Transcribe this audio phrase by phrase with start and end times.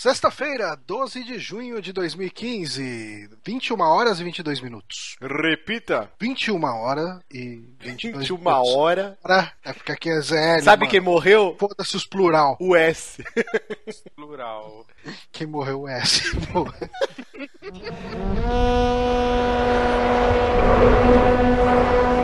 [0.00, 5.18] Sexta-feira, 12 de junho de 2015, 21 horas e 22 minutos.
[5.20, 6.10] Repita.
[6.18, 8.74] 21 horas e 22 21 minutos.
[8.74, 9.18] hora.
[9.22, 10.62] Ora, é porque aqui é ZL.
[10.62, 10.90] Sabe mano.
[10.90, 11.54] quem morreu?
[11.60, 12.56] Foda-se os plural.
[12.58, 13.22] O S.
[14.16, 14.86] Plural.
[15.30, 16.22] Quem morreu é S.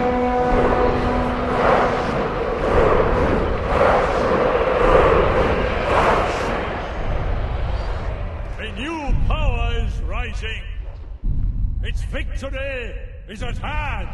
[11.87, 12.97] Its victory
[13.29, 14.09] is at hand.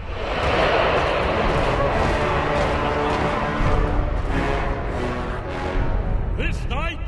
[6.37, 7.07] This night,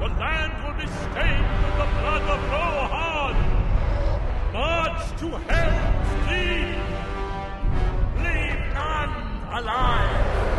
[0.00, 3.36] the land will be stained with the blood of Rohan.
[4.52, 6.82] March to Helm's Deep.
[8.24, 9.14] Leave none
[9.56, 10.49] alive.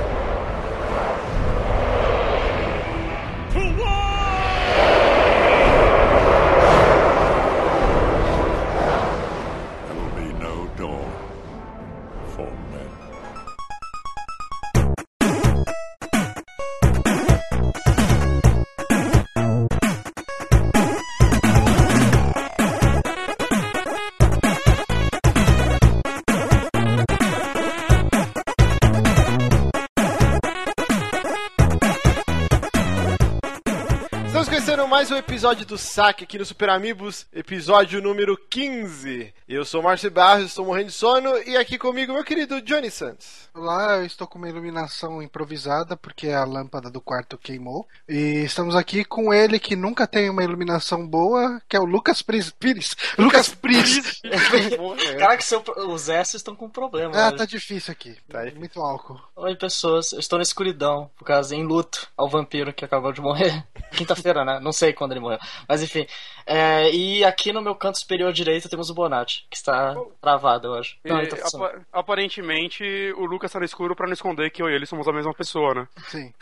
[35.21, 39.33] Episódio do Saque aqui no Super Amigos, episódio número 15.
[39.47, 42.89] Eu sou o Márcio Barros, estou morrendo de sono e aqui comigo meu querido Johnny
[42.89, 43.49] Santos.
[43.53, 47.85] Lá eu estou com uma iluminação improvisada porque a lâmpada do quarto queimou.
[48.07, 52.21] E estamos aqui com ele que nunca tem uma iluminação boa, que é o Lucas
[52.21, 52.95] Pris- Pires.
[53.17, 54.21] Lucas Pires.
[55.19, 57.13] Caraca, seu, os S estão com problema.
[57.15, 57.37] Ah, hoje.
[57.37, 58.15] tá difícil aqui.
[58.29, 58.59] Tá difícil.
[58.59, 59.19] Muito álcool.
[59.35, 60.13] Oi, pessoas.
[60.13, 63.65] Eu estou na escuridão, por causa em luto ao vampiro que acabou de morrer.
[63.91, 64.59] Quinta-feira, né?
[64.61, 65.39] Não sei quando ele morreu.
[65.67, 66.05] Mas enfim.
[66.45, 70.73] É, e aqui no meu canto superior direito temos o Bonatti, que está travado, eu
[70.75, 70.97] acho.
[71.05, 72.83] Não, tá apa- aparentemente,
[73.17, 75.33] o Lucas tá no escuro pra não esconder que eu e ele somos a mesma
[75.33, 75.87] pessoa, né?
[76.07, 76.33] Sim.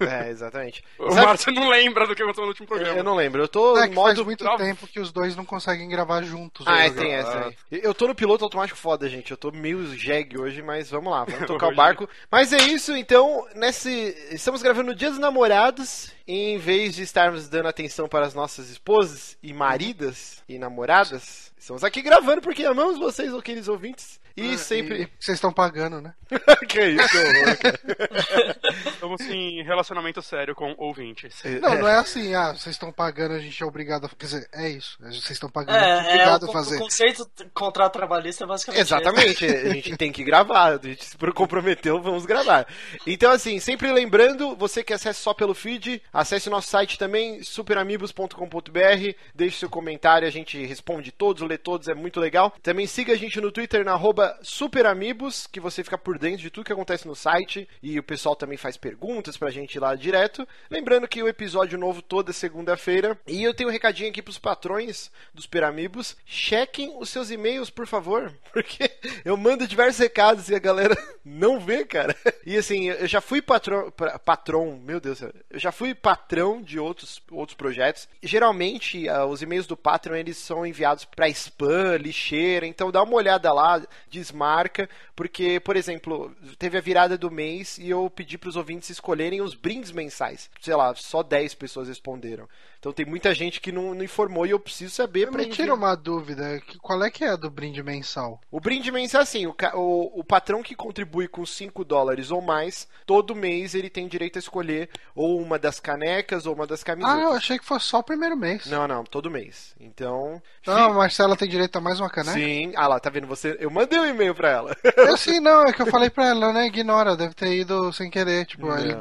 [0.00, 0.84] É, exatamente.
[0.98, 2.98] O Sabe- Márcio não lembra do que aconteceu no último programa.
[2.98, 4.24] Eu não lembro, eu tô É que faz modo.
[4.24, 4.56] muito Não.
[4.56, 6.66] tempo que os dois não conseguem gravar juntos.
[6.66, 6.94] Ah, é, hoje.
[6.94, 7.56] tem essa aí.
[7.70, 9.30] Eu tô no piloto automático foda, gente.
[9.30, 12.08] Eu tô meio jegue hoje, mas vamos lá, vamos tocar o barco.
[12.30, 13.90] Mas é isso, então, nesse.
[14.30, 16.14] Estamos gravando no Dia dos Namorados.
[16.28, 21.52] E em vez de estarmos dando atenção para as nossas esposas e maridas e namoradas,
[21.58, 24.20] estamos aqui gravando porque amamos vocês, ô queridos ouvintes.
[24.36, 25.02] E Ah, sempre.
[25.02, 26.12] e Vocês estão pagando, né?
[26.68, 27.80] que isso, que horror, cara.
[28.86, 31.40] Estamos em relacionamento sério com ouvintes.
[31.60, 34.08] Não, não é assim, ah, vocês estão pagando, a gente é obrigado a.
[34.08, 34.98] Quer dizer, é isso.
[35.00, 36.76] Vocês estão pagando, é, É, é, obrigado o, a fazer.
[36.76, 38.94] o conceito de contrato trabalhista é basicamente esse.
[38.94, 42.66] Exatamente, a gente tem que gravar, a gente se comprometeu, vamos gravar.
[43.06, 49.14] Então, assim, sempre lembrando, você que acessa só pelo feed, acesse nosso site também, superamigos.com.br,
[49.34, 52.52] deixe seu comentário, a gente responde todos, lê todos, é muito legal.
[52.62, 56.50] Também siga a gente no Twitter, na arroba superamigos, que você fica por dentro de
[56.50, 60.46] tudo que acontece no site, e o pessoal também faz perguntas pra gente lá direto.
[60.70, 65.10] Lembrando que o episódio novo toda segunda-feira, e eu tenho um recadinho aqui pros patrões
[65.34, 68.90] dos Superamigos, chequem os seus e-mails, por favor, porque
[69.24, 72.16] eu mando diversos recados e a galera não vê, cara.
[72.44, 73.90] E assim, eu já fui patrão,
[74.24, 78.08] patrão, meu Deus, eu já fui patrão de outros, outros projetos.
[78.22, 83.14] Geralmente, ah, os e-mails do Patreon, eles são enviados pra spam, lixeira, então dá uma
[83.14, 83.82] olhada lá,
[84.18, 89.42] desmarca, porque, por exemplo, teve a virada do mês e eu pedi pros ouvintes escolherem
[89.42, 90.50] os brindes mensais.
[90.60, 92.48] Sei lá, só 10 pessoas responderam.
[92.86, 95.74] Então tem muita gente que não, não informou e eu preciso saber pra Me tira
[95.74, 98.40] uma dúvida, qual é que é a do brinde mensal?
[98.48, 102.40] O brinde mensal é assim, o, o, o patrão que contribui com 5 dólares ou
[102.40, 106.82] mais, todo mês ele tem direito a escolher ou uma das canecas ou uma das
[106.82, 107.22] Ah, camisetas.
[107.22, 108.66] eu achei que fosse só o primeiro mês.
[108.66, 109.74] Não, não, todo mês.
[109.80, 110.40] Então.
[110.64, 112.38] Não, a Marcela tem direito a mais uma caneca?
[112.38, 112.72] Sim.
[112.76, 113.26] Ah lá, tá vendo?
[113.26, 113.56] Você...
[113.58, 114.76] Eu mandei um e-mail pra ela.
[114.96, 116.66] Eu sim, não, é que eu falei pra ela, né?
[116.68, 118.46] Ignora, deve ter ido sem querer.
[118.46, 118.78] Tipo, Não.
[118.78, 118.94] ele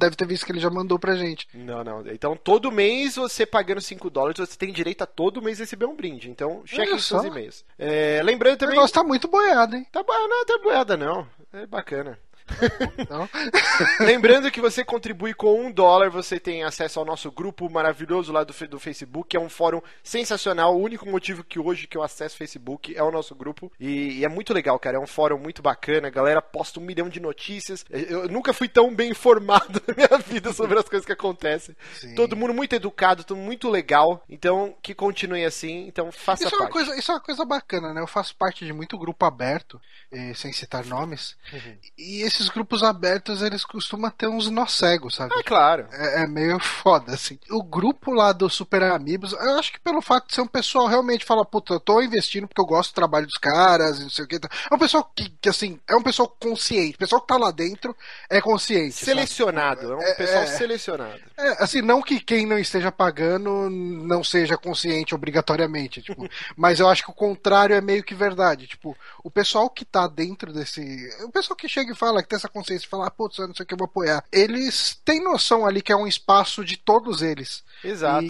[0.00, 1.46] deve ter visto que ele já mandou pra gente.
[1.54, 2.00] Não, não.
[2.08, 5.94] Então, todo mês você pagando 5 dólares, você tem direito a todo mês receber um
[5.96, 6.30] brinde.
[6.30, 7.64] Então, cheque os seus e-mails.
[7.78, 8.74] É, lembrando O também.
[8.74, 9.86] negócio tá muito boiado, hein?
[9.92, 11.26] Tá não, tá boiada não.
[11.52, 12.18] É bacana.
[14.00, 18.44] Lembrando que você contribui com um dólar, você tem acesso ao nosso grupo maravilhoso lá
[18.44, 20.76] do, do Facebook, que é um fórum sensacional.
[20.76, 23.70] O único motivo que hoje que eu acesso o Facebook é o nosso grupo.
[23.78, 24.96] E, e é muito legal, cara.
[24.96, 26.08] É um fórum muito bacana.
[26.08, 27.84] A galera posta um milhão de notícias.
[27.90, 31.76] Eu nunca fui tão bem informado na minha vida sobre as coisas que acontecem.
[31.94, 32.14] Sim.
[32.14, 34.24] Todo mundo muito educado, todo mundo muito legal.
[34.28, 35.86] Então, que continue assim.
[35.86, 36.72] Então, faça isso é, uma parte.
[36.72, 38.00] coisa, isso é uma coisa bacana, né?
[38.00, 39.80] Eu faço parte de muito grupo aberto,
[40.10, 41.36] eh, sem citar nomes.
[41.52, 41.76] Uhum.
[41.98, 45.34] E esses esses grupos abertos, eles costumam ter uns nó cegos, sabe?
[45.38, 45.86] É claro.
[45.92, 47.38] É, é meio foda, assim.
[47.50, 50.86] O grupo lá do Super Amigos, eu acho que pelo fato de ser um pessoal
[50.86, 54.24] realmente fala, puta, eu tô investindo porque eu gosto do trabalho dos caras não sei
[54.24, 54.36] o que.
[54.70, 56.94] É um pessoal que, que, assim, é um pessoal consciente.
[56.94, 57.94] O pessoal que tá lá dentro
[58.28, 58.92] é consciente.
[58.92, 59.04] sabe?
[59.06, 60.46] Selecionado, é um É, pessoal é.
[60.46, 61.20] selecionado.
[61.36, 66.88] É, assim, não que quem não esteja pagando não seja consciente obrigatoriamente, tipo, mas eu
[66.88, 68.66] acho que o contrário é meio que verdade.
[68.66, 70.80] Tipo, o pessoal que tá dentro desse.
[71.24, 73.48] O pessoal que chega e fala, que tem essa consciência e fala, ah, putz, eu
[73.48, 74.24] não sei o que eu vou apoiar.
[74.32, 77.62] Eles têm noção ali que é um espaço de todos eles.
[77.82, 78.24] Exato.
[78.24, 78.28] E,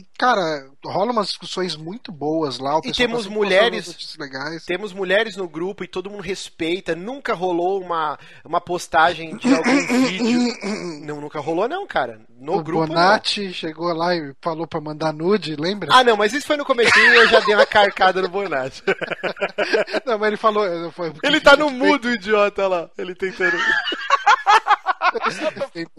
[0.00, 2.76] e- cara, rola umas discussões muito boas lá.
[2.76, 4.64] O E pessoal temos tá mulheres- legais.
[4.64, 6.94] Temos mulheres no grupo e todo mundo respeita.
[6.94, 11.04] Nunca rolou uma, uma postagem de algum vídeo.
[11.04, 12.20] Não, nunca rolou, não, cara.
[12.38, 12.86] No o grupo.
[12.86, 12.94] não.
[12.94, 15.90] Bonatti chegou lá e falou pra mandar nude, lembra?
[15.92, 18.82] Ah, não, mas isso foi no comecinho e eu já dei uma carcada no Bonatti.
[20.06, 20.90] Não, mas ele falou.
[20.92, 22.90] Foi, Ele tá no mudo, idiota lá.
[22.98, 23.56] Ele tentando,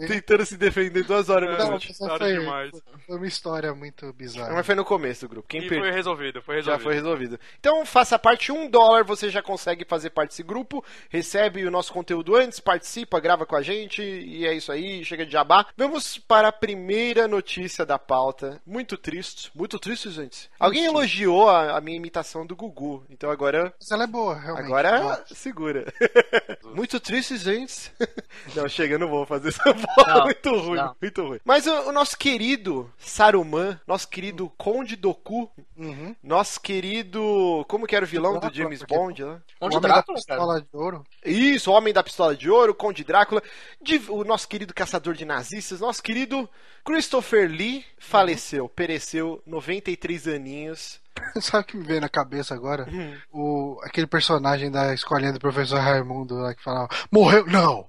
[0.06, 1.80] Tentando se defender duas horas no Não,
[2.18, 2.70] foi, demais.
[3.06, 4.52] foi uma história muito bizarra.
[4.54, 5.48] Mas foi no começo do grupo.
[5.48, 5.84] Quem E perdeu.
[5.84, 6.82] foi resolvido, foi Já resolvido.
[6.84, 7.40] foi resolvido.
[7.58, 11.92] Então faça parte, um dólar você já consegue fazer parte desse grupo, recebe o nosso
[11.92, 15.66] conteúdo antes, participa, grava com a gente e é isso aí, chega de jabá.
[15.76, 18.60] Vamos para a primeira notícia da pauta.
[18.66, 20.50] Muito triste, muito triste, gente.
[20.58, 24.66] Alguém elogiou a, a minha imitação do Gugu, então agora Mas ela é boa, realmente.
[24.66, 25.24] Agora Boa.
[25.26, 25.92] segura.
[26.74, 27.92] muito triste, gente.
[28.54, 30.06] Não, chega, eu não vou fazer essa voz.
[30.08, 30.96] Não, muito ruim, não.
[31.00, 31.40] muito ruim.
[31.44, 36.14] Mas o, o nosso querido Saruman, nosso querido Conde Doku, Uhum.
[36.22, 37.64] nosso querido.
[37.68, 39.40] Como que era o vilão do Drácula, James porque- Bond lá?
[39.60, 40.40] Onde o homem Drácula, da cara?
[40.40, 41.04] pistola de ouro.
[41.24, 43.42] Isso, o Homem da Pistola de Ouro, Conde Drácula,
[43.82, 46.48] de- o nosso querido caçador de nazistas, nosso querido
[46.84, 51.00] Christopher Lee faleceu, pereceu, 93 aninhos.
[51.40, 52.86] Sabe o que me veio na cabeça agora?
[52.90, 53.14] Hum.
[53.32, 57.46] O, aquele personagem da escolinha do professor Raimundo lá que falava: Morreu?
[57.46, 57.88] Não!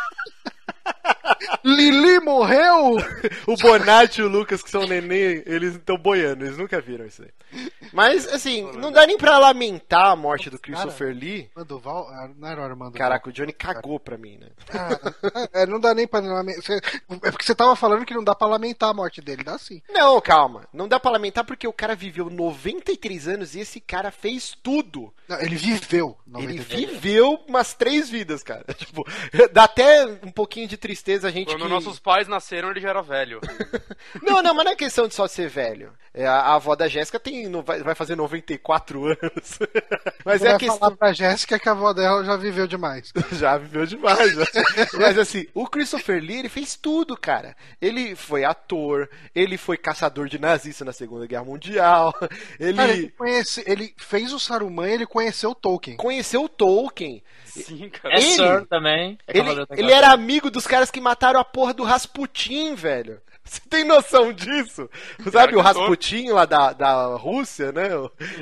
[1.63, 2.97] Lili morreu?
[3.47, 7.23] O Bonatti e o Lucas, que são neném, eles estão boiando, eles nunca viram isso
[7.23, 7.29] aí.
[7.93, 11.49] Mas, assim, não dá nem pra lamentar a morte do Christopher Lee.
[11.55, 12.07] Mandoval?
[12.09, 12.93] Ah, Não era o Armando.
[12.97, 14.47] Caraca, o Johnny cagou pra mim, né?
[15.53, 16.77] É, não dá nem pra lamentar.
[17.23, 19.43] É porque você tava falando que não dá pra lamentar a morte dele.
[19.43, 19.81] Dá sim.
[19.89, 20.67] Não, calma.
[20.73, 25.13] Não dá pra lamentar porque o cara viveu 93 anos e esse cara fez tudo.
[25.27, 26.17] Não, ele viveu.
[26.37, 26.89] Ele 93.
[26.91, 28.63] viveu umas três vidas, cara.
[28.81, 29.05] Tipo,
[29.53, 31.69] dá até um pouquinho de tristeza a gente Quando que...
[31.69, 33.39] nossos pais nasceram, ele já era velho.
[34.21, 35.93] Não, não, mas não é questão de só ser velho.
[36.13, 39.59] É, a, avó da Jéssica tem, vai, fazer 94 anos.
[40.25, 40.77] Mas Você é a questão...
[40.77, 43.13] falar pra Jéssica que a avó dela já viveu demais.
[43.31, 44.35] Já viveu demais.
[44.35, 44.45] né?
[44.99, 47.55] Mas assim, o Christopher Lee, ele fez tudo, cara.
[47.81, 52.13] Ele foi ator, ele foi caçador de nazista na Segunda Guerra Mundial,
[52.59, 55.95] ele Cara, ele, conhece, ele fez o Saruman e ele conheceu o Tolkien.
[55.95, 57.23] conheceu o Tolkien.
[57.45, 58.15] Sim, cara.
[58.15, 59.17] É Ele- Sir também.
[59.27, 63.21] É Ele, ele era amigo dos caras que mataram a porra do Rasputin, velho.
[63.51, 64.89] Você tem noção disso?
[65.31, 65.61] Sabe o.
[65.61, 67.89] Rasputin lá da, da Rússia, né?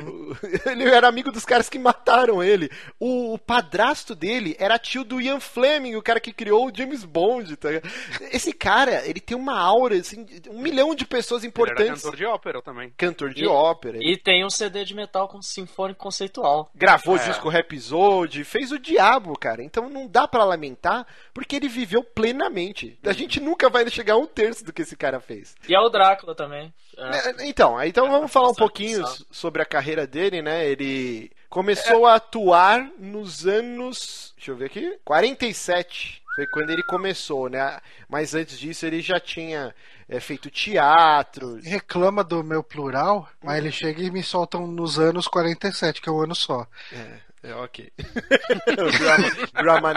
[0.70, 2.70] Ele era amigo dos caras que mataram ele.
[3.00, 7.04] O, o padrasto dele era tio do Ian Fleming, o cara que criou o James
[7.04, 7.56] Bond.
[7.56, 7.70] Tá?
[7.72, 7.90] ligado?
[8.32, 12.04] Esse cara, ele tem uma aura, assim, um milhão de pessoas Ele era importantes.
[12.04, 12.94] cantor de ópera também.
[12.98, 13.98] Cantor de E- ópera.
[14.02, 16.70] E tem um CD de metal com sinfônico conceitual.
[16.76, 17.26] Gravou É.
[17.28, 19.64] disco Rhapsody, fez o diabo, cara.
[19.64, 23.00] Então não dá pra lamentar, porque ele viveu plenamente.
[23.06, 25.56] A gente nunca vai chegar a um terço do que esse cara fez.
[25.68, 26.74] E é o Drácula também.
[26.98, 27.30] É.
[27.30, 30.66] É, Então, aí então vamos falar um pouquinho sobre a carreira dele, né?
[30.68, 34.34] Ele começou a atuar nos anos.
[34.36, 35.00] Deixa eu ver aqui.
[35.06, 36.22] 47.
[36.36, 37.80] Foi quando ele começou, né?
[38.08, 39.74] Mas antes disso ele já tinha
[40.08, 41.60] é, feito teatro.
[41.62, 46.12] Reclama do meu plural, mas ele chega e me soltam nos anos 47, que é
[46.12, 46.66] um ano só.
[46.94, 47.92] É, é ok.
[49.54, 49.94] Grama.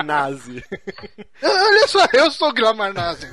[1.43, 3.27] Olha só, eu sou Glamarnazi.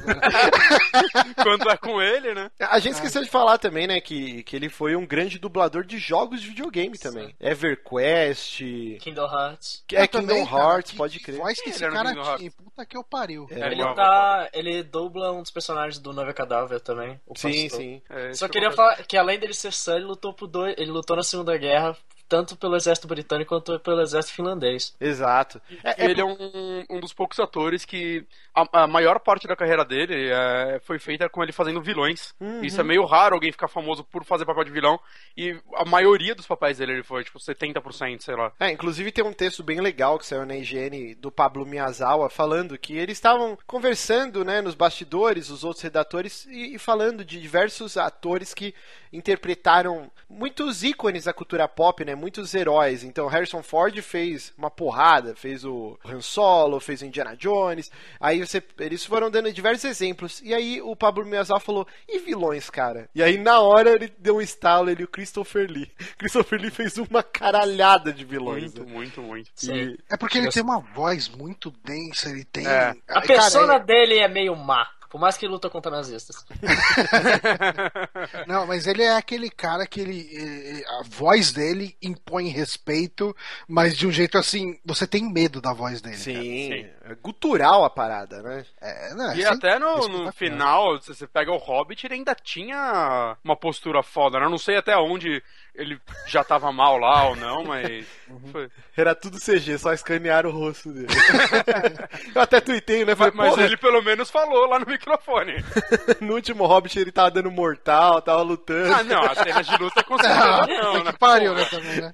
[1.44, 2.50] Quando é com ele, né?
[2.60, 5.98] A gente esqueceu de falar também, né, que, que ele foi um grande dublador de
[5.98, 7.36] jogos de videogame também.
[7.40, 8.60] EverQuest,
[9.00, 9.84] Kingdom Hearts.
[9.94, 11.38] é Eu Kingdom também, cara, Hearts, que- pode que crer.
[11.38, 12.52] voz que esse Ele cara tinha.
[12.52, 13.48] Puta que eu pariu.
[13.52, 13.60] É.
[13.60, 14.50] ele legal, tá.
[14.54, 17.20] Ele dubla um dos personagens do Noiva Cadáver também.
[17.28, 17.80] o Sim, pastor.
[17.80, 18.02] sim.
[18.10, 20.76] É, Só queria falar que além dele ser Sun, ele lutou por dois.
[20.78, 21.96] Ele lutou na Segunda Guerra,
[22.30, 24.96] tanto pelo exército britânico quanto pelo exército finlandês.
[25.02, 25.60] Exato.
[25.84, 29.56] É, é ele é um, um dos poucos atores que a, a maior parte da
[29.56, 32.34] carreira dele é, foi feita com ele fazendo vilões.
[32.40, 32.64] Uhum.
[32.64, 35.00] Isso é meio raro alguém ficar famoso por fazer papel de vilão.
[35.36, 38.52] E a maioria dos papéis dele ele foi tipo 70%, sei lá.
[38.60, 42.78] É, inclusive tem um texto bem legal que saiu na IGN do Pablo Miyazawa falando
[42.78, 47.98] que eles estavam conversando, né, nos bastidores, os outros redatores, e, e falando de diversos
[47.98, 48.76] atores que
[49.12, 53.04] interpretaram muitos ícones da cultura pop, né, muitos heróis.
[53.04, 57.92] Então, Harrison Ford fez uma porrada, fez o Han Solo, fez o Indiana Jones.
[58.20, 60.42] Aí você, eles foram dando diversos exemplos.
[60.44, 63.10] E aí o Pablo Miyazaki falou: "E vilões, cara?".
[63.16, 65.92] E aí na hora ele deu um estalo, ele e o Christopher Lee.
[66.18, 68.74] Christopher Lee fez uma caralhada de vilões.
[68.76, 68.92] Muito, né?
[68.94, 69.50] muito, muito.
[69.56, 69.98] Sim.
[70.10, 72.68] É porque ele tem uma voz muito densa, ele tem.
[72.68, 72.90] É.
[72.90, 74.88] A Cara, persona é- dele é meio má.
[75.10, 76.46] Por mais que ele luta contra nazistas.
[78.48, 80.30] Não, mas ele é aquele cara que ele.
[80.32, 83.36] eh, A voz dele impõe respeito,
[83.68, 86.18] mas de um jeito assim, você tem medo da voz dele.
[86.18, 86.34] Sim,
[86.72, 86.90] Sim.
[87.14, 88.66] É gutural a parada, né?
[88.82, 92.36] É, não, é E até no, no final, se você pega o Hobbit, ele ainda
[92.36, 94.46] tinha uma postura foda, né?
[94.46, 95.42] Eu não sei até onde
[95.80, 98.06] ele já tava mal lá ou não, mas.
[98.52, 98.70] Foi.
[98.98, 101.08] Era tudo CG, só escanearam o rosto dele.
[102.36, 103.16] Eu até tuitei, né?
[103.16, 105.64] Falei, Mas porra, ele pelo menos falou lá no microfone.
[106.20, 108.94] no último Hobbit ele tava dando mortal, tava lutando.
[108.94, 111.12] Ah, não, as cenas de luta com certeza Ah, não, puta né?
[111.12, 112.14] que pariu, né, também, né?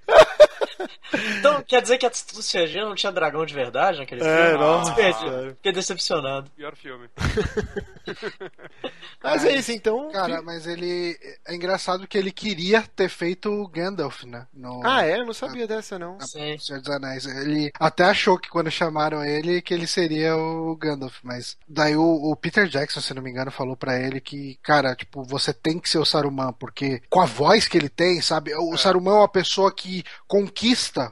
[1.39, 4.59] Então, quer dizer que a do CG não tinha dragão de verdade naquele É, filme?
[4.63, 4.93] nossa.
[4.95, 5.13] Fiquei,
[5.55, 6.49] fiquei decepcionado.
[6.55, 7.07] Pior filme.
[9.23, 10.11] Mas é isso, então.
[10.11, 11.17] Cara, mas ele.
[11.47, 14.45] É engraçado que ele queria ter feito o Gandalf, né?
[14.53, 15.19] No, Ah, é?
[15.19, 16.19] Eu não sabia dessa, não.
[16.21, 16.57] Sim.
[16.59, 17.25] Senhor dos Anéis.
[17.25, 22.03] Ele até achou que quando chamaram ele que ele seria o Gandalf, mas daí o,
[22.03, 25.79] o Peter Jackson, se não me engano, falou pra ele que, cara, tipo, você tem
[25.79, 28.53] que ser o Saruman, porque com a voz que ele tem, sabe?
[28.55, 30.64] O Saruman é uma pessoa que conquista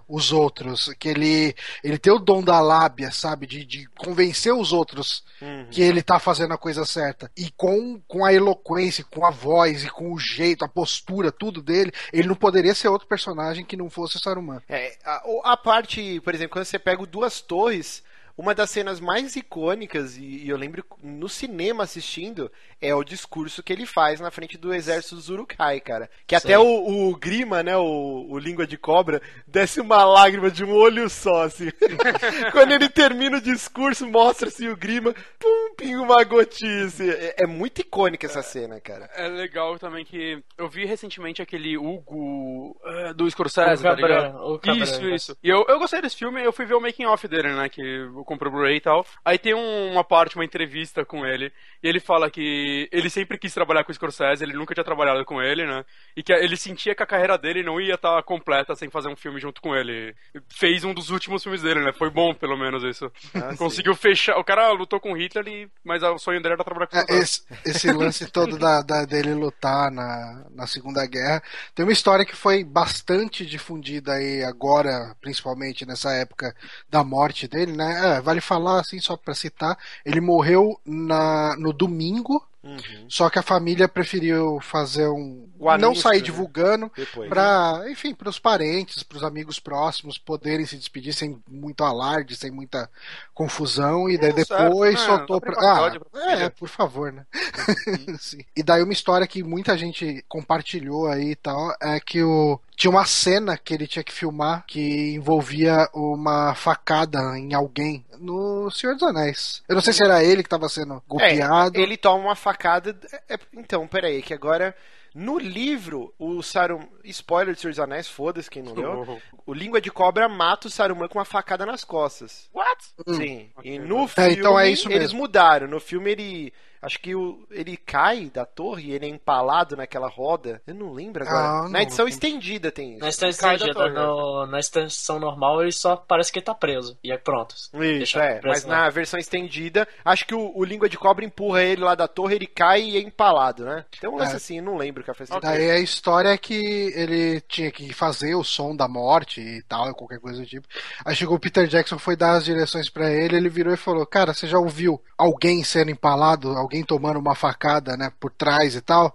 [0.07, 3.45] os outros, que ele ele tem o dom da lábia, sabe?
[3.45, 5.67] De, de convencer os outros Uhum.
[5.69, 7.29] que ele tá fazendo a coisa certa.
[7.35, 11.61] E com, com a eloquência, com a voz e com o jeito, a postura, tudo
[11.61, 14.61] dele, ele não poderia ser outro personagem que não fosse o Saruman.
[14.69, 18.01] É, a, a parte, por exemplo, quando você pega o Duas Torres,
[18.37, 23.61] uma das cenas mais icônicas, e, e eu lembro no cinema assistindo, é o discurso
[23.61, 26.09] que ele faz na frente do exército dos Urukai, cara.
[26.25, 26.63] Que até o,
[27.09, 31.43] o Grima, né, o, o Língua de Cobra, desce uma lágrima de um olho só,
[31.43, 31.69] assim.
[32.51, 37.09] quando ele termina o discurso, mostra-se o Grima, pum, pinga uma gotinha, assim.
[37.09, 39.09] É, é muito icônica essa cena, cara.
[39.15, 44.17] É legal também que eu vi recentemente aquele Hugo é, do Scorsese, O tá Cabran,
[44.17, 44.35] ligado?
[44.43, 45.15] o Cabran, isso, né?
[45.15, 45.37] isso.
[45.43, 47.69] E eu, eu gostei desse filme, eu fui ver o making off dele, né?
[47.69, 49.05] Que eu comprei o Blu-ray e tal.
[49.23, 51.51] Aí tem um- uma parte, uma entrevista com ele,
[51.81, 55.23] e ele fala que ele sempre quis trabalhar com o Scorsese, ele nunca tinha trabalhado
[55.25, 55.83] com ele, né?
[56.15, 59.15] E que ele sentia que a carreira dele não ia estar completa sem fazer um
[59.15, 60.15] filme junto com ele.
[60.49, 61.91] Fez um dos últimos filmes dele, né?
[61.93, 63.11] Foi bom, pelo menos, isso.
[63.35, 63.57] Ah, sim.
[63.57, 64.37] Conseguiu fechar.
[64.37, 65.69] O cara lutou com Hitler, e...
[65.83, 69.05] mas o sonho dele era trabalhar com o É, esse, esse lance todo da, da-
[69.05, 71.41] dele lutar na, na Segunda Guerra
[71.73, 76.55] tem uma história que foi bastante difundida aí agora, principalmente nessa época
[76.89, 78.12] da morte dele, né?
[78.17, 83.05] É, vale falar assim só pra citar, ele morreu na, no domingo, Uhum.
[83.09, 86.23] só que a família preferiu fazer um O não anúncio, sair né?
[86.23, 87.27] divulgando Depois.
[87.27, 92.37] para, enfim, para os parentes, para os amigos próximos poderem se despedir sem muito alarde,
[92.37, 92.89] sem muita
[93.33, 95.05] confusão e daí É, certo, depois né?
[95.05, 95.55] soltou pra...
[95.59, 95.91] Ah,
[96.31, 97.25] é, por favor, né?
[98.19, 98.39] Sim.
[98.55, 102.89] E daí uma história que muita gente compartilhou aí e tal é que o tinha
[102.91, 108.93] uma cena que ele tinha que filmar que envolvia uma facada em alguém no Senhor
[108.93, 109.61] dos Anéis.
[109.67, 111.77] Eu não sei se era ele que estava sendo golpeado.
[111.77, 112.97] É, ele toma uma facada.
[113.27, 114.75] é- é- então, peraí, que agora.
[115.15, 116.87] No livro, o Saruman.
[117.03, 119.21] Spoiler de Senhor dos Anéis, foda-se quem não leu.
[119.45, 122.49] O Língua de Cobra mata o Saruman com uma facada nas costas.
[122.51, 122.83] What?
[123.17, 123.49] Sim.
[123.55, 123.71] Ok.
[123.75, 124.33] E no É, filme.
[124.33, 125.19] então é isso Eles mesmo.
[125.19, 125.67] mudaram.
[125.67, 126.53] No filme ele.
[126.83, 130.61] Acho que o, ele cai da torre e ele é empalado naquela roda.
[130.67, 131.45] Eu não lembro agora.
[131.47, 131.69] Ah, não.
[131.69, 132.99] Na edição estendida tem isso.
[133.01, 136.53] Na extensão, Cai da torre, no- na extensão normal ele só parece que ele tá
[136.53, 136.97] preso.
[137.03, 137.55] E é pronto.
[137.55, 138.39] Isso, é.
[138.39, 141.95] preso Mas na versão estendida, acho que o, o Língua de Cobra empurra ele lá
[141.95, 143.85] da torre, ele cai e é empalado, né?
[143.99, 144.35] Tem um lance É.
[144.35, 145.41] assim, não lembro que faz tempo.
[145.41, 149.93] Daí a história é que ele tinha que fazer o som da morte e tal,
[149.93, 150.67] qualquer coisa do tipo.
[151.05, 154.05] Aí chegou o Peter Jackson, foi dar as direções pra ele, ele virou e falou:
[154.05, 158.79] Cara, você já ouviu alguém sendo empalado, alguém tomando uma facada, né, por trás e
[158.81, 159.13] tal?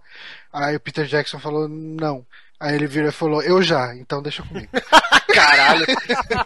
[0.53, 2.27] Aí o Peter Jackson falou: Não.
[2.61, 4.69] Aí ele virou e falou: Eu já, então deixa comigo.
[5.33, 5.85] Caralho,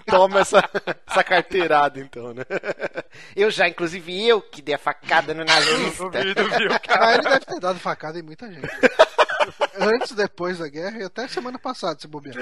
[0.07, 0.63] toma essa,
[1.09, 2.43] essa carteirada então, né?
[3.37, 6.05] Eu já, inclusive eu que dei a facada no nazista.
[6.11, 8.69] Duvido, viu, Ah, ele deve ter dado facada em muita gente.
[9.79, 12.35] Antes, depois da guerra e até semana passada, se bobear.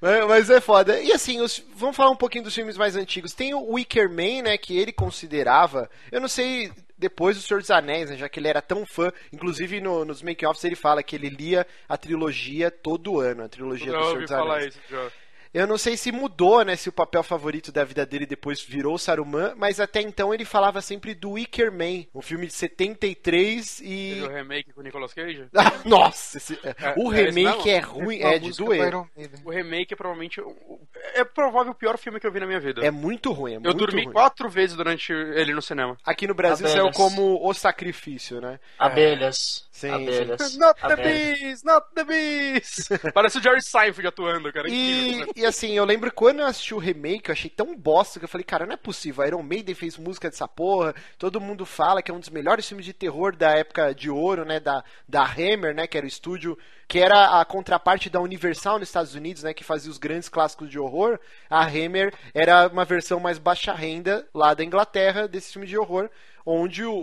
[0.00, 1.00] Mas- Mas é foda.
[1.00, 3.32] E assim, os- vamos falar um pouquinho dos filmes mais antigos.
[3.32, 7.70] Tem o Wicker Man, né, que ele considerava, eu não sei, depois do Senhor dos
[7.70, 11.14] Anéis, né, já que ele era tão fã, inclusive no- nos make-offs ele fala que
[11.16, 14.74] ele lia a trilogia todo ano, a trilogia do Eu Senhor ouvi dos falar Anéis.
[14.74, 15.10] isso já.
[15.56, 18.98] Eu não sei se mudou, né, se o papel favorito da vida dele depois virou
[18.98, 23.84] Saruman, mas até então ele falava sempre do Wicker Man, um filme de 73 e...
[24.14, 25.46] Teve o remake com o Nicolas Cage?
[25.86, 26.58] Nossa, esse-
[26.96, 27.74] o é, esse remake não.
[27.74, 28.92] é ruim, a é de doer.
[29.44, 30.40] O remake é provavelmente.
[30.40, 30.80] o-
[31.14, 32.84] É provável o pior filme que eu vi na minha vida.
[32.84, 34.12] É muito ruim, é eu muito dormi ruim.
[34.12, 35.96] quatro vezes durante ele no cinema.
[36.04, 36.94] Aqui no Brasil Abelhas.
[36.94, 38.60] saiu como O Sacrifício, né?
[38.78, 39.66] Abelhas.
[39.70, 40.56] Sim, abelhas.
[40.56, 41.38] Not the abelhas.
[41.40, 42.88] bees, not the bees!
[43.14, 44.68] Parece o Jerry Seinfeld atuando, cara.
[44.68, 45.32] E, Incrível.
[45.36, 48.28] e assim, eu lembro quando eu assisti o remake, eu achei tão bosta que eu
[48.28, 49.24] falei, cara, não é possível.
[49.26, 52.84] Iron Maiden fez música dessa porra, todo mundo fala que é um dos melhores filmes
[52.84, 54.60] de terror da época de ouro, né?
[54.60, 55.86] Da, da Hammer, né?
[55.86, 59.54] Que era o estúdio, que era a contraparte da Universal nos Estados Unidos, né?
[59.54, 61.18] Que fazia os grandes clássicos de horror.
[61.48, 66.10] A Hammer era uma versão mais baixa renda lá da Inglaterra desse filme de horror.
[66.48, 66.94] Onde o,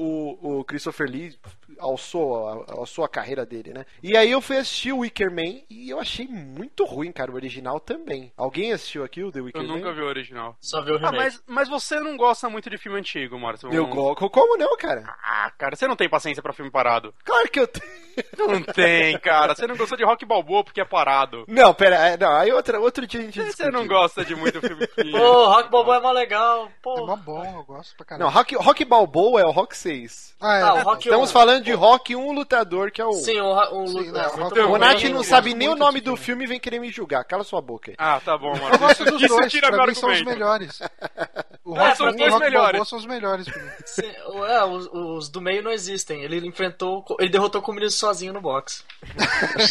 [0.41, 1.35] o, Christopher Lee
[1.79, 3.85] alçou, a- alçou a carreira dele, né?
[4.01, 7.35] E aí eu fui assistir o Wicker Man e eu achei muito ruim, cara, o
[7.35, 8.31] original também.
[8.37, 9.75] Alguém assistiu aqui o The Wicker Eu Man?
[9.75, 10.55] nunca vi o original.
[10.61, 11.17] Só viu o Ah, remake.
[11.17, 13.71] mas, mas você não gosta muito de filme antigo, Márcio.
[13.73, 14.29] Eu gosto.
[14.29, 15.03] Como não, cara?
[15.23, 17.13] Ah, cara, você não tem paciência pra filme parado.
[17.25, 18.03] Claro que eu tenho.
[18.37, 19.55] Não tem, cara.
[19.55, 21.45] Você não gostou de Rock Balboa porque é parado.
[21.47, 23.87] Não, pera, é, não, aí outra, outro dia a gente Você não discute.
[23.87, 25.11] gosta de muito filme que...
[25.11, 26.67] Pô, Rock Balboa é mó legal.
[26.67, 27.07] É Pô.
[27.07, 28.25] mó bom, eu gosto pra caralho.
[28.29, 30.33] Não, rock, rock Balboa é o Rock 6.
[30.41, 30.61] Ah, é.
[30.61, 31.33] Ah, o Rock Estamos um.
[31.33, 33.13] falando de Rock 1 lutador, que é o.
[33.13, 34.71] Sim, o, o, Sim, é, não, Rock bom.
[34.73, 36.43] O Nath eu não gosto sabe nem o nome do filme.
[36.43, 37.23] e vem querer me julgar.
[37.23, 37.95] Cala sua boca aí.
[37.97, 38.79] Ah, tá bom, Eu Márcio.
[38.79, 40.79] gosto dos dois, tira pra mim são os melhores.
[41.65, 42.87] O É, Rock são um os o dois Rock melhores.
[42.89, 43.45] São os melhores.
[43.85, 44.11] Sim,
[44.49, 46.21] é, os, os do meio não existem.
[46.21, 47.05] Ele enfrentou.
[47.17, 48.83] Ele derrotou o comunismo sozinho no boxe.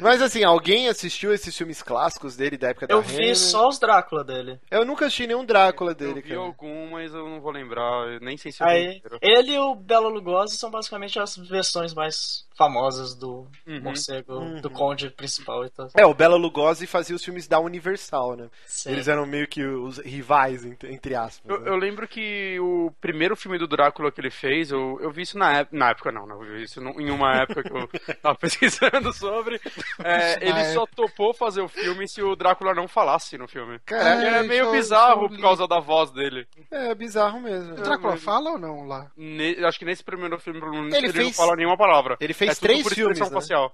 [0.00, 3.80] Mas assim, alguém assistiu esses filmes clássicos dele da época da Eu vi só os
[3.80, 4.60] Drácula dele.
[4.70, 6.40] Eu nunca assisti nenhum Drácula Eu dele, vi cara.
[6.40, 7.81] algum, mas eu não vou lembrar.
[8.06, 11.94] Eu nem sei se eu Aí, ele e o Bela Lugosi são basicamente as versões
[11.94, 13.80] mais famosas do Uhum.
[13.82, 15.88] morcego, do conde principal e tal.
[15.96, 18.48] É, o Bela Lugosi fazia os filmes da Universal, né?
[18.66, 18.90] Sim.
[18.92, 21.48] Eles eram meio que os rivais, entre, aspas.
[21.50, 21.70] Eu, né?
[21.70, 25.36] eu lembro que o primeiro filme do Drácula que ele fez, eu, eu vi isso
[25.38, 27.88] na, ép- na época, não, não, eu vi isso em uma época que eu
[28.22, 29.60] tava pesquisando sobre.
[30.04, 33.78] É, ele só topou fazer o filme se o Drácula não falasse no filme.
[33.84, 36.46] Caralho, E é isso meio bizarro por causa da voz dele.
[36.70, 37.72] É bizarro mesmo.
[37.72, 39.10] O Drácula fala ou não lá?
[39.16, 42.16] Ne- acho que nesse primeiro filme Ele ele, fez- não fala nenhuma palavra.
[42.20, 43.26] Ele fez É tudo três filmes, né?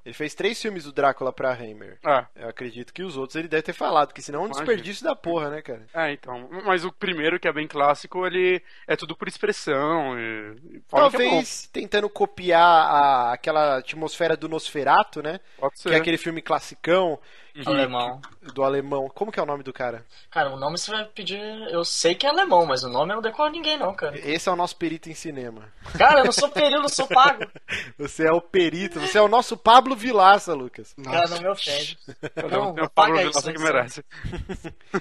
[0.04, 1.98] Ele fez três filmes do Drácula pra Hammer.
[2.06, 2.24] É.
[2.36, 4.66] Eu acredito que os outros ele deve ter falado, porque senão é um Imagina.
[4.66, 5.86] desperdício da porra, né, cara?
[5.94, 6.48] É, então.
[6.64, 10.18] Mas o primeiro, que é bem clássico, ele é tudo por expressão.
[10.18, 10.54] E...
[10.70, 10.80] que é.
[10.88, 15.40] Talvez tentando copiar a- aquela atmosfera do Nosferato, né?
[15.58, 15.88] Pode ser.
[15.90, 17.18] Que é aquele filme classicão
[17.66, 18.20] Alemão.
[18.54, 19.08] do alemão.
[19.14, 20.04] Como que é o nome do cara?
[20.30, 21.38] Cara, o nome você vai pedir.
[21.70, 24.18] Eu sei que é alemão, mas o nome eu não decoro ninguém, não, cara.
[24.18, 25.72] Esse é o nosso perito em cinema.
[25.96, 27.44] Cara, eu não sou período, eu sou pago.
[27.98, 30.94] Você é o perito, você é o nosso Pablo Vilaça, Lucas.
[31.02, 31.98] Cara, não me ofende.
[32.36, 34.04] Não, Não, tem o paga Pablo isso, Vilaça que merece.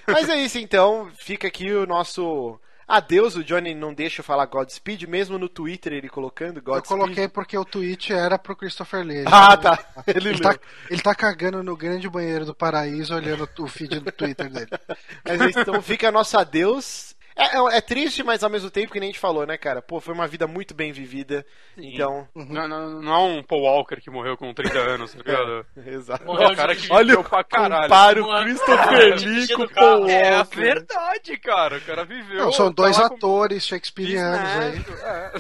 [0.08, 3.36] Mas é isso então, fica aqui o nosso adeus.
[3.36, 6.88] O Johnny não deixa eu falar Godspeed, mesmo no Twitter ele colocando Eu Godspeed.
[7.00, 9.18] coloquei porque o tweet era pro Christopher Lee.
[9.18, 9.78] Ele Ah, tá.
[10.08, 10.42] Ele, Ele leu.
[10.42, 14.70] tá, ele tá cagando no grande banheiro do paraíso olhando o feed do Twitter dele.
[15.28, 17.16] Mas então fica nosso adeus.
[17.38, 19.82] É, é- é triste, mas ao mesmo tempo que nem a gente falou, né, cara?
[19.82, 21.46] Pô, foi uma vida muito bem vivida.
[21.78, 25.66] Então, Não, não, não é um Paul Walker que morreu com 30 anos, tá ligado?
[25.86, 26.26] exato.
[26.26, 27.84] Morreu o cara que Olha o pra caralho.
[27.84, 29.70] compara o Christopher Lee com o.
[29.70, 30.56] Paul É a Walker.
[30.60, 31.78] verdade, cara.
[31.78, 32.38] O cara viveu.
[32.46, 34.86] Não, são dois lá com atores shakespearianos aí.
[35.04, 35.32] é.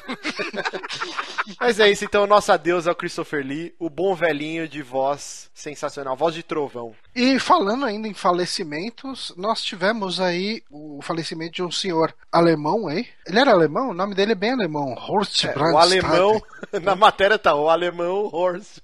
[1.59, 6.15] Mas é isso, então nosso adeus ao Christopher Lee, o bom velhinho de voz sensacional,
[6.15, 6.93] voz de trovão.
[7.15, 13.07] E falando ainda em falecimentos, nós tivemos aí o falecimento de um senhor alemão aí.
[13.25, 13.89] Ele era alemão?
[13.89, 14.93] O nome dele é bem alemão.
[14.93, 16.41] Horst É, o alemão,
[16.81, 18.77] na matéria tá, o alemão Horst.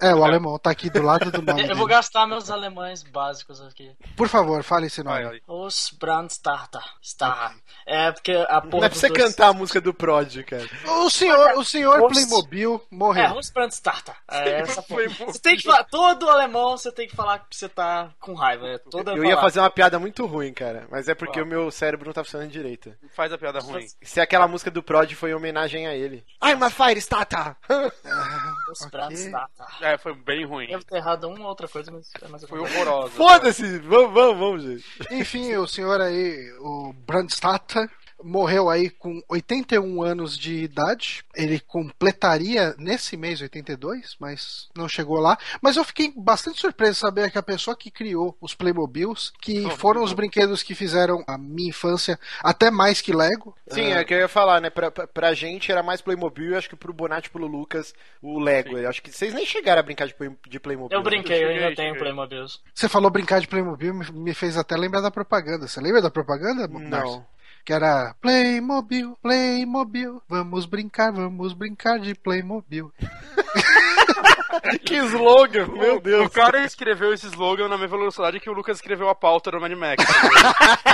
[0.00, 1.96] É, o alemão tá aqui do lado do nome Eu vou dele.
[1.96, 3.90] gastar meus alemães básicos aqui.
[4.16, 5.24] Por favor, fale esse nome.
[5.24, 5.40] vai.
[5.46, 6.82] Os Brandstarter.
[7.02, 7.54] Star.
[7.86, 8.78] É porque a porra.
[8.80, 10.66] Não é pra você dois- cantar a música do Prod, cara.
[11.02, 13.36] O senhor, o senhor Horst- Playmobil É, morreu.
[13.38, 14.14] os Brandstarter.
[14.30, 15.02] É essa porra.
[15.26, 15.84] Você tem que falar.
[15.84, 18.66] Todo alemão você tem que falar que você tá com raiva.
[18.68, 21.70] É todo Eu ia fazer uma piada muito ruim, cara, mas é porque o meu
[21.70, 22.94] cérebro não tá funcionando direito.
[23.14, 23.86] Faz a piada ruim.
[24.02, 26.24] Se aquela música do Prod foi em homenagem a ele.
[26.42, 27.56] I'm a fire starter!
[28.70, 29.66] Os Brandstarter.
[29.80, 30.68] É, foi bem ruim.
[30.68, 33.10] Devo ter errado uma ou outra coisa, mas é mais Foi horrorosa.
[33.10, 33.78] Foda-se!
[33.80, 34.84] Vamos, vamos, vamos, gente.
[35.10, 37.90] Enfim, o senhor aí, o Brandstatter,
[38.24, 41.24] morreu aí com 81 anos de idade.
[41.34, 45.38] Ele completaria nesse mês 82, mas não chegou lá.
[45.60, 49.62] Mas eu fiquei bastante surpreso de saber que a pessoa que criou os Playmobiles, que
[49.76, 53.54] foram os brinquedos que fizeram a minha infância até mais que Lego.
[53.68, 54.70] Sim, é que eu ia falar, né?
[54.70, 57.94] Pra, pra, pra gente era mais Playmobil e acho que pro Bonatti e pro Lucas
[58.20, 58.76] o Lego.
[58.76, 60.96] Eu acho que vocês nem chegaram a brincar de, Play- de Playmobil.
[60.96, 61.98] Eu brinquei, eu ainda cheguei, tenho.
[61.98, 62.44] Playmobil.
[62.74, 65.66] Você falou brincar de Playmobil, me- me fez até lembrar da propaganda.
[65.68, 66.66] Você lembra da propaganda?
[66.68, 66.88] Darcy?
[66.90, 67.31] Não.
[67.64, 72.92] Que era Playmobil, Playmobil, vamos brincar, vamos brincar de Playmobil.
[74.84, 76.28] que slogan, meu O Deus.
[76.32, 79.72] cara escreveu esse slogan na mesma velocidade que o Lucas escreveu a pauta do Mad
[79.72, 80.04] Max.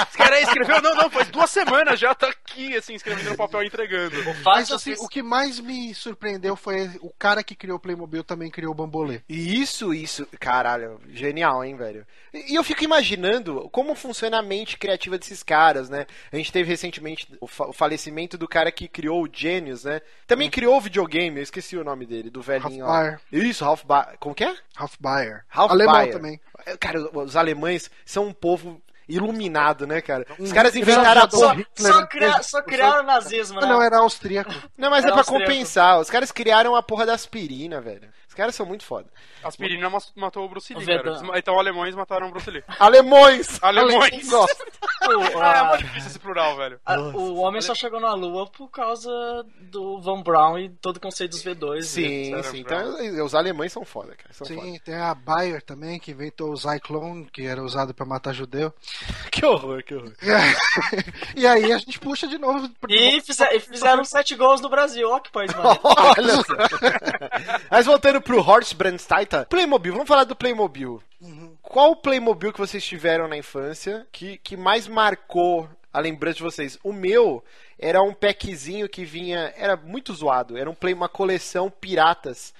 [0.09, 3.37] Esse cara aí escreveu, não, não, faz duas semanas já tá aqui, assim, escrevendo no
[3.37, 4.17] papel e entregando.
[4.25, 8.23] Mas Fácil assim, o que mais me surpreendeu foi o cara que criou o Playmobil
[8.25, 9.21] também criou o Bambolê.
[9.29, 12.07] E Isso, isso, caralho, genial, hein, velho.
[12.33, 16.07] E eu fico imaginando como funciona a mente criativa desses caras, né?
[16.33, 20.01] A gente teve recentemente o, fa- o falecimento do cara que criou o Genius, né?
[20.27, 22.85] Também criou o videogame, eu esqueci o nome dele, do velhinho.
[22.85, 22.89] ó.
[22.89, 23.21] Bayer.
[23.49, 24.17] Isso, Ralph Bayer.
[24.19, 24.55] Como que é?
[24.77, 25.45] Ralph Bayer.
[25.49, 26.13] Ralph Alemão Bayer.
[26.13, 26.41] também.
[26.67, 30.27] É, Cara, os alemães são um povo iluminado, né, cara?
[30.39, 33.67] Os caras inventaram a só, só, cria- só criaram o nazismo, né?
[33.67, 34.53] não, era austríaco.
[34.77, 35.47] Não, mas é Era pra austríaco.
[35.51, 35.99] compensar.
[35.99, 38.09] Os caras criaram a porra da aspirina, velho.
[38.39, 39.09] Os caras são muito foda.
[39.43, 40.87] Aspirina mas- matou o Bruce Lee.
[41.35, 42.63] Então alemães mataram o Bruce Lee.
[42.79, 43.59] Alemões!
[43.61, 44.29] Alemões!
[44.31, 44.55] Nossa.
[45.09, 46.79] O, Ah, é muito difícil esse plural, velho.
[46.85, 49.11] a- o homem só chegou na Lua por causa
[49.61, 51.83] do Von Braun e todo o conceito dos V2.
[51.83, 52.43] Sim, né?
[52.43, 52.59] sim.
[52.59, 54.35] Então, os alemães são foda, cara.
[54.35, 54.61] São foda.
[54.61, 58.73] Sim, tem a Bayer também, que inventou o Zyklon, que era usado pra matar judeu.
[59.31, 60.13] Que horror, que horror.
[61.37, 62.69] e aí a gente puxa de novo.
[62.89, 65.09] E, fizer- e fizeram sete gols no Brasil.
[65.09, 65.79] Ó que país maneiro.
[65.85, 66.55] Olha só.
[67.71, 71.03] Mas voltando pro Horst Brandsteiter, Playmobil, vamos falar do Playmobil.
[71.63, 76.79] Qual Playmobil que vocês tiveram na infância que, que mais marcou a lembrança de vocês?
[76.85, 77.43] O meu
[77.79, 82.53] era um packzinho que vinha, era muito zoado, era um play, uma coleção piratas.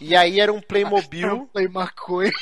[0.00, 2.32] E aí era um Playmobil, Play maconha.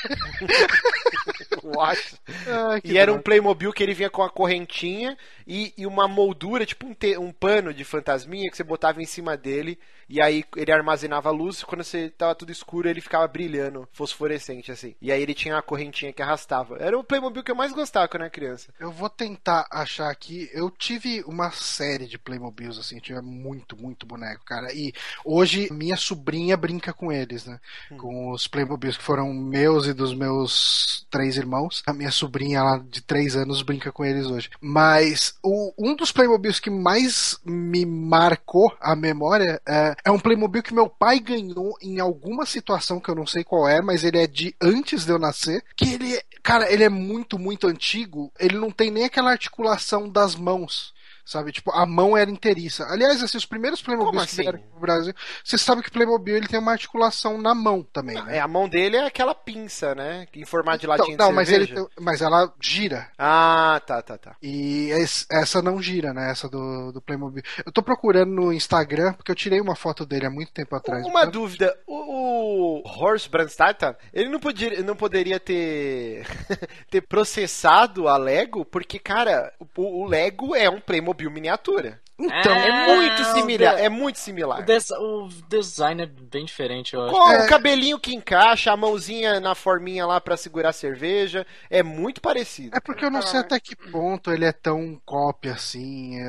[1.62, 2.14] What?
[2.46, 3.20] Ai, que E era um.
[3.20, 5.18] Playmobil que ele vinha com a correntinha
[5.50, 9.06] e, e uma moldura, tipo um, te- um pano de fantasminha que você botava em
[9.06, 9.76] cima dele.
[10.08, 11.62] E aí ele armazenava luz.
[11.64, 14.94] Quando você tava tudo escuro, ele ficava brilhando, fosforescente, assim.
[15.00, 16.76] E aí ele tinha uma correntinha que arrastava.
[16.78, 18.72] Era o Playmobil que eu mais gostava quando era criança.
[18.78, 20.48] Eu vou tentar achar aqui.
[20.52, 24.72] Eu tive uma série de Playmobils, assim, eu tive muito, muito boneco, cara.
[24.72, 24.92] E
[25.24, 27.60] hoje minha sobrinha brinca com eles, né?
[27.96, 31.82] Com os Playmobils que foram meus e dos meus três irmãos.
[31.86, 34.50] A minha sobrinha lá de três anos brinca com eles hoje.
[34.60, 40.62] Mas o, um dos Playmobils que mais me marcou a memória é, é um Playmobil
[40.62, 44.18] que meu pai ganhou em alguma situação que eu não sei qual é, mas ele
[44.18, 45.64] é de antes de eu nascer.
[45.76, 48.32] Que ele, cara, ele é muito, muito antigo.
[48.38, 50.92] Ele não tem nem aquela articulação das mãos.
[51.24, 52.84] Sabe, tipo, a mão era inteiriça.
[52.88, 54.42] Aliás, assim, os primeiros Playmobil Como que assim?
[54.42, 57.82] vieram aqui pro Brasil, você sabe que o Playmobil ele tem uma articulação na mão
[57.92, 58.36] também, né?
[58.36, 60.26] É, a mão dele é aquela pinça, né?
[60.34, 63.08] Em formato de Então, latinha de não, mas, ele, mas ela gira.
[63.18, 64.36] Ah, tá, tá, tá.
[64.42, 66.30] E es- essa não gira, né?
[66.30, 67.42] Essa do, do Playmobil.
[67.64, 71.04] Eu tô procurando no Instagram, porque eu tirei uma foto dele há muito tempo atrás.
[71.06, 76.26] Uma Eu- dúvida, o, o Horst Brandstadter, ele não, podia, não poderia ter,
[76.90, 82.00] ter processado a Lego, porque, cara, o, o Lego é um Playmobil miniatura.
[82.22, 84.62] Então, É muito o similar, de- é muito O, similar.
[84.62, 87.12] des- o design é bem diferente, eu acho.
[87.14, 87.46] Com É.
[87.46, 92.20] o cabelinho que encaixa, a mãozinha na forminha lá pra segurar a cerveja, é muito
[92.20, 92.76] parecido.
[92.76, 96.20] É porque eu não sei até que ponto ele é tão cópia assim.
[96.20, 96.22] É,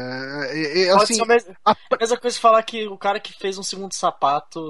[0.53, 2.97] é- é, Pode assim ser a mes- a- a mesma coisa que falar que o
[2.97, 4.69] cara que fez um segundo sapato,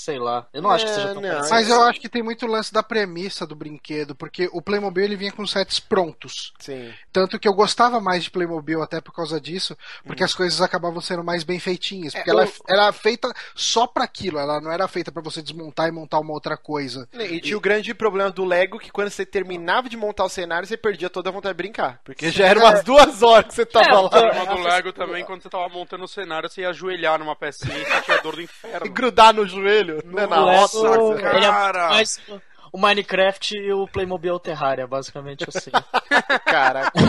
[0.00, 0.46] sei lá.
[0.52, 1.48] Eu não acho que É, seja tão não.
[1.50, 5.16] mas eu acho que tem muito lance da premissa do brinquedo, porque o Playmobil ele
[5.16, 6.52] vinha com sets prontos.
[6.58, 6.92] Sim.
[7.12, 11.00] Tanto que eu gostava mais de Playmobil até por causa disso, porque as coisas acabavam
[11.00, 12.14] sendo mais bem feitinhas.
[12.14, 12.38] Porque Uhum.
[12.38, 15.88] É, ela o- era feita só pra aquilo, ela não era feita pra você desmontar
[15.88, 17.08] e montar uma outra coisa.
[17.12, 20.66] E tinha o grande problema do Lego que quando você terminava de montar o cenário,
[20.66, 22.00] você perdia toda a vontade de brincar.
[22.04, 24.00] Porque já eram umas duas horas que você tava É, lá.
[24.00, 27.18] O porque- problema do Lego também, quando você tava montando o cenário, você ia ajoelhar
[27.18, 28.90] numa pecinha e tinha dor do E inferno.
[28.92, 30.80] grudar no joelho, né, na O roça.
[30.90, 31.36] Lego, cara.
[31.36, 32.20] ele é mais
[32.72, 35.70] o Minecraft e o Playmobil Terraria, basicamente assim.
[36.46, 36.90] Cara,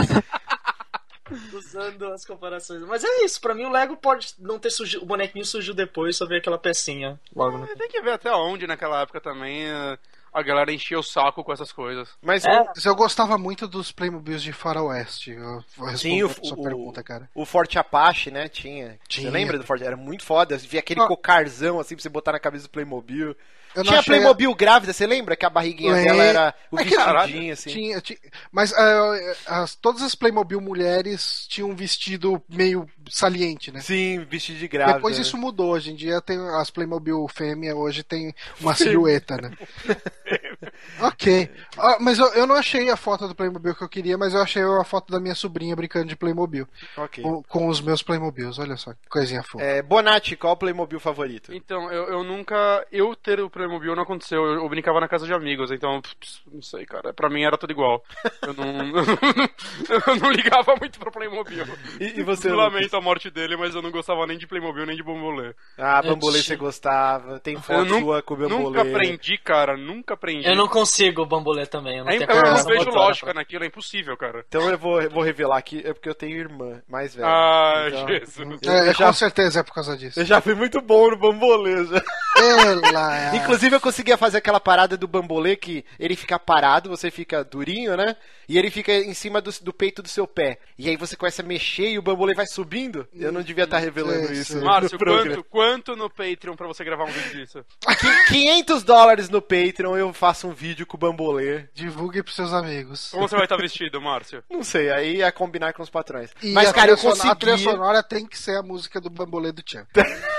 [1.52, 2.82] Usando as comparações.
[2.82, 5.02] Mas é isso, pra mim o Lego pode não ter surgido.
[5.02, 7.66] O bonequinho surgiu depois, só ver aquela pecinha logo no.
[7.76, 9.64] Tem que ver até onde naquela época também.
[9.64, 9.98] eh,
[10.32, 12.08] a galera enchia o saco com essas coisas.
[12.22, 12.64] Mas É.
[12.74, 15.32] Mas eu gostava muito dos Playmobils de faroeste.
[15.32, 17.28] Eu vou Sim, o, a sua o- pergunta, cara.
[17.34, 18.48] o Forte Apache, né?
[18.48, 18.98] Tinha.
[19.08, 19.26] Tinha.
[19.26, 19.84] Você lembra do Forte?
[19.84, 20.56] Era muito foda.
[20.56, 21.06] Via aquele Ah.
[21.06, 23.36] cocarzão assim pra você botar na cabeça do Playmobil.
[23.74, 25.34] Eu Tinha a- Playmobil grávida, você lembra?
[25.36, 27.70] Que a barriguinha dela era o É que- vestidinho, assim.
[27.70, 28.18] Tinha, tinha-
[28.50, 33.80] mas ah, as, todas as Playmobil mulheres tinham um vestido meio saliente, né?
[33.80, 34.96] Sim, vestido de grávida.
[34.96, 35.22] Depois né?
[35.22, 35.70] isso mudou.
[35.72, 39.50] Hoje em dia tem as Playmobil fêmea hoje tem uma silhueta, né?
[41.00, 41.50] ok.
[41.78, 44.40] Ah, mas eu, eu não achei a foto do Playmobil que eu queria, mas eu
[44.40, 46.66] achei a foto da minha sobrinha brincando de Playmobil.
[46.96, 47.22] Ok.
[47.22, 48.58] Com, com os meus Playmobils.
[48.58, 49.64] Olha só, que coisinha fofa.
[49.64, 51.52] É, Bonatti, qual o Playmobil favorito?
[51.54, 52.86] Então, eu, eu nunca.
[52.90, 54.44] Eu ter o Playmobil não aconteceu.
[54.44, 56.00] Eu, eu brincava na casa de amigos, então.
[56.00, 57.12] pss, Não sei, cara.
[57.12, 58.02] Pra mim era tudo igual.
[58.46, 58.92] Eu não.
[58.96, 61.64] eu não ligava muito pro Playmobil.
[62.00, 64.84] E, e você, Eu lamento a morte dele, mas eu não gostava nem de Playmobil
[64.86, 65.54] nem de Bambolê.
[65.78, 67.38] Ah, Eu Bambolê tinha- você gostava.
[67.40, 68.62] Tem Eu foto nu- sua com o Bambolê.
[68.64, 69.76] Nunca aprendi, cara.
[69.76, 70.46] Nunca aprendi.
[70.52, 71.98] Eu não consigo o bambolê também.
[71.98, 74.44] Eu não É, tenho eu não vejo motora lógica pra- naquilo, é impossível, cara.
[74.48, 77.26] Então eu vou, vou revelar aqui, é porque eu tenho irmã mais velha.
[77.28, 78.58] Ai, Então, Jesus.
[78.62, 80.20] eu, É, eu já, Com certeza é por causa disso.
[80.20, 81.84] eu já fui muito bom no Bambolê.
[81.86, 82.02] já.
[82.38, 83.36] Ela é.
[83.36, 87.96] Inclusive eu conseguia fazer aquela parada do Bambolê que ele fica parado, você fica durinho,
[87.96, 88.16] né?
[88.52, 90.58] E ele fica em cima do, do peito do seu pé.
[90.78, 93.08] E aí você começa a mexer e o Bambolê vai subindo.
[93.14, 94.60] Eu não devia estar revelando Sei, isso.
[94.62, 97.64] Márcio, quanto, quanto no Patreon pra você gravar um vídeo disso?
[97.98, 101.64] Qui- 500 dólares no Patreon eu faço um vídeo com o Bambolê.
[101.72, 103.08] Divulgue pros seus amigos.
[103.10, 104.44] Como você vai estar vestido, Márcio?
[104.52, 106.30] Não sei, aí é combinar com os patrões.
[106.42, 107.70] E Mas, cara, eu sonora- A trilha consegui.
[107.70, 109.86] sonora tem que ser a música do Bambolê do Tchan.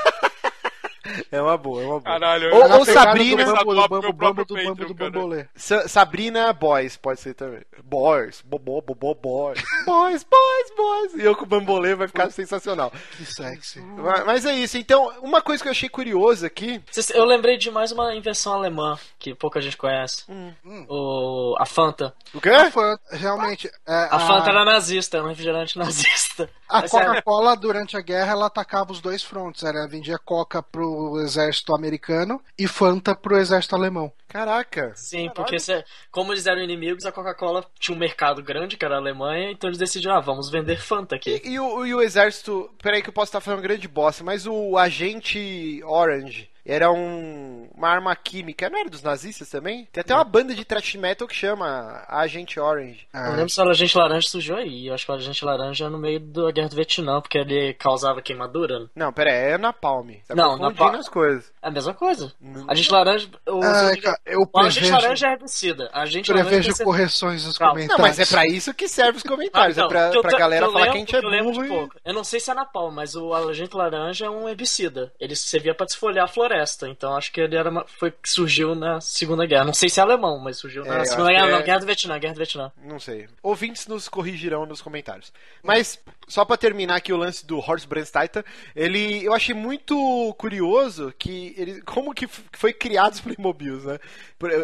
[1.31, 2.01] É uma boa, é uma boa.
[2.01, 5.47] Caralho, Ou- ou Sabrina- do bambu, do bambu, próprio do bambu, do bambolê.
[5.55, 7.61] Sa- Sabrina Boys, pode ser também.
[7.83, 9.61] Boys, bobó, bobó, boys.
[9.85, 11.13] Boys, boys, boys.
[11.15, 12.91] E eu com o bambolê vai ficar sensacional.
[13.17, 13.81] Que sexy.
[13.81, 14.77] Ma- Mas é isso.
[14.77, 16.81] Então, uma coisa que eu achei curiosa aqui.
[17.13, 20.23] Eu lembrei de mais uma invenção alemã que pouca gente conhece.
[20.29, 20.53] Hum.
[20.87, 22.13] O, a Fanta.
[22.33, 22.49] O quê?
[22.49, 26.49] A Fanta, realmente, é, A Fanta era nazista, era um refrigerante nazista.
[26.69, 29.63] A Mas é- Coca-Cola, durante a guerra, ela atacava os dois frontes.
[29.63, 34.11] Ela vendia Coca pro exército americano e Fanta pro exército alemão.
[34.27, 34.91] Caraca.
[34.95, 38.95] Sim, porque se- como eles eram inimigos, a Coca-Cola tinha um mercado grande, que era
[38.95, 41.41] a Alemanha, então eles decidiram, ah, vamos vender Fanta aqui.
[41.43, 42.69] E, e o, e o exército.
[42.81, 46.49] Peraí, que eu posso estar falando grande bosta, mas o agente Orange.
[46.65, 49.85] Era um, uma arma química, não era dos nazistas também?
[49.91, 53.05] Tem até uma banda de thrash metal que chama Agente Orange.
[53.13, 54.87] É, Eu lembro se o Agente Laranja surgiu aí.
[54.87, 57.73] Eu acho que o Agente Laranja é no meio da Guerra do Vietnã, porque ele
[57.73, 58.89] causava queimadura.
[58.95, 60.11] Não, pera aí, é Napalm.
[60.27, 61.51] Tá Não, Napalm- as coisas.
[61.63, 62.31] É a mesma coisa.
[62.41, 62.65] Não.
[62.69, 63.29] Agente Laranja.
[63.47, 65.89] O, É, cara, eu o Agente prevejo, Laranja é herbicida.
[65.93, 67.73] A Laranja prevejo ser- correções nos Calma.
[67.79, 68.17] Não, comentários.
[68.17, 69.77] mas é pra isso que serve os comentários.
[69.77, 71.19] Ah, então, é pra, que eu pra galera eu falar lembro- que a gente é
[71.19, 71.65] eu lembro de burro.
[71.65, 71.95] e- pouco.
[72.03, 75.13] Eu não sei se é napalm, mas o agente laranja é um herbicida.
[75.19, 76.89] Ele servia pra desfolhar a floresta.
[76.89, 79.63] Então acho que ele era uma- foi que surgiu na Segunda Guerra.
[79.63, 81.59] Não sei se é alemão, mas surgiu É, na eu Segunda Guerra, que não.
[81.59, 82.71] é- Guerra do Vietnã, Guerra do Vietnã.
[82.83, 83.27] Não sei.
[83.41, 85.31] Ouvintes nos corrigirão nos comentários.
[85.63, 85.97] Mas,
[86.27, 88.43] só pra terminar aqui o lance do Horst Brandstetter,
[88.75, 93.99] ele, eu achei muito curioso que ele, como que foi criado os Playmobils, né?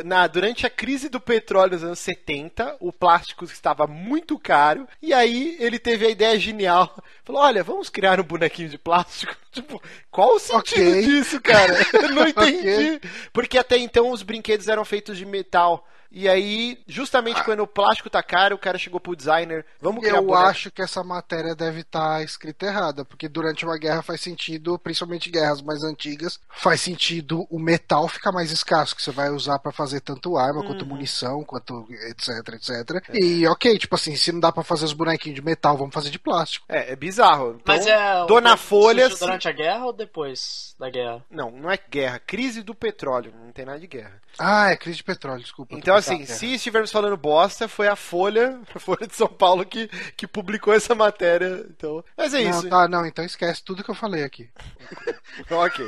[0.04, 5.14] Na, durante a crise do petróleo nos anos 70, o plástico estava muito caro, e
[5.14, 6.96] aí ele teve a ideia genial.
[7.24, 9.36] Falou, olha, vamos criar um bonequinho de plástico.
[9.52, 11.02] Tipo, qual o sentido Ok.
[11.02, 11.74] disso, cara?
[11.94, 12.98] Eu não entendi.
[12.98, 13.02] Ok.
[13.34, 15.88] Porque até então os brinquedos eram feitos de metal.
[16.12, 20.16] E aí, justamente quando o plástico tá caro, o cara chegou pro designer, vamos criar
[20.18, 20.44] Eu boneco.
[20.48, 25.30] acho que essa matéria deve estar escrita errada, porque durante uma guerra faz sentido, principalmente
[25.30, 29.72] guerras mais antigas, faz sentido o metal ficar mais escasso, que você vai usar pra
[29.72, 30.90] fazer tanto arma, quanto Uhum.
[30.90, 33.04] munição, quanto etc, etc.
[33.10, 33.18] É.
[33.20, 36.10] E ok, tipo assim, se não dá pra fazer os bonequinhos de metal, vamos fazer
[36.10, 36.66] de plástico.
[36.70, 37.58] É, é bizarro.
[37.62, 38.26] Então, Mas é.
[38.26, 39.10] Dona Folha.
[39.10, 41.24] durante a guerra ou depois da guerra?
[41.30, 44.20] Não, não é guerra, crise do petróleo, não tem nada de guerra.
[44.40, 45.76] Ah, é crise de petróleo, desculpa.
[45.76, 49.88] Então, assim, se estivermos falando bosta, foi a Folha, a Folha de São Paulo que,
[50.16, 51.66] que publicou essa matéria.
[51.70, 52.70] Então, mas é Não, isso.
[52.70, 54.50] tá, não, então esquece tudo que eu falei aqui.
[55.52, 55.88] Ok.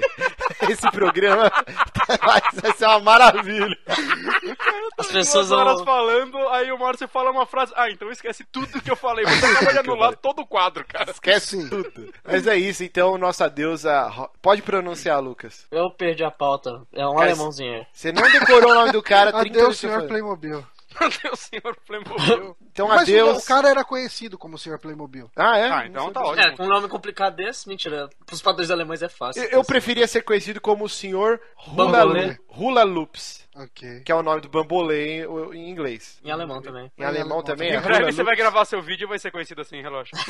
[0.70, 1.52] Esse programa
[2.62, 3.76] vai, ser uma maravilha.
[3.88, 5.86] As Duas pessoas horas vão.
[5.86, 7.74] falando, aí o Márcio fala uma frase.
[7.76, 9.26] Ah, então esquece tudo que eu falei.
[9.26, 11.12] Você acaba de anular todo o quadro, cara.
[11.12, 11.68] Esquece Sim.
[11.70, 12.14] tudo.
[12.24, 14.10] Mas é isso, então, nossa deusa.
[14.42, 15.66] Pode pronunciar, Lucas.
[15.72, 16.84] Eu perdi a pauta.
[16.94, 17.86] É um alemãozinho.
[17.92, 20.08] Você não decorou o nome do cara, 30 Adeus, senhor.
[20.08, 20.66] Playmobil.
[21.00, 22.56] Meu Deus, senhor Playmobil.
[22.70, 23.44] Então, Mas o- adeus.
[23.44, 25.32] o cara era conhecido como senhor Playmobil.
[25.38, 25.72] Ah, é?
[25.72, 26.46] Ah, então tá ótimo.
[26.46, 28.10] É, com um nome complicado desse, mentira.
[28.26, 29.42] Pros padrões alemães é fácil.
[29.44, 32.38] Eu, eu preferia ser conhecido como o senhor Hula.
[32.50, 34.02] Hula Loops, Ok.
[34.02, 36.20] que é o nome do bambolê em, em inglês.
[36.26, 36.92] Em alemão também.
[36.98, 39.08] Em Em alemão alemão também Em é breve Hula você vai gravar seu vídeo e
[39.10, 40.12] vai ser conhecido assim, relógio.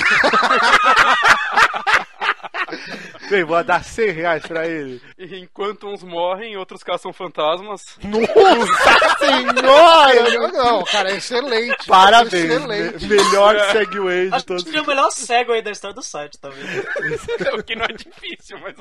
[3.30, 5.02] Bem, vou dar 100 reais pra ele.
[5.18, 7.98] E enquanto uns morrem, outros caçam fantasmas.
[8.04, 10.30] Nossa senhora!
[10.32, 11.86] Não, não, cara, é excelente.
[11.88, 12.34] Parabéns.
[12.52, 13.06] Excelente.
[13.08, 14.00] Me- melhor segue
[14.30, 14.64] de Acho todos.
[14.64, 16.88] que é o melhor cego aí da história do site, tá vendo?
[17.60, 18.76] o que não é difícil, mas.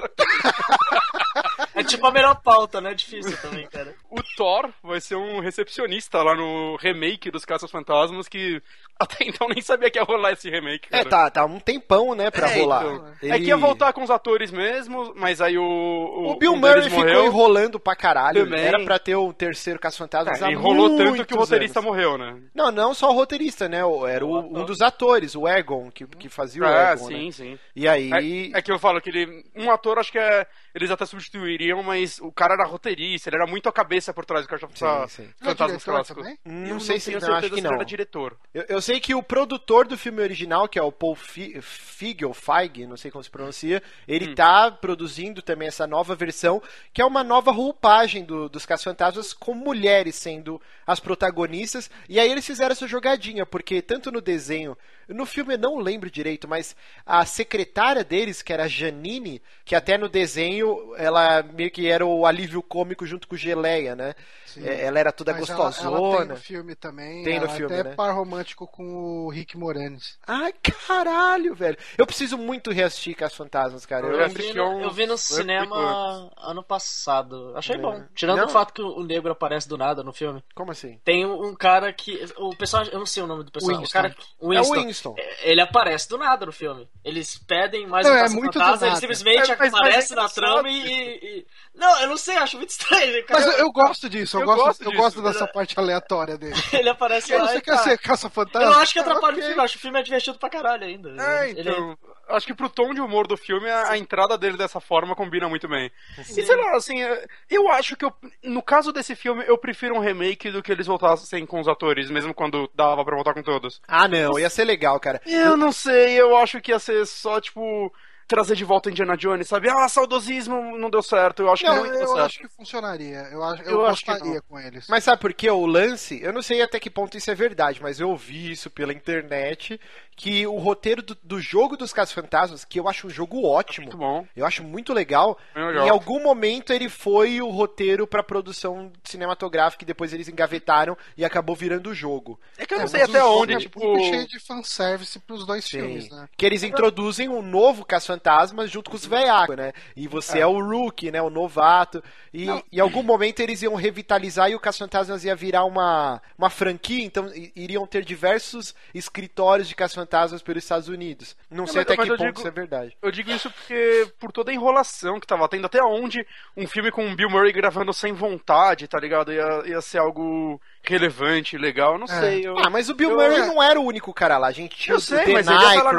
[1.80, 2.92] É tipo a melhor pauta, né?
[2.92, 3.94] É difícil também, cara.
[4.10, 8.60] O Thor vai ser um recepcionista lá no remake dos Caças Fantasmas que
[8.98, 10.88] até então nem sabia que ia rolar esse remake.
[10.90, 11.08] É, Cara.
[11.08, 12.84] tá, tá um tempão, né, pra É, rolar.
[12.84, 13.14] então.
[13.22, 15.62] Ele- É que ia voltar com os atores mesmo, mas aí o.
[15.62, 17.24] O, O Bill um Murray ficou morreu.
[17.24, 18.44] enrolando pra caralho.
[18.44, 18.60] Também.
[18.64, 21.88] Era pra ter o terceiro Caça-Fantasmas É, enrolou tanto que o roteirista anos.
[21.90, 22.36] morreu, né?
[22.52, 23.84] Não, não só o roteirista, né?
[23.84, 27.26] o- Era o- um dos atores, o Egon, que, que fazia o Ah, Egon, sim,
[27.26, 27.30] né?
[27.32, 27.58] sim.
[27.76, 28.50] E aí...
[28.52, 29.44] É, é que eu falo que ele.
[29.56, 30.44] Um ator, acho que é.
[30.74, 34.44] Eles até substituiriam, mas o cara era roteirista, ele era muito a cabeça por trás
[34.44, 35.28] do Caixa Sim, sim.
[35.40, 36.22] Não Fantasmas Clássicos.
[36.22, 36.38] também?
[36.44, 37.74] Não, Eu sei se não, acho que não.
[37.74, 38.36] era diretor.
[38.52, 42.24] Eu, eu sei que o produtor do filme original, que é o Paul Fi- Feig,
[42.24, 47.00] ou Feig, não sei como se pronuncia, ele tá produzindo também essa nova versão, que
[47.00, 51.90] é uma nova roupagem do- dos Caça-Fantasmas com mulheres sendo as protagonistas.
[52.08, 54.76] E aí eles fizeram essa jogadinha, porque tanto no desenho,
[55.08, 59.74] no filme eu não lembro direito, mas a secretária deles, que era a Janine, que
[59.74, 64.14] até no desenho ela meio que era o alívio cômico junto com o Geleia, né?
[64.56, 65.96] É, Ela era toda Mas ela, gostosona.
[65.96, 67.22] ela tem no filme também.
[67.22, 67.94] Tem no ela filme, até né?
[67.94, 70.18] par romântico com o Rick Moranis.
[70.26, 71.76] Ai, caralho, velho.
[71.96, 74.06] Eu preciso muito reassistir Caça Fantasmas, cara.
[74.06, 77.52] Eu Eu vi, no, eu vi no cinema ano passado.
[77.56, 77.78] Achei É.
[77.78, 78.02] bom.
[78.14, 78.46] Tirando Não.
[78.46, 80.42] o fato que o negro aparece do nada no filme.
[80.54, 80.98] Como assim?
[81.04, 82.24] Tem um cara que.
[82.38, 82.92] O personagem.
[82.92, 83.82] Eu não sei o nome do personagem.
[83.82, 83.98] Winston.
[83.98, 84.16] O cara.
[84.40, 84.74] O É o Winston.
[84.86, 85.14] Winston.
[85.42, 86.88] Ele aparece do nada no filme.
[87.04, 90.68] Eles pedem mais Não, um é muito fantasma, ele simplesmente É, aparece é na trama
[90.68, 91.39] e, e-
[91.74, 93.24] Não, eu não sei, acho muito estranho.
[93.26, 93.40] Cara.
[93.40, 95.02] Mas eu, eu gosto disso, eu, Eu gosto, gosto eu disso.
[95.02, 96.54] gosto dessa parte aleatória dele.
[96.72, 97.48] Ele aparece E aí, lá.
[97.48, 97.78] você quer tá.
[97.78, 98.68] ser caça-fantasma?
[98.68, 99.38] Eu não acho que atrapalha Ok.
[99.42, 101.10] o filme, eu acho que o filme é divertido pra caralho ainda.
[101.22, 101.98] É, Ele- então.
[102.28, 105.48] Acho que pro tom de humor do filme, a, a entrada dele dessa forma combina
[105.48, 105.90] muito bem.
[106.16, 108.12] E sei lá, assim, é, eu acho que eu,
[108.44, 112.08] no caso desse filme, eu prefiro um remake do que eles voltassem com os atores,
[112.08, 113.80] mesmo quando dava pra voltar com todos.
[113.88, 115.20] Ah, não, ia ser legal, cara.
[115.26, 117.92] Eu não sei, eu acho que ia ser só, tipo,
[118.30, 119.68] trazer de volta Indiana Jones, sabe?
[119.68, 122.20] Ah, saudosismo não deu certo, eu acho que Não, não ia dar eu certo.
[122.20, 123.28] acho que funcionaria.
[123.32, 124.42] Eu, acho, eu, Eu acho que gostaria não.
[124.48, 124.86] com eles.
[124.88, 125.50] Mas sabe por quê?
[125.50, 128.70] O lance, eu não sei até que ponto isso é verdade, mas eu ouvi isso
[128.70, 129.80] pela internet,
[130.16, 133.86] que o roteiro do, do jogo dos Casos Fantasmas, que eu acho um jogo ótimo,
[133.86, 134.26] Muito bom.
[134.36, 139.86] eu acho muito legal, em algum momento ele foi o roteiro pra produção cinematográfica e
[139.86, 142.38] depois eles engavetaram e acabou virando o jogo.
[142.58, 143.80] É que eu não É, sei até onde, é tipo.
[143.80, 145.78] muito cheio de fanservice pros dois Sim.
[145.80, 146.28] filmes, né?
[146.36, 149.72] Que eles introduzem um novo Caça-Fantasmas junto com os velhacos, né?
[149.96, 150.46] E você é.
[150.46, 151.22] o rookie, né?
[151.22, 152.02] O novato.
[152.32, 157.04] E em algum momento eles iam revitalizar e o Caça-Fantasmas ia virar uma, uma franquia,
[157.04, 159.74] então iriam ter diversos escritórios de
[160.10, 161.36] Caça-Fantasmas pelos Estados Unidos.
[161.50, 162.96] Não, sei mas- até mas que eu ponto digo- isso é verdade.
[163.00, 166.90] Eu digo isso porque por toda a enrolação que tava tendo, até onde um filme
[166.90, 169.32] com o Bill Murray gravando sem vontade, tá ligado?
[169.32, 172.20] Ia, ia ser algo relevante, legal, eu não É.
[172.20, 172.46] sei.
[172.46, 172.58] Eu...
[172.58, 174.48] Ah, mas o Bill eu- Murray não era o único cara lá.
[174.48, 175.92] A gente tinha Eu o sei, The mas ele ia falar.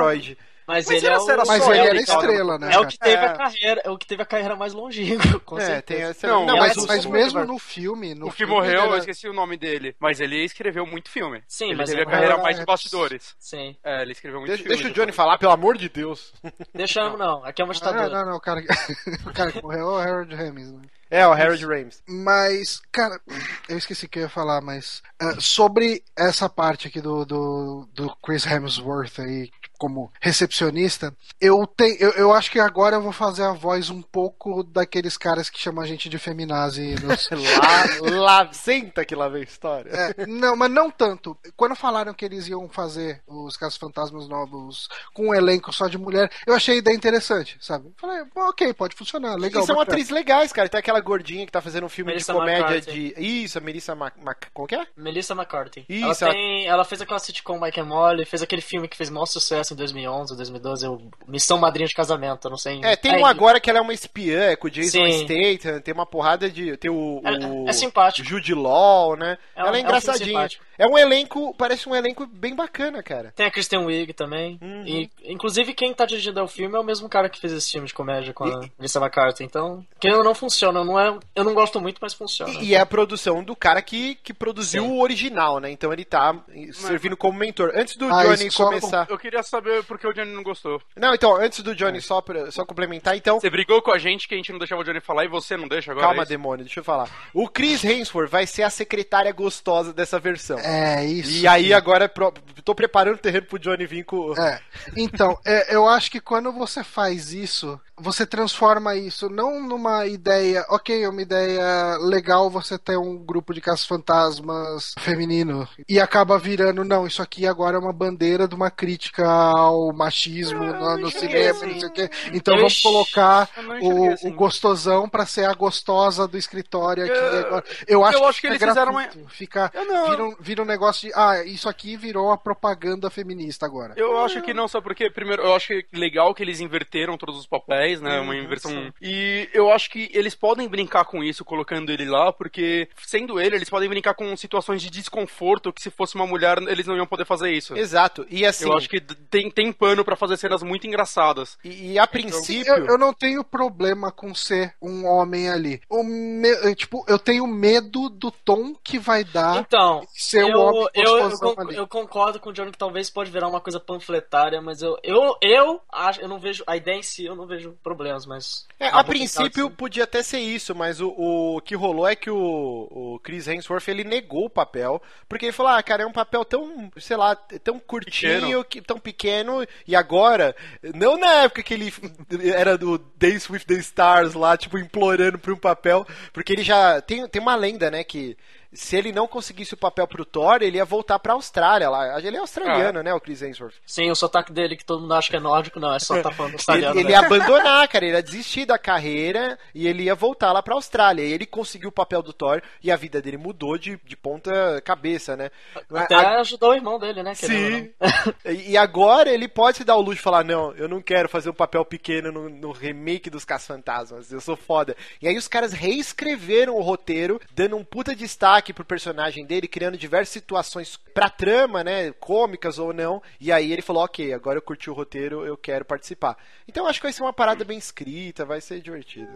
[0.68, 1.32] Mas, Mas ele é essa o...
[1.32, 2.20] era Mas só ele ele, era cara.
[2.20, 2.74] estrela, né?
[2.74, 3.28] É o que teve É.
[3.28, 5.82] a carreira, é o que teve a carreira mais longínqua, com É, certeza.
[6.00, 6.28] tem essa...
[6.28, 8.14] Não, Não, mas, mas, mesmo no filme.
[8.16, 9.96] No o que filme morreu, ele eu era- esqueci o nome dele.
[10.00, 11.44] Mas ele escreveu muito filme.
[11.48, 13.36] Sim, ele mas teve é a carreira mais de bastidores.
[13.40, 13.76] Sim.
[13.84, 14.78] É, ele escreveu muito Deixa, filme.
[14.78, 16.34] deixa o Johnny falar, pelo amor de Deus.
[16.74, 18.10] Deixamos não, aqui é uma Ah, ditadura.
[18.10, 18.68] não, não, o cara, que-
[19.30, 20.82] o cara que morreu é o Harold Ramis, né?
[21.10, 22.02] É, o Harold Ramis.
[22.08, 23.20] Mas, cara,
[23.68, 27.90] eu esqueci o que eu ia falar, mas ah, sobre essa parte aqui do, do,
[27.94, 33.12] do Chris Hemsworth aí, como recepcionista, eu, tenho, eu, eu acho que agora eu vou
[33.12, 38.44] fazer a voz um pouco daqueles caras que chamam a gente de feminazi nos, Lá,
[38.44, 39.90] lá, senta que lá vem a história.
[39.90, 41.36] É, não, mas não tanto.
[41.58, 45.98] Quando falaram que eles iam fazer os Casos Fantasmas novos com um elenco só de
[45.98, 47.92] mulher, eu achei a ideia interessante, sabe?
[47.98, 49.64] Falei, "Pô, ok, pode funcionar, legal.
[49.64, 50.70] e são bacana." atrizes legais, cara.
[50.70, 53.14] Tem aquela gordinha que tá fazendo um filme Melissa de comédia McCarthy.
[53.16, 53.44] de.
[53.44, 54.14] Isso, a Melissa Mac...
[54.22, 54.46] Mac...
[54.54, 54.86] Como que é?
[54.96, 55.86] Melissa McCarthy.
[55.90, 58.96] Isso, ela, ela- tem, ela fez aquela sitcom Mike and Molly, fez aquele filme que
[58.96, 62.80] fez maior sucesso em 2011, 2012, o Missão Madrinha de Casamento, eu não sei.
[62.84, 65.26] É, tem Aí, um agora que ela é uma espiã, é com o Jason Sim.
[65.26, 66.76] Statham, tem uma porrada de.
[66.78, 67.22] Tem o.
[67.24, 68.28] É- o é simpático.
[68.28, 69.38] Jude Law, né?
[69.56, 70.28] É um- ela é é um engraçadinha.
[70.28, 70.66] simpático.
[70.82, 73.32] É um elenco, parece um elenco bem bacana, cara.
[73.36, 74.58] Tem a Kristen Wiig também.
[74.60, 74.84] Uhum.
[74.86, 77.88] E, inclusive, quem tá dirigindo o filme é o mesmo cara que fez esse filme
[77.88, 79.44] de comédia com a Melissa McCarthy.
[79.44, 80.84] Então, que não funciona.
[80.84, 82.52] Não é, eu não gosto muito, mas funciona.
[82.54, 84.90] E, e é a produção do cara que, que produziu Sim.
[84.90, 85.70] o original, né?
[85.70, 86.36] Então ele tá
[86.74, 87.72] servindo como mentor.
[87.76, 89.06] Antes do Ah, Johnny começar.
[89.08, 90.82] Eu queria saber por que o Johnny não gostou.
[90.96, 93.40] Não, então, antes do Johnny só, pra- só complementar, então.
[93.40, 95.56] Você brigou com a gente que a gente não deixava o Johnny falar e você
[95.56, 96.08] não deixa agora?
[96.08, 97.08] Calma, é demônio, deixa eu falar.
[97.34, 100.58] O Chris Hemsworth vai ser a secretária gostosa dessa versão.
[100.58, 100.71] É,
[101.06, 101.32] isso.
[101.44, 104.34] E aí que- agora pro- tô preparando o terreno pro Johnny vir com.
[104.40, 104.60] É.
[104.96, 110.66] Então, é, eu acho que quando você faz isso, você transforma isso não numa ideia,
[110.70, 116.84] ok, é uma ideia legal você ter um grupo de caça-fantasmas feminino e acaba virando,
[116.84, 121.66] não, isso aqui agora é uma bandeira de uma crítica ao machismo no, no cinema,
[121.66, 122.10] não sei o quê.
[122.34, 123.50] Então Eu vamos colocar
[123.82, 124.30] o, assim.
[124.30, 127.64] o gostosão pra ser a gostosa do escritório aqui Eu- agora.
[127.88, 130.36] Eu acho eu que, acho que fica eles fizeram uma- gratuito, fica, não- vira, um,
[130.40, 133.94] vira um negócio de, ah, isso aqui virou uma propaganda feminista agora.
[133.98, 137.18] Eu acho que não, só porque, primeiro, eu acho que é legal que eles inverteram
[137.18, 138.20] todos os papéis, né?
[138.20, 138.94] Uma inversão.
[139.02, 143.56] E eu acho que eles podem brincar com isso, colocando ele lá, porque, sendo ele,
[143.56, 147.08] eles podem brincar com situações de desconforto que se fosse uma mulher, eles não iam
[147.08, 147.76] poder fazer isso.
[147.76, 148.26] Exato.
[148.30, 151.58] E assim, Eu acho que tem, tem pano pra fazer cenas muito engraçadas.
[151.64, 152.72] e, e a Sim, princípio.
[152.74, 155.82] eu, eu não tenho problema com ser um homem ali.
[155.90, 160.50] O me- eh, tipo, eu tenho medo do tom que vai dar Então, ser um
[160.50, 163.80] eu, homem eu, eu, eu concordo com o Johnny que talvez pode virar uma coisa
[163.80, 167.48] panfletária, mas eu, eu, eu acho, eu não vejo, a ideia em si eu não
[167.48, 168.68] vejo problemas, mas...
[168.80, 172.16] É, Ah, a princípio tentar, podia até ser isso, mas o, o que rolou é
[172.16, 176.06] que o, o Chris Hemsworth ele negou o papel, porque ele falou, ah, cara, é
[176.06, 180.56] um papel tão, sei lá, tão curtinho, que, tão pequeno, e agora,
[180.96, 181.94] não na época que ele
[182.54, 187.02] era do Days with the Stars lá, tipo, implorando por um papel, porque ele já,
[187.02, 188.38] tem, tem uma lenda, né, que
[188.74, 192.38] se ele não conseguisse o papel pro Thor, ele ia voltar pra Austrália lá, ele
[192.38, 193.76] é australiano, né, o Chris Hemsworth.
[193.86, 196.32] Sim, o sotaque dele que todo mundo acha que é nórdico, não, é só tá
[196.32, 196.96] falando Ele, italiano.
[197.00, 197.12] ele né?
[197.12, 201.24] ia abandonar, cara, ele ia desistir da carreira e ele ia voltar lá pra Austrália.
[201.24, 204.82] E ele conseguiu o papel do Thor e a vida dele mudou de, de ponta
[204.86, 205.50] cabeça, né?
[205.94, 207.34] Até A- ajudou o irmão dele, né?
[207.34, 207.92] Sim.
[208.46, 211.28] E e agora ele pode se dar o luxo de falar: não, eu não quero
[211.28, 214.96] fazer um papel pequeno no, no remake dos Caça-Fantasmas, eu sou foda.
[215.22, 219.98] E aí os caras reescreveram o roteiro, dando um puta destaque pro personagem dele, criando
[219.98, 222.12] diversas situações pra trama, né?
[222.20, 223.22] Cômicas ou não.
[223.40, 226.38] E aí ele falou: ok, agora eu curti o roteiro, eu quero participar.
[226.68, 229.32] Então eu acho que vai ser uma parada bem escrita, vai ser divertido.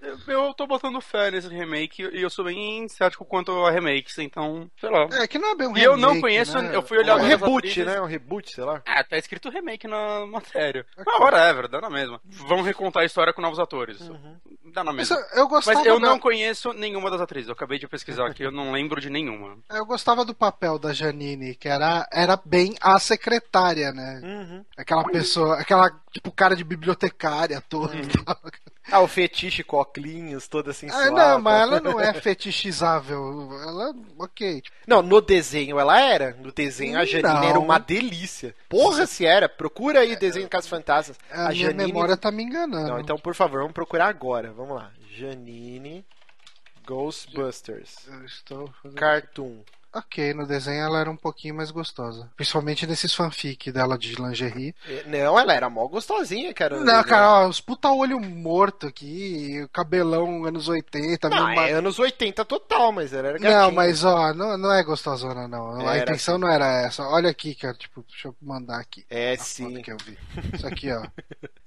[0.00, 4.18] Eu, eu tô botando fé nesse remake e eu sou bem cético quanto a remakes,
[4.18, 5.06] então, sei lá.
[5.12, 6.74] É, que não é bem um E eu não remake, conheço- né?
[6.74, 8.00] eu fui olhar É um reboot, atrizes- né?
[8.00, 8.82] Um reboot, sei lá.
[8.86, 10.84] Ah, tá escrito remake na matéria.
[10.96, 12.20] Mas whatever, dá na mesma.
[12.24, 13.98] Vão recontar a história com novos atores.
[14.72, 15.26] Dá na Mas mesma.
[15.34, 17.48] eu, eu Mas eu da- não conheço nenhuma das atrizes.
[17.48, 19.56] Eu acabei de pesquisar aqui, eu não lembro de nenhuma.
[19.70, 24.20] Eu gostava do papel da Janine, que era, era bem a secretária, né?
[24.22, 24.64] Uhum.
[24.76, 27.96] Aquela pessoa, aquela, tipo, cara de bibliotecária toda.
[27.96, 28.36] e tal.
[28.90, 33.48] Ah, o fetiche óculos, toda assim Ah, não, mas ela não é fetichizável.
[33.62, 34.60] Ela, ok.
[34.60, 36.36] tipo, Não, no desenho ela era.
[36.40, 37.44] No desenho a Janine Não.
[37.44, 38.54] era uma delícia.
[38.68, 39.48] Porra, se era.
[39.48, 41.16] Procura aí desenho Casos Fantasmas.
[41.30, 41.86] a, A, minha Janine.
[41.92, 42.88] memória tá me enganando.
[42.88, 44.52] Não, então por favor, vamos procurar agora.
[44.52, 44.90] Vamos lá.
[45.16, 46.04] Janine
[46.86, 48.06] Ghostbusters.
[48.08, 49.58] Eu estou fazendo- Cartoon.
[49.94, 52.30] Ok, no desenho ela era um pouquinho mais gostosa.
[52.34, 54.74] Principalmente nesses fanfic dela de lingerie.
[55.06, 56.80] Não, ela era mó gostosinha, cara.
[56.80, 61.98] Não, cara, ó, os puta olho morto aqui, o cabelão anos 80, Não, é anos
[61.98, 63.60] 80 total, mas ela era gatinha.
[63.60, 65.86] Não, mas ó, não, não é gostosona, não.
[65.86, 67.06] a Era intenção não era essa.
[67.06, 69.04] Olha aqui, cara, tipo, deixa eu mandar aqui.
[69.10, 69.82] É a foto sim.
[69.82, 70.16] que eu vi.
[70.56, 71.02] Isso aqui, ó.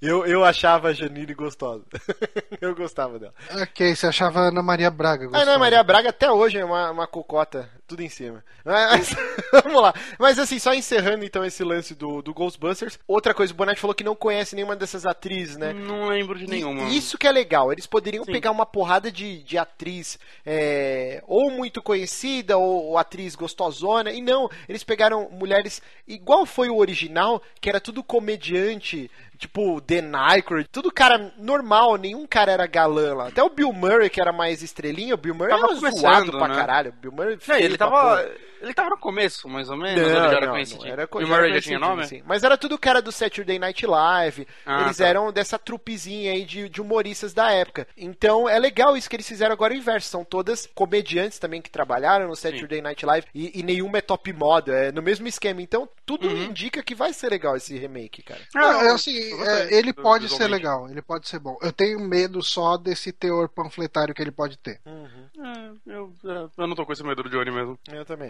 [0.00, 1.84] Eu, eu achava a Janine gostosa.
[2.60, 3.34] eu gostava dela.
[3.62, 5.44] ok, você achava a Ana Maria Braga gostosa.
[5.50, 8.44] não, Maria Braga até hoje é uma, uma cocota, tudo em cima.
[8.64, 9.14] Mas,
[9.64, 9.94] vamos lá.
[10.18, 12.98] Mas assim, só encerrando então esse lance do, do Ghostbusters.
[13.06, 15.72] Outra coisa, o Bonatti falou que não conhece nenhuma dessas atrizes, né?
[15.72, 16.84] Não lembro de nenhuma.
[16.84, 17.72] E Isso que é legal.
[17.72, 18.32] Eles poderiam Sim.
[18.32, 24.10] pegar uma porrada de, de atriz é, ou muito conhecida ou, ou atriz gostosona.
[24.12, 29.10] E não, eles pegaram mulheres igual foi o original, que era tudo comediante.
[29.38, 33.28] Tipo, Dan Aykroyd, tudo cara normal, nenhum cara era galã lá.
[33.28, 36.48] Até o Bill Murray, que era mais estrelinha, o Bill Murray Tava era zoado pra
[36.48, 36.54] né?
[36.54, 36.90] caralho.
[36.90, 38.30] O Bill Murray ele pra tava.
[38.60, 40.00] Ele tava no começo, mais ou menos.
[40.02, 40.86] Não, ou ele já era não, conhecidinho.
[40.86, 42.06] não, era co- E o Murray já tinha nome?
[42.06, 42.22] sim.
[42.26, 44.46] Mas era tudo cara do Saturday Night Live.
[44.64, 45.06] Ah, eles tá.
[45.06, 47.86] eram dessa trupezinha aí de, de humoristas da época.
[47.96, 50.08] Então é legal isso que eles fizeram agora o inverso.
[50.08, 54.32] São todas comediantes também que trabalharam no Saturday Night Live e, e nenhuma é top
[54.32, 54.74] model.
[54.74, 55.60] É no mesmo esquema.
[55.62, 56.44] Então tudo Uhum.
[56.44, 58.40] indica que vai ser legal esse remake, cara.
[58.54, 61.56] Não, é eu- assim, é, ele pode ser legal, ele pode ser bom.
[61.60, 64.80] Eu tenho medo só desse teor panfletário que ele pode ter.
[64.86, 67.78] É, eu, é, eu não tô com esse medo do Johnny mesmo.
[67.92, 68.28] Eu também.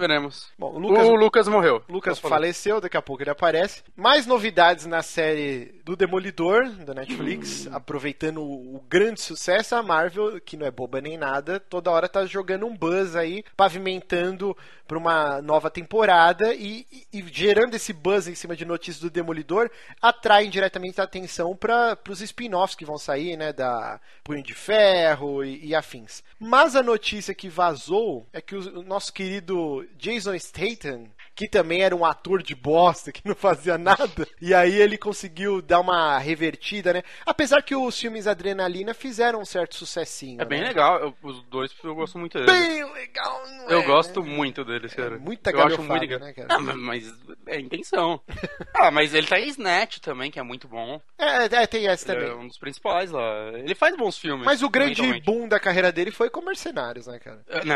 [0.59, 1.83] Bom, o O Lucas, Lucas, morreu.
[1.89, 3.83] Lucas faleceu, daqui a pouco ele aparece.
[3.97, 7.67] Mais novidades na série do Demolidor, da Netflix.
[7.69, 12.09] Aproveitando o, o grande sucesso, a Marvel, que não é boba nem nada, toda hora
[12.09, 14.57] tá jogando um buzz aí, pavimentando
[14.89, 19.11] pra uma nova temporada e, e- e gerando esse buzz em cima de notícias do
[19.11, 24.55] Demolidor, atrai diretamente a atenção para os spin-offs que vão sair, né, da Punho de
[24.55, 26.23] Ferro e, e afins.
[26.39, 31.47] Mas a notícia que vazou vazou é que o, o nosso querido Jason Statham, que
[31.49, 35.81] também era um ator de bosta, que não fazia nada, e aí ele conseguiu dar
[35.81, 37.03] uma revertida, né?
[37.27, 40.41] Apesar que os filmes Adrenalina fizeram um certo sucessinho.
[40.41, 40.69] É bem né?
[40.69, 40.99] legal.
[41.01, 42.53] eu- os dois eu gosto muito deles.
[42.53, 44.29] Bem legal, não Eu é, gosto né?
[44.31, 45.19] muito deles, cara.
[45.19, 46.49] muita eu acho muito engra- né, cara?
[46.51, 47.13] Ah, mas,
[47.47, 48.21] é intenção.
[48.75, 51.01] ah, mas ele tá em Snatch também, que é muito bom.
[51.19, 52.35] É, é, tem essa Ele também.
[52.35, 53.51] é um dos principais lá.
[53.55, 54.45] Ele faz bons filmes.
[54.47, 57.43] Mas o grande boom da carreira dele foi com Mercenários, né, cara?
[57.49, 57.75] É, Não,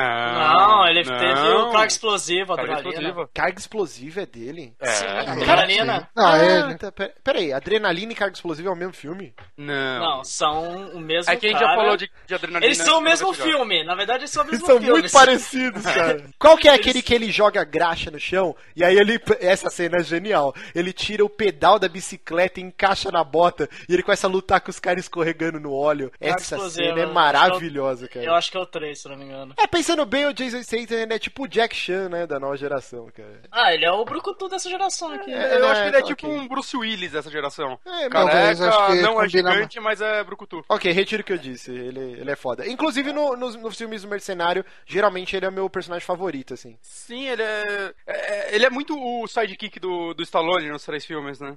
[0.78, 1.68] Não, ele teve não.
[1.68, 3.30] o Carga Explosiva, Carga explosiva.
[3.34, 4.74] Carga explosiva é dele?
[4.78, 6.08] É, Sim, cara, Adrenalina.
[6.14, 6.74] Ah, ele.
[6.78, 9.34] tá, pera- peraí, Adrenalina e Carga Explosiva é o mesmo filme?
[9.56, 9.98] Não.
[10.00, 12.66] Não, são o mesmo É que a gente já falou de, de adrenalina.
[12.66, 13.82] Eles são o mesmo filme.
[13.84, 14.92] Na verdade, eles são o Eles mesmo são filme.
[15.00, 16.24] muito parecidos, cara.
[16.38, 19.18] Qual que é aquele que ele joga graxa no chão e aí ele.
[19.40, 20.54] Essa cena é genial.
[20.74, 24.60] Ele tira o pedal da bicicleta e encaixa na bota e ele começa a lutar
[24.60, 26.10] com os caras escorregando no óleo.
[26.20, 28.24] Carga Essa Explosiva, cena é acho maravilhosa, cara.
[28.26, 29.54] Eu acho que é o 3, se não me engano.
[29.58, 33.08] É, pensando bem, o Jason Statham é tipo o Jack Chan, né, da nova geração,
[33.14, 33.39] cara.
[33.50, 35.32] Ah, ele é o brucutu dessa geração aqui.
[35.32, 36.14] É, Eu acho que ele é ok.
[36.14, 37.78] tipo um Bruce Willis dessa geração.
[37.86, 40.64] É, Careca, acho que não é gigante, mas é brucutu.
[40.68, 41.70] Ok, retiro o que eu disse.
[41.70, 42.66] Ele, ele é foda.
[42.68, 46.76] Inclusive, no, nos, nos filmes do Mercenário, geralmente ele é o meu personagem favorito, assim.
[46.82, 51.40] Sim, ele é, é- Ele é muito o sidekick do, do Stallone nos três filmes,
[51.40, 51.56] né?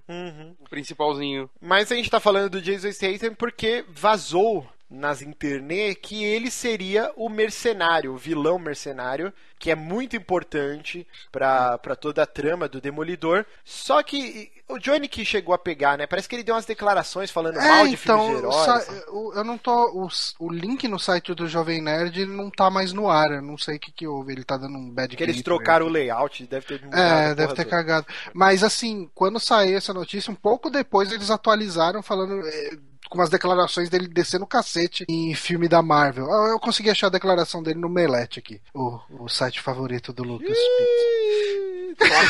[0.59, 1.49] O principalzinho.
[1.61, 7.11] Mas a gente tá falando do Jason Statham porque vazou nas internet que ele seria
[7.15, 12.79] o mercenário, o vilão mercenário, que é muito importante pra, pra toda a trama do
[12.81, 13.45] Demolidor.
[13.63, 16.05] Só que o Johnny que chegou a pegar, né?
[16.07, 18.67] Parece que ele deu umas declarações falando É, mal de filmes de então, heróis.
[18.67, 18.91] assim.
[19.35, 19.71] eu não tô.
[20.05, 20.07] O,
[20.39, 23.31] o link no site do Jovem Nerd ele não tá mais no ar.
[23.31, 24.33] Eu não sei o que, que houve.
[24.33, 27.53] Ele tá dando um bad Que eles clip, trocaram o layout, deve ter É, deve
[27.53, 27.65] ter toda.
[27.65, 28.07] cagado.
[28.33, 32.41] Mas assim, quando saiu essa notícia, um pouco depois eles atualizaram falando.
[33.13, 36.25] Com umas declarações dele descendo o cacete em filme da Marvel.
[36.49, 40.57] Eu consegui achar a declaração dele no Melete aqui, o, o site favorito do Lucas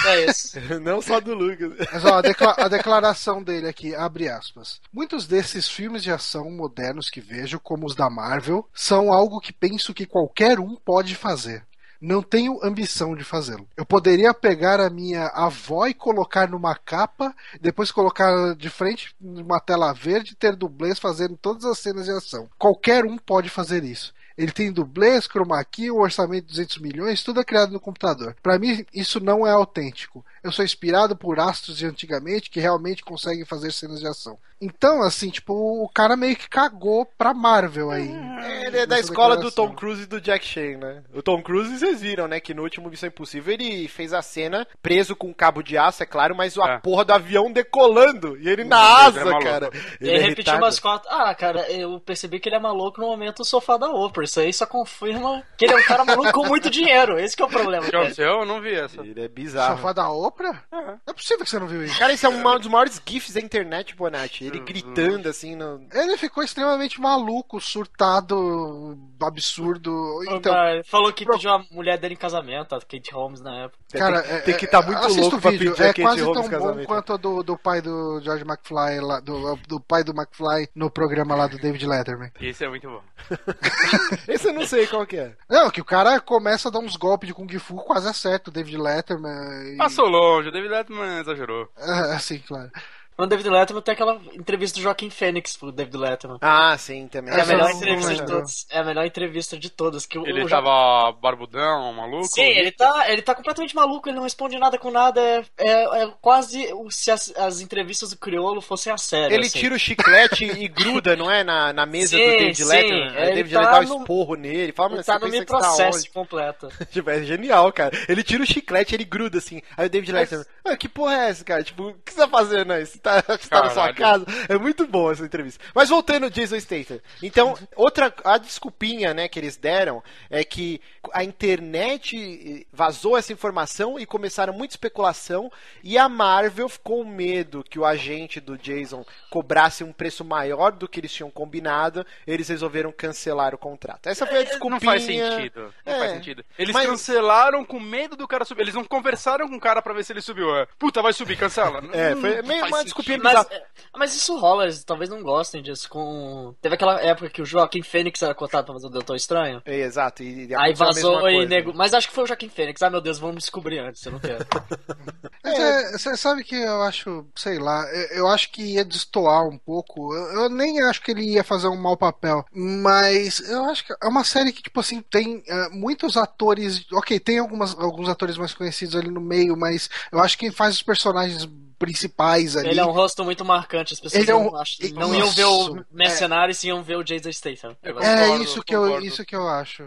[0.06, 0.60] é esse.
[0.82, 1.72] Não só do Lucas.
[1.92, 4.82] Mas ó, a, decla- a declaração dele aqui, abre aspas.
[4.92, 9.54] Muitos desses filmes de ação modernos que vejo, como os da Marvel, são algo que
[9.54, 11.64] penso que qualquer um pode fazer.
[12.04, 13.66] Não tenho ambição de fazê-lo.
[13.78, 19.58] Eu poderia pegar a minha avó e colocar numa capa, depois colocar de frente numa
[19.58, 22.50] tela verde ter dublês fazendo todas as cenas de ação.
[22.60, 24.14] Qualquer um pode fazer isso.
[24.38, 28.36] Ele tem dublês, chroma key, um orçamento de 200 milhões, tudo é criado no computador.
[28.44, 30.26] Pra mim, isso não é autêntico.
[30.44, 34.38] Eu sou inspirado por astros de antigamente que realmente conseguem fazer cenas de ação.
[34.60, 38.10] Então, assim, tipo, o cara meio que cagou pra Marvel aí.
[38.42, 39.52] É, Ele é da escola do.
[39.52, 41.04] Tom Cruise e do Jack Chan, né?
[41.14, 42.40] O Tom Cruise, vocês viram, né?
[42.40, 46.02] Que no último Missão Impossível ele fez a cena preso com um cabo de aço,
[46.02, 46.78] é claro, mas a É.
[46.80, 48.38] porra do avião decolando.
[48.38, 49.70] E ele na Deus, asa, é cara.
[50.00, 51.10] Ele, é repetiu umas quatro.
[51.12, 54.24] Ah, cara, eu percebi que ele é maluco no momento do sofá da Oprah.
[54.24, 57.20] Isso aí só confirma que ele é um cara maluco com muito dinheiro.
[57.20, 57.86] Esse que é o problema.
[57.90, 58.14] Cara.
[58.18, 59.02] Eu não vi essa.
[59.02, 59.76] Ele é bizarro.
[59.78, 60.33] Sofá da Oprah?
[60.42, 61.98] Não é possível que você não viu isso.
[62.00, 64.46] Cara, esse é um dos maiores gifs da internet, Bonatti.
[64.46, 65.86] Ele gritando assim no.
[65.94, 70.20] Ele ficou extremamente maluco, surtado, absurdo.
[70.30, 70.54] Então,
[70.86, 73.78] falou que pediu a mulher dele em casamento, a Kate Holmes na época.
[73.92, 75.72] cara, tem, é- tem que estar tá muito assista louco o pra vídeo.
[75.72, 76.88] pedir a É Kate quase Holmes tão bom casamento.
[76.88, 80.90] quanto a do, do pai do George McFly, lá, do, do pai do McFly no
[80.90, 82.32] programa lá do David Letterman.
[82.40, 83.02] Esse é muito bom.
[84.28, 85.34] Esse eu não sei qual que é.
[85.50, 88.54] Não, que o cara começa a dar uns golpes de Kung Fu, quase acerta o
[88.54, 89.74] David Letterman.
[89.74, 89.78] E...
[89.78, 91.72] Passou longe, o David Letterman exagerou.
[91.78, 92.72] É, assim, claro.
[93.18, 96.38] No David Letterman tem aquela entrevista do Joaquim Fênix pro David Letterman.
[96.42, 97.34] Ah, sim, também.
[97.34, 98.68] É a melhor não entrevista de todas.
[98.72, 100.06] É a melhor entrevista de todas.
[100.06, 102.28] Que o, Ele o tava barbudão, maluco.
[102.28, 105.22] Sim, ele tá, ele tá completamente maluco, ele não responde nada com nada.
[105.22, 109.34] É, é, é quase se as, as entrevistas do Criolo fossem a sério.
[109.36, 109.60] Ele assim.
[109.60, 111.44] tira o chiclete e gruda, não é?
[111.44, 112.64] Na, na mesa Sim, do David sim.
[112.66, 113.10] Letterman.
[113.10, 114.72] Aí o Ele David tá Letterman dá um no- esporro nele.
[114.72, 116.10] Fala, Ele tá no pensa meu que tá processo onde?
[116.10, 116.70] completo.
[116.92, 117.96] Tipo, é genial, cara.
[118.08, 119.62] Ele tira o chiclete, ele gruda assim.
[119.78, 121.64] Aí o David Letterman, ah, que porra é essa, cara?
[121.64, 122.86] Tipo, o que você tá fazendo aí?
[123.04, 124.26] Tá, você tá na sua casa?
[124.48, 125.64] É muito bom essa entrevista.
[125.76, 127.00] Mas voltando ao Jason Statham.
[127.22, 130.80] Então, outra, a desculpinha, né, que eles deram é que
[131.12, 135.52] a internet vazou essa informação e começaram muita especulação
[135.84, 140.72] e a Marvel ficou com medo que o agente do Jason cobrasse um preço maior
[140.74, 144.08] do que eles tinham combinado, eles resolveram cancelar o contrato.
[144.08, 144.70] Essa foi a desculpinha.
[144.70, 145.74] Não faz sentido.
[145.86, 145.98] Não É.
[146.00, 146.46] faz sentido.
[146.60, 148.62] Eles Mas- cancelaram com medo do cara subir.
[148.64, 150.56] Eles não conversaram com o cara pra ver se ele subiu.
[150.56, 151.82] É, Puta, vai subir, cancela.
[151.94, 152.93] É, foi meio uma sentido.
[152.94, 153.56] Desculpinha Mas, bizarra.
[153.56, 153.64] é,
[153.98, 155.90] mas isso rola, eles talvez não gostem disso.
[155.90, 156.54] Com...
[156.62, 159.62] Teve aquela época que o Joaquim Fênix era cotado pra fazer o Doutor Estranho.
[159.66, 160.22] É, exato.
[160.24, 161.50] E, e Aí vazou e coisa.
[161.50, 161.74] nego.
[161.74, 162.82] Mas acho que foi o Joaquim Fênix.
[162.82, 164.46] Ah, meu Deus, vamos descobrir antes, eu não quero.
[165.44, 169.46] Mas é, você sabe que eu acho, sei lá, eu, eu acho que ia destoar
[169.48, 170.14] um pouco.
[170.14, 173.94] Eu, eu nem acho que ele ia fazer um mau papel, mas eu acho que
[174.02, 176.86] é uma série que, tipo assim, tem eh, muitos atores.
[176.94, 180.52] Ok, tem algumas, alguns atores mais conhecidos ali no meio, mas eu acho que quem
[180.52, 181.48] faz os personagens
[181.86, 182.70] principais ali.
[182.70, 185.46] Ele é um rosto muito marcante, as pessoas Ele é um- não, não iam ver
[185.46, 185.84] o é.
[185.92, 187.76] mercenário e sim iam ver o Jason Statham.
[187.84, 189.84] Eu É Concordo, isso que, eu, isso que eu acho.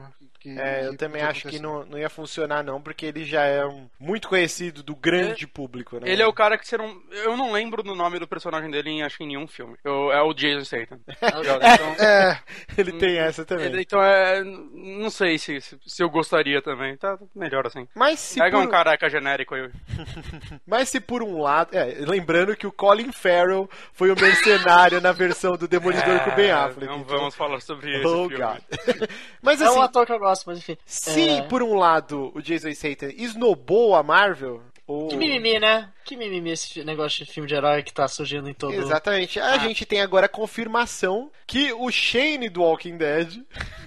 [0.55, 1.63] Que- É, eu que também acho que acontecer.
[1.63, 5.99] não, não ia funcionar, não, porque ele já é um, muito conhecido do grande público,
[6.01, 6.11] né?
[6.11, 7.01] Ele é o cara que você não.
[7.11, 9.77] Eu não lembro do nome do personagem dele em acho que em nenhum filme.
[9.85, 11.01] Eu- é o Jason Statham.
[11.17, 12.39] Então, É,
[12.79, 13.67] Ele tem essa também.
[13.67, 14.43] ele- então é.
[14.45, 16.97] Não sei se, se, se eu gostaria também.
[16.97, 17.87] Tá melhor assim.
[17.95, 19.71] Mas se, Pega por, um careca genérico aí.
[20.67, 21.77] mas se por um lado.
[21.77, 26.35] é, lembrando que o Colin Farrell foi o mercenário na versão do Demolidor com o
[26.35, 26.87] Ben Affleck.
[26.87, 28.29] Não então- vamos falar sobre esse Oh.
[29.43, 30.77] Mas É um assim, ator que eu gosto, mas enfim.
[30.85, 31.43] se É.
[31.43, 34.63] por um lado o Jason Statham esnobou a Marvel.
[35.09, 35.93] Que mimimi, né?
[36.05, 38.73] Que mimimi esse negócio de filme de herói que tá surgindo em todo.
[38.73, 39.41] Exatamente.
[39.41, 43.43] A gente tem agora a confirmação que o Shane do Walking Dead,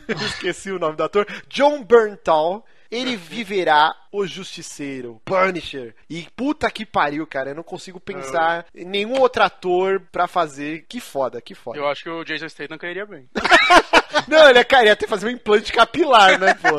[0.08, 5.96] eu esqueci o nome do ator, John Berntal, ele viverá o Justiceiro, Punisher.
[6.10, 10.86] E puta que pariu, cara, eu não consigo pensar em nenhum outro ator pra fazer.
[10.88, 11.78] Que foda, que foda.
[11.78, 13.30] Eu acho que o Jason Statham cairia bem.
[14.28, 16.78] Não, ele é cara, ia ter que fazer um implante capilar, né, pô?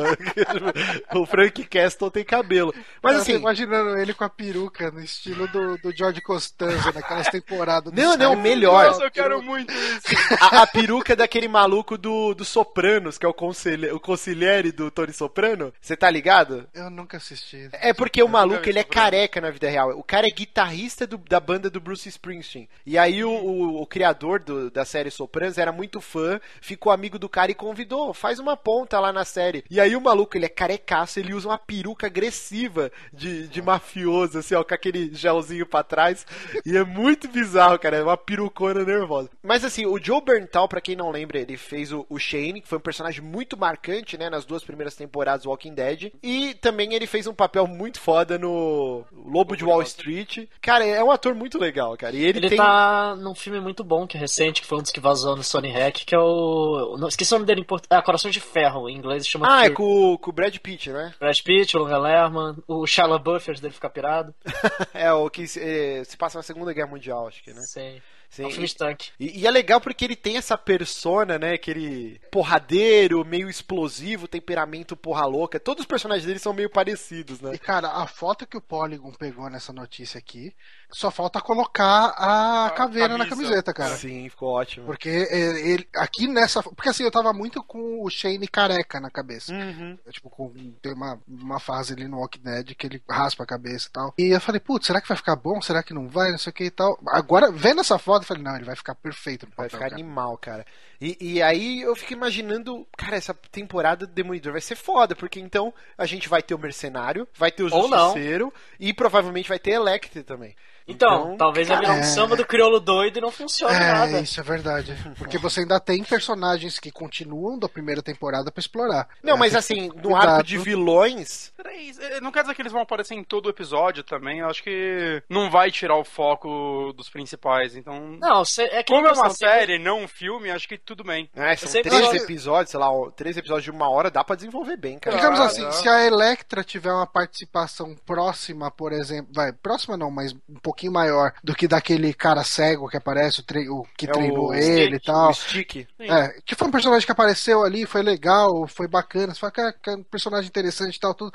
[1.19, 2.73] o Frank Castle tem cabelo.
[3.01, 6.91] Mas eu tô assim, imaginando ele com a peruca no estilo do, do George Costanza
[6.91, 7.91] naquelas temporadas.
[7.91, 8.87] do Não, não, melhor.
[8.87, 10.07] Nossa, eu quero muito isso.
[10.39, 14.91] a, a peruca daquele maluco do, do Sopranos, que é o, conselhe, o conselheiro do
[14.91, 16.67] Tony Soprano, você tá ligado?
[16.73, 17.69] Eu nunca assisti.
[17.73, 19.03] É porque o maluco, vi ele é Soprano.
[19.05, 19.91] careca na vida real.
[19.97, 22.67] O cara é guitarrista do- da banda do Bruce Springsteen.
[22.85, 27.17] E aí o, o- o criador do- da série Sopranos era muito fã, ficou amigo
[27.19, 29.63] do cara e convidou, faz uma ponta lá na série.
[29.69, 34.39] E aí o maluco, ele é carecaço, ele usa uma peruca agressiva de, de mafioso,
[34.39, 36.25] assim, ó, com aquele gelzinho pra trás.
[36.65, 39.29] E é muito bizarro, cara, é uma perucona nervosa.
[39.43, 42.67] Mas assim, o Joe Berntal, pra quem não lembra, ele fez o, o Shane, que
[42.67, 46.11] foi um personagem muito marcante, né, nas duas primeiras temporadas do Walking Dead.
[46.23, 50.47] E também ele fez um papel muito foda no Lobo de Wall Street.
[50.61, 52.15] Cara, é um ator muito legal, cara.
[52.15, 52.57] E ele, Ele tem.
[52.57, 55.43] tá num filme muito bom, que é recente, que foi um dos que vazou no
[55.43, 56.95] Sony Hack, que é o.
[56.97, 57.99] não, esqueci o nome dele em português.
[57.99, 60.89] Ah, Coração de Ferro, em inglês chama Ah, é com, o- com o Brad Pitt,
[60.89, 61.13] né?
[61.19, 64.33] Brad Pitt, o Logan Lerman, o Shia antes dele ficar pirado.
[64.93, 67.61] é o que se, eh, se passa na Segunda Guerra Mundial, acho que, né?
[67.61, 68.01] Sim.
[68.31, 69.11] Sim, É um filme de tanque.
[69.19, 71.53] E, e é legal porque ele tem essa persona, né?
[71.53, 75.59] Aquele porradeiro, meio explosivo, temperamento porra louca.
[75.59, 77.51] Todos os personagens dele são meio parecidos, né?
[77.53, 80.55] E cara, a foto que o Polygon pegou nessa notícia aqui,
[80.89, 83.35] só falta colocar a caveira na camisa.
[83.35, 83.95] camiseta, cara.
[83.95, 84.85] Sim, ficou ótimo.
[84.85, 86.63] Porque é, ele, aqui nessa.
[86.63, 89.53] Porque assim, eu tava muito com o Shane careca na cabeça.
[89.53, 89.97] Uhum.
[90.09, 93.87] Tipo, com, tem uma, uma fase ali no Walking Dead que ele raspa a cabeça
[93.87, 94.13] e tal.
[94.17, 95.61] E eu falei, putz, será que vai ficar bom?
[95.61, 96.31] Será que não vai?
[96.31, 96.99] Não sei o que e tal.
[97.07, 99.69] Agora, vendo essa foto, eu falei, não, ele vai ficar perfeito no Vai papel.
[99.69, 100.01] ficar cara.
[100.01, 100.65] animal, cara.
[100.99, 105.39] E, e aí eu fico imaginando, cara, essa temporada do Demolidor vai ser foda, porque
[105.39, 108.05] então a gente vai ter o Mercenário, vai ter o Ou não.
[108.05, 110.55] Justiceiro e provavelmente vai ter Electre também.
[110.91, 112.03] Então, talvez vai virar um é.
[112.03, 114.17] samba do crioulo doido e não funcione nada.
[114.17, 114.95] É, isso é verdade.
[115.17, 119.07] Porque você ainda tem personagens que continuam da primeira temporada pra explorar.
[119.23, 120.27] Não, É, mas assim, no cuidado.
[120.29, 121.51] arco de vilões,
[121.99, 124.39] eh, Não quer dizer que eles vão aparecer em todo o episódio também.
[124.39, 127.75] Eu acho que não vai tirar o foco dos principais.
[127.75, 128.17] Então.
[128.19, 131.29] Não, cê- é que Como é uma série, não um filme, acho que tudo bem.
[131.35, 134.35] né, são sempre três episódios, sei lá, ó, três episódios de uma hora, dá pra
[134.35, 135.15] desenvolver bem, cara.
[135.15, 140.09] Digamos Ah, assim, se a Electra tiver uma participação próxima, por exemplo, vai, próxima não,
[140.11, 144.07] mas um pouquinho maior do que daquele cara cego que aparece, o, tre- o que
[144.07, 145.33] É treinou o ele e tal.
[145.33, 145.87] Stick.
[146.07, 149.75] É, que foi um personagem que apareceu ali, foi legal, foi bacana, você fala, cara,
[149.87, 151.31] é um personagem interessante e tal, tudo.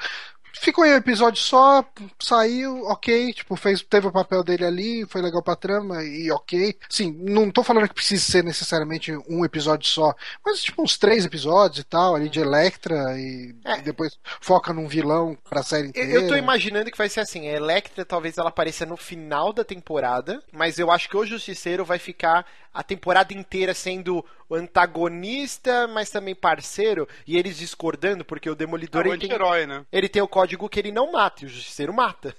[0.60, 1.84] Ficou em um episódio só,
[2.20, 6.76] saiu, ok, tipo, fez, teve o papel dele ali, foi legal pra trama e ok.
[6.88, 11.24] Sim, não tô falando que precisa ser necessariamente um episódio só, mas tipo uns três
[11.24, 13.78] episódios e tal, ali de Electra e, É.
[13.78, 16.12] e depois foca num vilão pra série Eu, inteira.
[16.12, 19.64] eu tô imaginando que vai ser assim, a Electra talvez ela apareça no final da
[19.64, 24.24] temporada, mas eu acho que o Justiceiro vai ficar a temporada inteira sendo
[24.54, 29.86] antagonista, mas também parceiro, e eles discordando, porque o Demolidor É um ele tem, né?
[29.92, 32.34] ele tem o código que ele não mata, e o Justiceiro mata.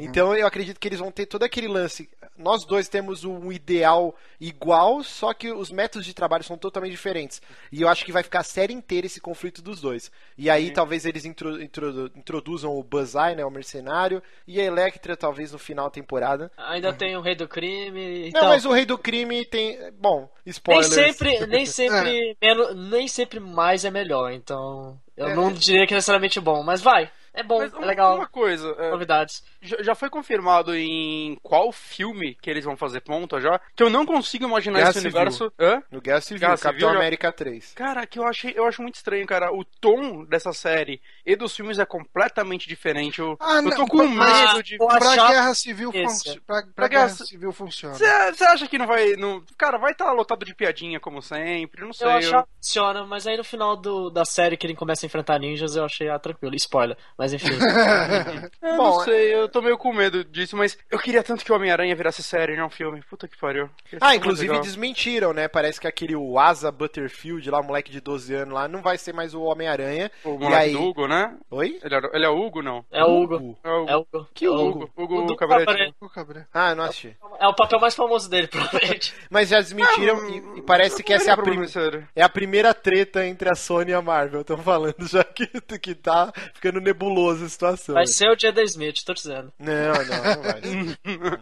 [0.00, 2.08] Então eu acredito que eles vão ter todo aquele lance.
[2.36, 7.40] Nós dois temos um ideal igual, só que os métodos de trabalho são totalmente diferentes.
[7.70, 10.10] E eu acho que vai ficar a série inteira esse conflito dos dois.
[10.36, 15.16] E aí talvez eles intro- intro- introduzam o Buzzeye, né, o mercenário, e a Electra
[15.16, 16.50] talvez no final da temporada.
[16.56, 18.20] Ainda tem o Rei do Crime.
[18.22, 19.78] Não, Então, mas o Rei do Crime tem.
[20.00, 20.88] Bom, nem spoilers.
[20.92, 24.32] sempre, nem sempre, menos, nem sempre mais é melhor.
[24.32, 25.34] Então, eu É.
[25.34, 27.10] não diria que é necessariamente bom, mas vai.
[27.34, 28.16] É bom, Mas é uma, legal.
[28.16, 29.42] uma coisa, é, Novidades.
[29.62, 33.58] já, já foi confirmado em qual filme que eles vão fazer ponta já?
[33.74, 35.16] Que eu não consigo imaginar Guerra esse Civil.
[35.16, 35.52] universo.
[35.58, 35.82] Hã?
[35.90, 37.72] No Guerra Civil, Guerra Capitão Civil já- América 3.
[37.74, 39.50] Cara, que eu achei, eu acho muito estranho, cara.
[39.52, 43.18] O tom dessa série e dos filmes é completamente diferente.
[43.20, 44.76] Eu, Ah, eu não, tô com mas- medo de.
[44.76, 46.34] Pra Guerra Civil, Esse.
[46.34, 46.40] fun...
[46.46, 47.94] pra, pra Pra Guerra Guerra- Civil funciona.
[47.94, 49.16] Você acha que não vai.
[49.16, 49.42] Não...
[49.56, 51.82] Cara, vai estar lotado de piadinha, como sempre.
[51.82, 52.06] Não sei.
[52.06, 55.04] Eu eu- achava que funciona, mas aí no final do, da série que ele começa
[55.04, 56.54] a enfrentar ninjas, eu achei ah, tranquilo.
[56.56, 56.96] Spoiler.
[57.22, 57.46] Mas enfim.
[58.60, 61.52] Eu Bom, não sei, eu tô meio com medo disso, mas eu queria tanto que
[61.52, 63.00] o Homem-Aranha virasse série, não filme.
[63.08, 63.68] Puta que pariu.
[64.00, 65.46] Ah, inclusive desmentiram, né?
[65.46, 69.12] Parece que aquele o Asa Butterfield, lá, moleque de 12 anos lá, não vai ser
[69.12, 70.10] mais o Homem-Aranha.
[70.24, 70.72] O moleque aí.
[70.72, 71.36] do Hugo, né?
[71.50, 71.78] Oi?
[71.82, 72.84] Ele, era- ele é o Hugo, não?
[72.90, 73.58] É o Hugo.
[73.62, 74.28] É o É o Hugo.
[74.34, 74.90] Que É o Hugo?
[74.96, 75.94] Hugo, O Cabrete.
[76.14, 76.48] Cabra.
[76.52, 77.16] Ah, não assisti.
[77.38, 79.14] É o papel mais famoso dele, provavelmente.
[79.30, 82.08] Mas já desmentiram e, e parece que essa é a, prim- primeira.
[82.16, 84.40] é a primeira treta entre a Sony e a Marvel.
[84.40, 85.46] Estão falando já que,
[85.78, 86.80] que tá ficando
[87.12, 87.94] nebulosa a situação.
[87.94, 89.52] Vai ser o Jada Smith, tô dizendo.
[89.58, 90.60] Não, não, não vai.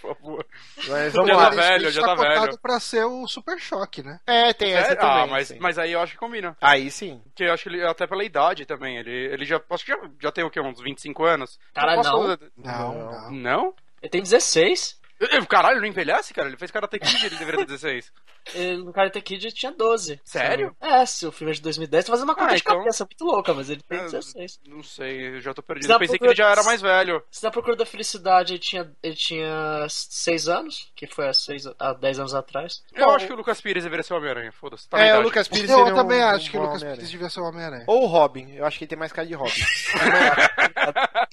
[0.00, 0.46] Por favor.
[0.88, 1.50] Mas Já vamos tá lá.
[1.50, 2.58] velho, já tá cotado velho.
[2.58, 4.20] pra ser o Super Choque, né?
[4.26, 5.00] É, tem essa Sério?
[5.00, 5.22] também.
[5.22, 5.58] ah, mas, sim.
[5.60, 6.56] mas aí eu acho que combina.
[6.60, 7.20] Aí sim.
[7.24, 9.98] Porque eu acho que ele, até pela idade também, ele, ele já, acho que já,
[10.20, 11.58] já tem o quê, uns 25 anos?
[11.74, 12.10] Posso-
[12.56, 12.94] Não, Não.
[12.94, 13.30] não.
[13.32, 13.74] Não?
[14.02, 15.00] Ele tem 16.
[15.48, 16.48] Caralho, não envelhece, cara?
[16.48, 18.12] Ele fez Karate Kid, ele deveria ter 16.
[18.54, 20.20] Ele, no Karate Kid tinha 12.
[20.22, 20.76] Sério?
[20.80, 23.04] É, se o filme é de 2010, tô fazendo uma conta Ah, de então- cabeça
[23.04, 24.60] muito louca, mas ele tem É, 16.
[24.68, 25.92] Não sei, eu já tô perdido.
[25.92, 27.20] Eu pensei que pra- ele já era mais velho.
[27.28, 31.64] Se na Procura da Felicidade ele tinha, ele tinha 6 anos, que foi há, seis,
[31.76, 32.84] há 10 anos atrás.
[32.94, 34.88] Eu Bom, acho que o Lucas Pires deveria ser o Homem-Aranha, foda-se.
[34.88, 35.22] Tá É, o.
[35.22, 36.84] Lucas Pires Eu um- também um acho que o Lucas.
[36.84, 37.84] Pires devia ser o Homem-Aranha.
[37.88, 38.52] Ou o Robin.
[38.54, 39.50] Eu acho que ele tem mais cara de Robin.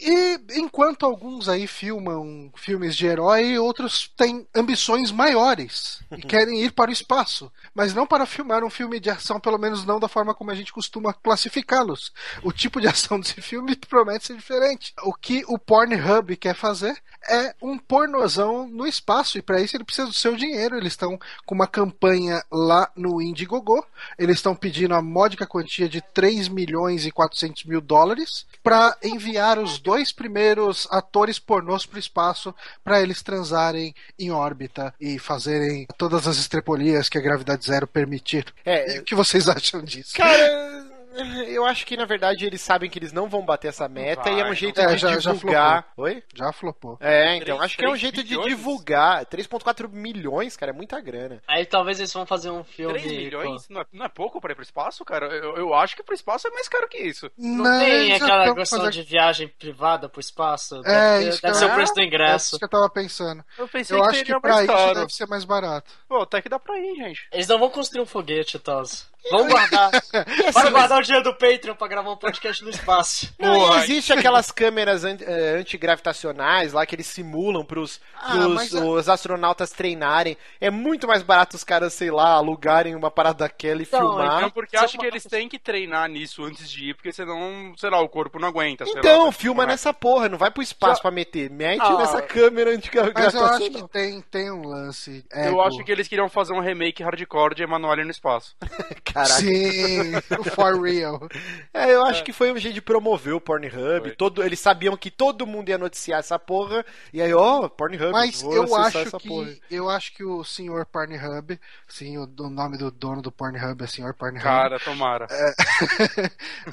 [0.06, 6.74] E enquanto alguns aí filmam filmes de herói, outros têm ambições maiores e querem ir
[6.74, 10.10] para o espaço, mas não para filmar um filme de ação, pelo menos não da
[10.10, 12.12] forma como a gente costuma classificá-los.
[12.44, 14.94] O tipo de ação desse filme promete ser diferente.
[15.04, 19.86] O que o Pornhub quer fazer é um pornozão no espaço e para isso ele
[19.86, 20.76] precisa do seu dinheiro.
[20.76, 23.86] Eles estão com uma campanha lá no Indiegogo.
[24.20, 29.58] Eles estão pedindo a módica quantia de 3 milhões e 400 mil dólares para enviar
[29.60, 35.86] os dois primeiros atores pornôs para o espaço para eles transarem em órbita e fazerem
[35.98, 38.46] todas as estrepolias que a gravidade zero permitir.
[38.66, 40.16] É, E o que vocês acham disso?
[40.16, 40.73] Cara,
[41.48, 44.40] eu acho que na verdade eles sabem que eles não vão bater essa meta e
[44.40, 44.96] é um vai, jeito não de vai.
[44.96, 45.88] É, já- já divulgar.
[45.98, 46.24] Oi?
[46.34, 46.98] Já flopou.
[47.00, 48.48] É, então, Três- acho que é um jeito de bilhões?
[48.50, 49.26] divulgar.
[49.26, 51.42] 3,4 milhões, cara, é muita grana.
[51.48, 53.00] Aí talvez eles vão fazer um filme.
[53.00, 53.68] 3 milhões?
[53.68, 55.28] com- Não é, não é pouco pra ir pro espaço, cara?
[55.28, 57.30] Eu, eu acho que pro espaço é mais caro que isso.
[57.38, 60.82] Não, tem eles já aquela tão questão fazendo- de viagem privada pro espaço?
[60.86, 62.46] É, ter- isso deve ser o preço do É ingresso.
[62.48, 63.44] isso que eu tava pensando.
[63.58, 65.92] Eu pensei Eu que acho que pra mais isso deve ser mais barato.
[66.08, 67.28] Pô, até que dá pra ir, gente.
[67.32, 69.12] Eles não vão construir um foguete, Tos.
[69.32, 69.90] Vamos guardar.
[70.54, 73.34] Bora guardar o dinheiro do Patreon pra gravar um podcast no espaço.
[73.40, 73.84] Não, Porra.
[73.84, 79.10] existe aquelas câmeras eh, antigravitacionais lá que eles simulam pros, Ah, pros mas a- os
[79.10, 80.38] astronautas treinarem.
[80.60, 84.42] É muito mais barato os caras, sei lá, alugarem uma parada daquela e Então, filmar.
[84.42, 87.74] Não, porque Só acho que eles têm que treinar nisso antes de ir, porque senão,
[87.78, 88.86] sei lá, o corpo não aguenta.
[88.86, 89.74] sei Então, lá, filma não é.
[89.74, 91.50] nessa porra, não vai pro espaço Já- pra meter.
[91.50, 93.50] Mete Ah, nessa câmera Mas eu antigravitacional.
[93.56, 95.26] acho que tem, tem um lance.
[95.32, 95.62] Eu ego.
[95.62, 98.56] acho que eles queriam fazer um remake hardcore de Emanuele no espaço.
[99.04, 99.34] Caraca.
[99.42, 100.80] Sim, o For
[101.74, 104.02] É, eu acho que foi um jeito de promover o Pornhub.
[104.02, 104.12] Foi.
[104.12, 106.86] Todo, eles sabiam que todo mundo ia noticiar essa porra.
[107.12, 108.12] E aí, ó, Pornhub.
[108.12, 109.48] Mas vou eu acho essa porra.
[109.48, 113.84] que eu acho que o senhor Pornhub, sim, o, o nome do dono do Pornhub
[113.84, 114.44] é senhor Pornhub.
[114.44, 115.28] Cara, tomara.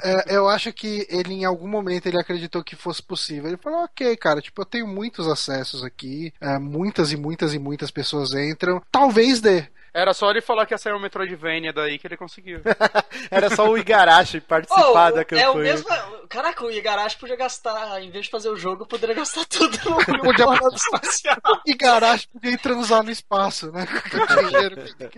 [0.03, 3.47] É, eu acho que ele em algum momento ele acreditou que fosse possível.
[3.47, 7.59] Ele falou, ok, cara, tipo, eu tenho muitos acessos aqui, é, muitas e muitas e
[7.59, 9.67] muitas pessoas entram, talvez dê.
[9.93, 12.61] Era só ele falar que ia sair um Metroidvania daí que ele conseguiu.
[13.29, 15.45] Era só o Igarashi participar Oh, da campanha.
[15.45, 15.87] é o mesmo.
[16.29, 19.97] caraca, o Igarashi podia gastar, em vez de fazer o jogo, poderia gastar tudo no
[20.23, 20.45] Podia-
[21.77, 23.85] garagem podia ir transar no espaço, né?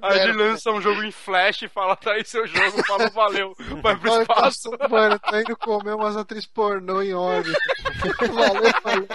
[0.02, 0.46] Aí ele deram.
[0.52, 4.12] lança um jogo em flash e fala, tá aí seu jogo, fala valeu, vai pro
[4.12, 4.72] Olha, espaço.
[4.78, 7.58] tá- Mano, tá indo comer umas atrizes pornô em órbita.
[8.34, 9.08] Valeu, valeu.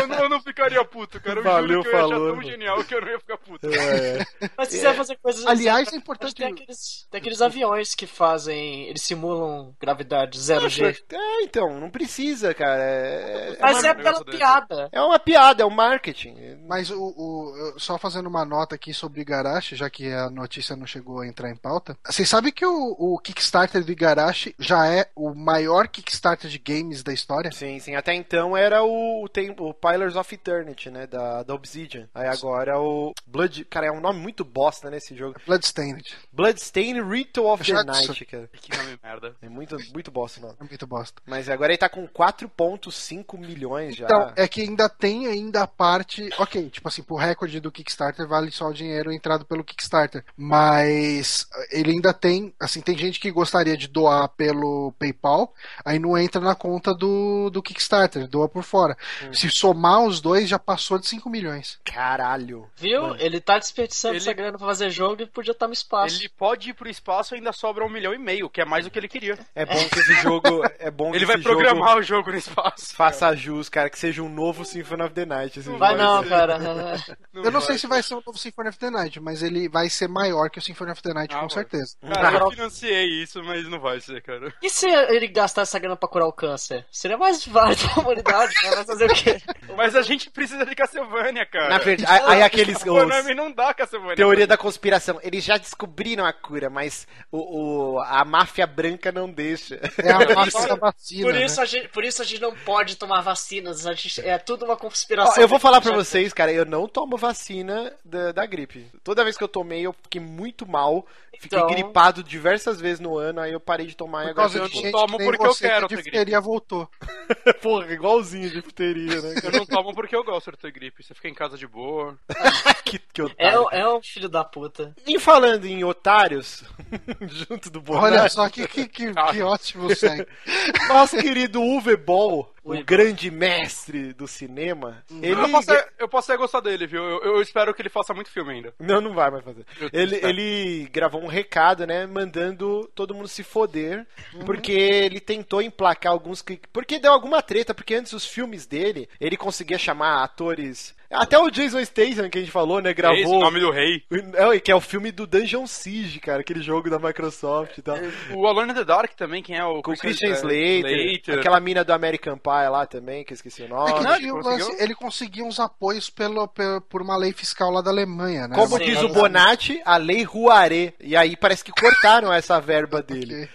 [0.00, 1.40] Eu não, eu não ficaria puto, cara.
[1.40, 2.48] Eu Valeu, juro que eu ia achar falou, tão mano.
[2.48, 3.66] genial que eu não ia ficar puto.
[3.68, 4.48] É.
[4.56, 8.84] Mas se fazer coisas assim, Aliás, é importante- Tem aqueles, tem aqueles aviões que fazem.
[8.88, 10.84] Eles simulam gravidade zero G.
[11.10, 12.82] É, então, não precisa, cara.
[12.82, 14.88] É, é Mas uma, é pela piada.
[14.92, 16.36] é uma piada, é um marketing.
[16.66, 20.86] Mas o, o- só fazendo uma nota aqui sobre Igarashi, já que a notícia não
[20.86, 21.96] chegou a entrar em pauta.
[22.06, 27.02] Vocês sabem que o, o Kickstarter do Igarashi já é o maior Kickstarter de games
[27.02, 27.50] da história?
[27.52, 27.94] Sim, sim.
[27.94, 31.06] Até então era o, o, tem, o Pillars of Eternity, né?
[31.06, 32.08] Da, da Obsidian.
[32.14, 33.64] Aí agora o Blood.
[33.66, 35.38] Cara, é um nome muito bosta nesse jogo.
[35.46, 36.16] Bloodstained.
[36.32, 37.82] Bloodstained Ritual of the.
[37.84, 38.48] Night, cara.
[38.60, 39.36] Que nome merda.
[39.40, 40.56] É muito, muito bosta o nome.
[40.60, 41.22] É muito bosta.
[41.26, 44.04] Mas agora ele tá com 4.5 milhões já.
[44.06, 46.28] Então, é que ainda tem ainda a parte.
[46.38, 50.24] Ok, tipo assim, pro recorde do Kickstarter vale só o dinheiro entrado pelo Kickstarter.
[50.36, 52.54] Mas ele ainda tem.
[52.60, 57.50] Assim, tem gente que gostaria de doar pelo PayPal, aí não entra na conta do,
[57.50, 58.96] do Kickstarter, doa por fora.
[59.24, 59.32] Hum.
[59.32, 61.78] Se somar os dois, já passou de 5 milhões.
[61.84, 62.68] Caralho.
[62.76, 63.14] Viu?
[63.16, 66.20] Ele tá desperdiçando Ele- essa grana pra fazer jogo e podia estar no espaço.
[66.20, 68.84] Ele pode ir pro espaço e ainda sobra um milhão e meio, que é mais
[68.84, 69.38] do que ele queria.
[69.54, 70.62] É bom que esse jogo.
[70.78, 72.94] É bom que Ele vai esse jogo programar o jogo no espaço.
[72.94, 75.58] Faça jus, cara, que seja um novo Symphony of the Night.
[75.58, 76.02] Esse Vai jogo.
[76.02, 76.58] não, cara.
[77.34, 79.88] eu não sei se vai ser um novo Symphony of the Night, mas ele vai
[79.88, 81.54] ser maior que o Symphony of the Night, Ah, com vai.
[81.54, 81.96] certeza.
[82.12, 84.52] Cara, eu financiei isso, mas não vai ser, cara.
[84.62, 86.84] E se ele gastar essa grana pra curar o câncer?
[86.90, 88.70] Seria mais válido pra humanidade, né?
[88.76, 89.40] Vai fazer o quê?
[89.76, 91.68] Mas a gente precisa de Castlevania, cara.
[91.70, 92.80] Na verdade, aí aqueles.
[92.82, 94.16] O Konami os- não dá Castlevania.
[94.16, 95.18] Teoria da conspiração.
[95.22, 99.80] Eles já descobriram a cura, mas o, o- a máfia branca não deixa.
[99.98, 100.34] É a da
[100.74, 101.24] vacina.
[101.24, 101.44] Por né?
[101.44, 103.86] isso, a gente, por isso a gente não pode tomar vacinas.
[103.86, 105.42] A gente, é tudo uma Ó, conspiração.
[105.42, 108.90] eu vou falar pra Já- vocês, cara, eu não tomo vacina da, da gripe.
[109.02, 111.06] Toda vez que eu tomei, eu fiquei muito mal.
[111.40, 114.48] Fiquei Então- gripado diversas vezes no ano, aí eu parei de tomar e Por agora
[114.48, 116.88] causa eu gente tomo porque eu quero que a ter difteria voltou.
[117.62, 119.34] Porra, igualzinho de difteria, né?
[119.44, 121.00] Eu não tomo porque eu gosto de ter gripe.
[121.02, 122.18] Você fica em casa de boa.
[122.84, 123.62] que, que É, otário.
[123.62, 124.57] um- é um filho da puta.
[125.06, 126.64] E falando em otários,
[127.26, 130.26] junto do Bonatti, Olha só que, que, que, que ótimo sangue.
[130.88, 135.40] nosso querido Uwe Boll, o grande mestre do cinema, ele...
[135.40, 137.02] Eu, posso, até- eu posso até gostar dele, viu?
[137.02, 138.74] Eu, eu espero que ele faça muito filme ainda.
[138.78, 139.64] Não, não vai mais fazer.
[139.92, 144.06] Ele, ele gravou um recado, né, mandando todo mundo se foder,
[144.44, 146.44] porque ele tentou emplacar alguns...
[146.72, 150.96] Porque deu alguma treta, porque antes os filmes dele, ele conseguia chamar atores...
[151.10, 153.40] Até o Jason Statham, que a gente falou, né, Eis o gravou...
[153.40, 154.02] nome do rei.
[154.34, 157.96] É, que é o filme do Dungeon Siege, cara, aquele jogo da Microsoft e tal.
[158.34, 161.58] O Alone in the Dark também, quem é o Com o Christian é, Slater, aquela
[161.60, 163.94] mina do American Pie lá também, que eu esqueci o É nome.
[163.94, 164.76] que não, ele o conseguiu?
[164.78, 168.54] ele conseguia uns apoios pelo, pelo- por uma lei fiscal lá da Alemanha, né?
[168.54, 170.92] Como Sim, diz é o Bonatti, a lei Rouaret.
[171.00, 173.48] E aí parece que cortaram essa verba dele.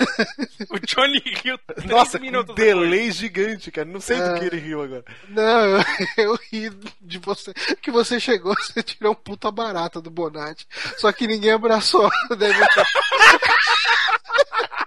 [0.70, 2.74] O Johnny três Nossa, com um minutos depois.
[2.74, 3.86] delay gigante, cara.
[3.88, 5.04] Não sei do que ele riu agora.
[5.28, 5.82] Não,
[6.18, 6.70] eu, ri
[7.00, 7.52] de você.
[7.80, 10.66] Que você chegou, você tirou um puta barata do Bonatti.
[10.98, 12.10] Só que ninguém abraçou.
[12.38, 12.84] Daí você-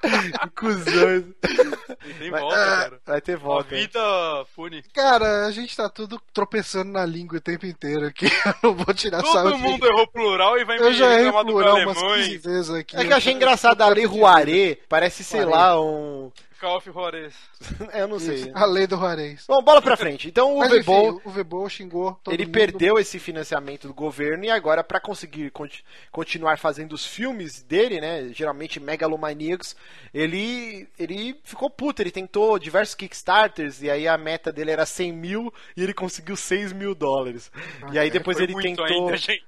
[0.41, 1.24] Que cuzão.
[2.18, 3.02] Tem volta, cara.
[3.06, 3.76] Vai ter A volta.
[3.76, 3.82] hein?
[3.82, 4.00] vida
[4.56, 4.84] pune.
[4.93, 8.26] Cara, a gente tá tudo tropeçando na língua o tempo inteiro aqui.
[8.45, 11.26] Eu não vou tirar Todo sarro mundo errou plural e vai Eu me já errei
[11.26, 12.28] reclamar do plural umas alemães.
[12.28, 12.95] 15 vezes aqui.
[12.97, 14.80] É que eu achei engraçado a lei Rouaret.
[14.88, 16.32] Parece, sei lá, um.
[16.60, 17.34] Call of Juarez.
[17.93, 18.51] Eu não sei.
[18.53, 19.45] A lei do Juarez.
[19.47, 20.28] Bom, bola pra frente.
[20.28, 22.53] Então o Boll o Vebol xingou todo ele mundo.
[22.53, 27.99] perdeu esse financiamento do governo e agora para conseguir conti- continuar fazendo os filmes dele,
[28.01, 29.76] né, geralmente megalomaníacos,
[30.14, 35.12] ele ele ficou puto, ele tentou diversos Kickstarters e aí a meta dele era 100
[35.14, 37.51] mil e ele conseguiu 6 mil dólares.
[37.91, 39.45] e aí depois Foi ele muito tentou, ainda, gente.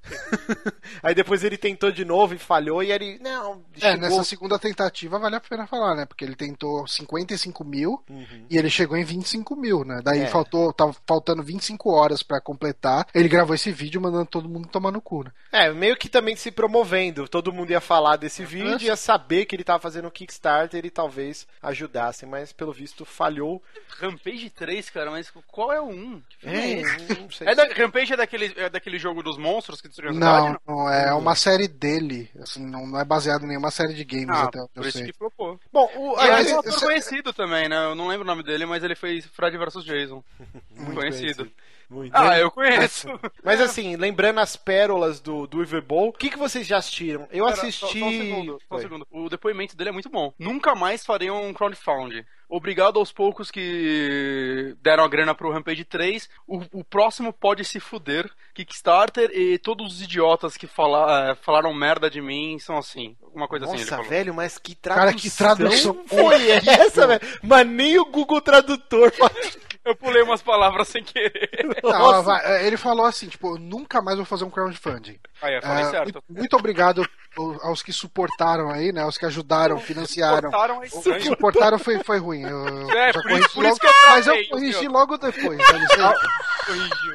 [1.03, 4.57] aí depois ele tentou de novo e falhou e ele não É, chegou- nessa segunda
[4.59, 6.05] tentativa vale a pena falar, né?
[6.05, 8.03] Porque ele tentou 55 mil
[8.49, 9.99] e ele chegou em 25 mil, né?
[10.03, 10.25] Daí Uhum.
[10.25, 10.27] É.
[10.27, 13.07] faltou, tava faltando 25 horas pra completar.
[13.13, 15.31] Ele gravou esse vídeo mandando todo mundo tomar no cu, né?
[15.51, 17.27] É, meio que também se promovendo.
[17.27, 20.89] Todo mundo ia falar desse vídeo, ia saber que ele tava fazendo um Kickstarter e
[20.89, 23.61] talvez ajudasse, mas pelo visto falhou.
[23.99, 26.21] Rampage 3, cara, mas qual é o 1?
[26.29, 27.47] Que filme É, não sei.
[27.47, 30.59] É da, Rampage é daquele, é daquele jogo dos monstros que destruiu a Não, cidade?
[30.67, 32.29] não, é uma série dele.
[32.41, 34.97] Assim, não, não é baseado em nenhuma série de games, Ah, até por eu isso
[34.97, 35.07] sei.
[35.07, 35.59] que flopou.
[35.71, 36.43] Bom, o, Ele é
[36.91, 37.85] Conhecido também, né?
[37.85, 40.23] Eu não lembro o nome dele, mas ele fez Fred vs Jason.
[40.75, 41.49] Muito conhecido.
[41.89, 42.13] Muito.
[42.15, 43.07] Ah, eu conheço.
[43.43, 47.27] Mas assim, lembrando as pérolas do, do Uwe o que, que vocês já assistiram?
[47.29, 47.99] Eu Pera, assisti.
[47.99, 49.07] Só, só um segundo, só um segundo.
[49.11, 50.33] O depoimento dele é muito bom.
[50.39, 52.23] Nunca mais fariam um crowdfunding.
[52.47, 56.29] Obrigado aos poucos que deram a grana pro Rampage 3.
[56.47, 58.29] O, o próximo pode se fuder.
[58.65, 63.15] Kickstarter e todos os idiotas que fala, eh, falaram merda de mim são assim.
[63.33, 64.05] Uma coisa assim Nossa, falou.
[64.05, 67.21] velho, mas que tradução, Cara, que tradução foi essa, velho?
[67.41, 69.11] Mas nem o Google Tradutor
[69.83, 71.49] Eu pulei umas palavras sem querer.
[71.83, 75.19] Não, vai, é, ele falou assim, tipo, eu nunca mais vou fazer um crowdfunding.
[75.41, 76.23] Aí, eu falei É, certo.
[76.29, 77.03] muito, obrigado
[77.35, 79.01] ao- aos que suportaram aí, né?
[79.01, 80.51] Aos que ajudaram, financiaram.
[80.51, 81.23] Cortaram a O que estranho.
[81.23, 82.43] suportaram foi, foi ruim.
[82.43, 85.59] Eu, É, já por isso- por isso logo, que eu mas eu corrigi logo depois.
[85.65, 87.13] Corrigiu.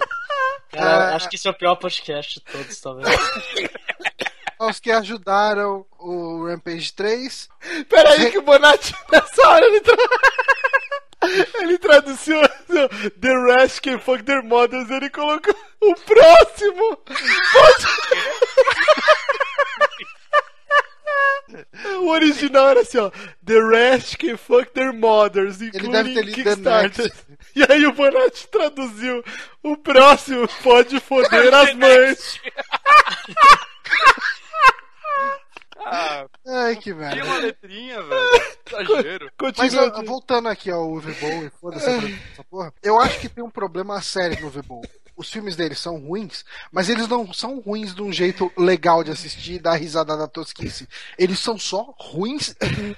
[0.76, 1.16] Cara, Ah.
[1.16, 3.08] acho que esse é o pior podcast de todos, talvez.
[4.58, 7.48] aos que ajudaram o Rampage 3.
[7.88, 9.96] Pera aí que o Bonatti, nessa hora, ele, tra...
[11.60, 12.40] ele traduziu
[13.20, 16.96] The Rest Can Fuck Their Mothers, ele colocou o próximo.
[16.96, 17.86] Pode...
[22.02, 23.10] o original era assim, ó.
[23.44, 27.12] The Rest Can Fuck Their Mothers, including Kickstarter.
[27.54, 29.24] E aí o Bonatti traduziu
[29.62, 32.40] o próximo pode foder as mães.
[35.88, 37.24] Ah, Ai, que tinha merda.
[37.24, 38.30] uma letrinha, velho.
[38.82, 39.30] Exagero.
[39.56, 41.86] Mas ó, voltando aqui ao Uwe Boll e foda-se
[42.32, 44.82] essa porra, eu acho que tem um problema sério no Uwe Boll.
[45.16, 49.10] Os filmes dele são ruins, mas eles não são ruins de um jeito legal de
[49.10, 50.86] assistir e dar risada da tosquice.
[51.18, 52.54] Eles são só ruins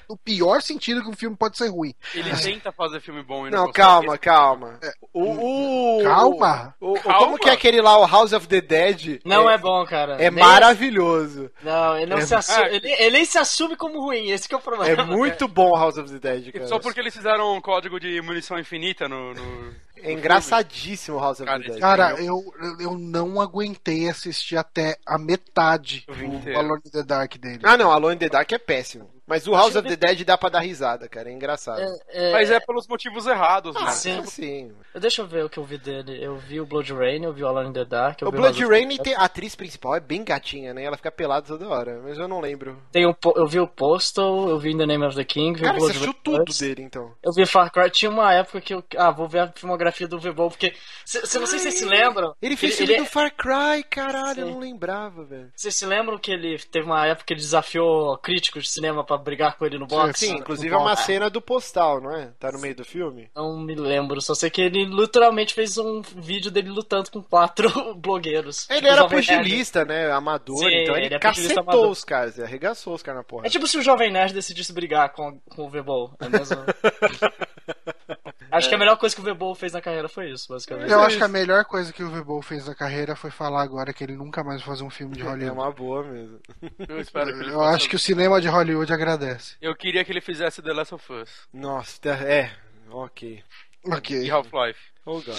[0.09, 1.95] no pior sentido que um filme pode ser ruim.
[2.15, 3.87] Ele tenta fazer filme bom e não Não, consegue.
[3.87, 4.81] calma, calma.
[5.13, 6.75] O, o- Calma.
[6.81, 7.19] O, o- Calma.
[7.19, 9.21] Como que é aquele lá, o House of the Dead?
[9.25, 10.15] Não é, bom, cara.
[10.15, 11.51] É Nem- maravilhoso.
[11.63, 12.59] Não, ele não É- se assume.
[12.65, 12.69] Ah.
[12.75, 15.03] Ele, ele nem se assume como ruim, esse que é o problema.
[15.03, 16.67] É muito bom o House of the Dead, cara.
[16.67, 19.35] Só porque eles fizeram um código de munição infinita no.
[19.35, 21.81] no- É engraçadíssimo o House of Cara, the Dead.
[21.81, 22.45] Cara, eu,
[22.81, 26.57] eu não aguentei assistir até a metade do.
[26.57, 27.61] Alone in the Dark dele.
[27.63, 29.18] Ah, não, Alone in the Dark é péssimo.
[29.29, 31.29] Mas o House of the Dead dá pra dar risada, cara.
[31.29, 31.81] É engraçado.
[32.09, 33.93] É, Mas é pelos motivos errados, Ah, mano.
[33.93, 34.25] sim.
[34.25, 34.73] sim.
[34.99, 36.19] Deixa eu ver o que eu vi dele.
[36.23, 38.23] Eu vi o Blood Rain, eu vi o Alone in the Dark.
[38.23, 40.83] Eu O vi Blood Rain tem a atriz principal, é bem gatinha, né?
[40.85, 42.81] Ela fica pelada toda hora, mas eu não lembro.
[42.91, 45.59] Tem o, po- eu vi o Postal, eu vi In the Name of the King,
[45.59, 47.13] vi Cara, o você Rain tudo dele, então.
[47.23, 47.91] Eu vi Far Cry.
[47.91, 48.83] Tinha uma época que eu.
[48.97, 50.75] Ah, vou ver a filmografia do Vebol, porque.
[51.05, 52.35] Se, se- não sei se vocês se lembram.
[52.41, 54.53] Ele fez ele, filme ele- do Far Cry, caralho, eu Sim.
[54.53, 55.51] não lembrava, velho.
[55.55, 59.18] Vocês se lembram que ele teve uma época que ele desafiou críticos de cinema pra
[59.19, 60.21] brigar com ele no box?
[60.21, 62.31] Sim, inclusive é uma cena do postal, não é?
[62.39, 63.31] Tá no meio do filme?
[63.35, 67.69] Não me lembro, só sei que ele literalmente fez um vídeo dele lutando com quatro
[67.97, 68.69] blogueiros.
[68.71, 70.11] Ele Tipo, era pugilista, né?
[70.11, 73.47] Amador, Sim, então ele, ele é cacetou os caras, ele arregaçou os caras na porra.
[73.47, 76.13] É tipo se o Jovem Nerd decidisse brigar com, com o Vebol.
[76.21, 76.57] É mesmo...
[78.51, 80.91] Acho que a melhor coisa que o Vebol fez na carreira foi isso, basicamente.
[80.91, 83.63] Eu acho que a melhor coisa que o Uwe Boll fez na carreira foi falar
[83.63, 85.51] agora que ele nunca mais vai fazer um filme de É Hollywood.
[85.59, 86.41] uma boa mesmo.
[86.89, 89.57] Eu espero que ele Eu acho que o cinema de Hollywood agradece.
[89.61, 92.51] Eu queria que ele fizesse The Last of Us Nossa, é.
[92.91, 93.43] Ok.
[93.85, 94.31] e Ok.
[94.31, 94.81] Half-Life.
[95.05, 95.37] Oh, God.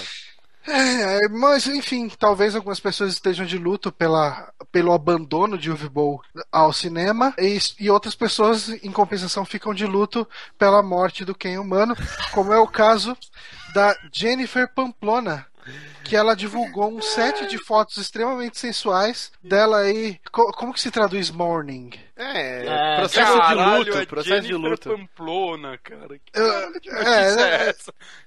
[0.72, 6.22] É, mas, enfim, talvez algumas pessoas estejam de luto pela, pelo abandono de Uwe Boll
[6.51, 11.57] ao cinema e, e outras pessoas, em compensação, ficam de luto pela morte do Ken
[11.57, 11.95] humano,
[12.32, 13.17] como é o caso
[13.74, 15.45] da Jennifer Pamplona,
[16.03, 20.20] que ela divulgou um set de fotos extremamente sensuais dela aí.
[20.32, 21.91] Co- como que se traduz morning?
[22.15, 24.89] É, É, processo Caralho, de luto, é processo de Jennifer luto.
[24.89, 26.17] Pamplona, cara.
[26.20, 26.32] Que
[26.82, 27.76] de é, é, é,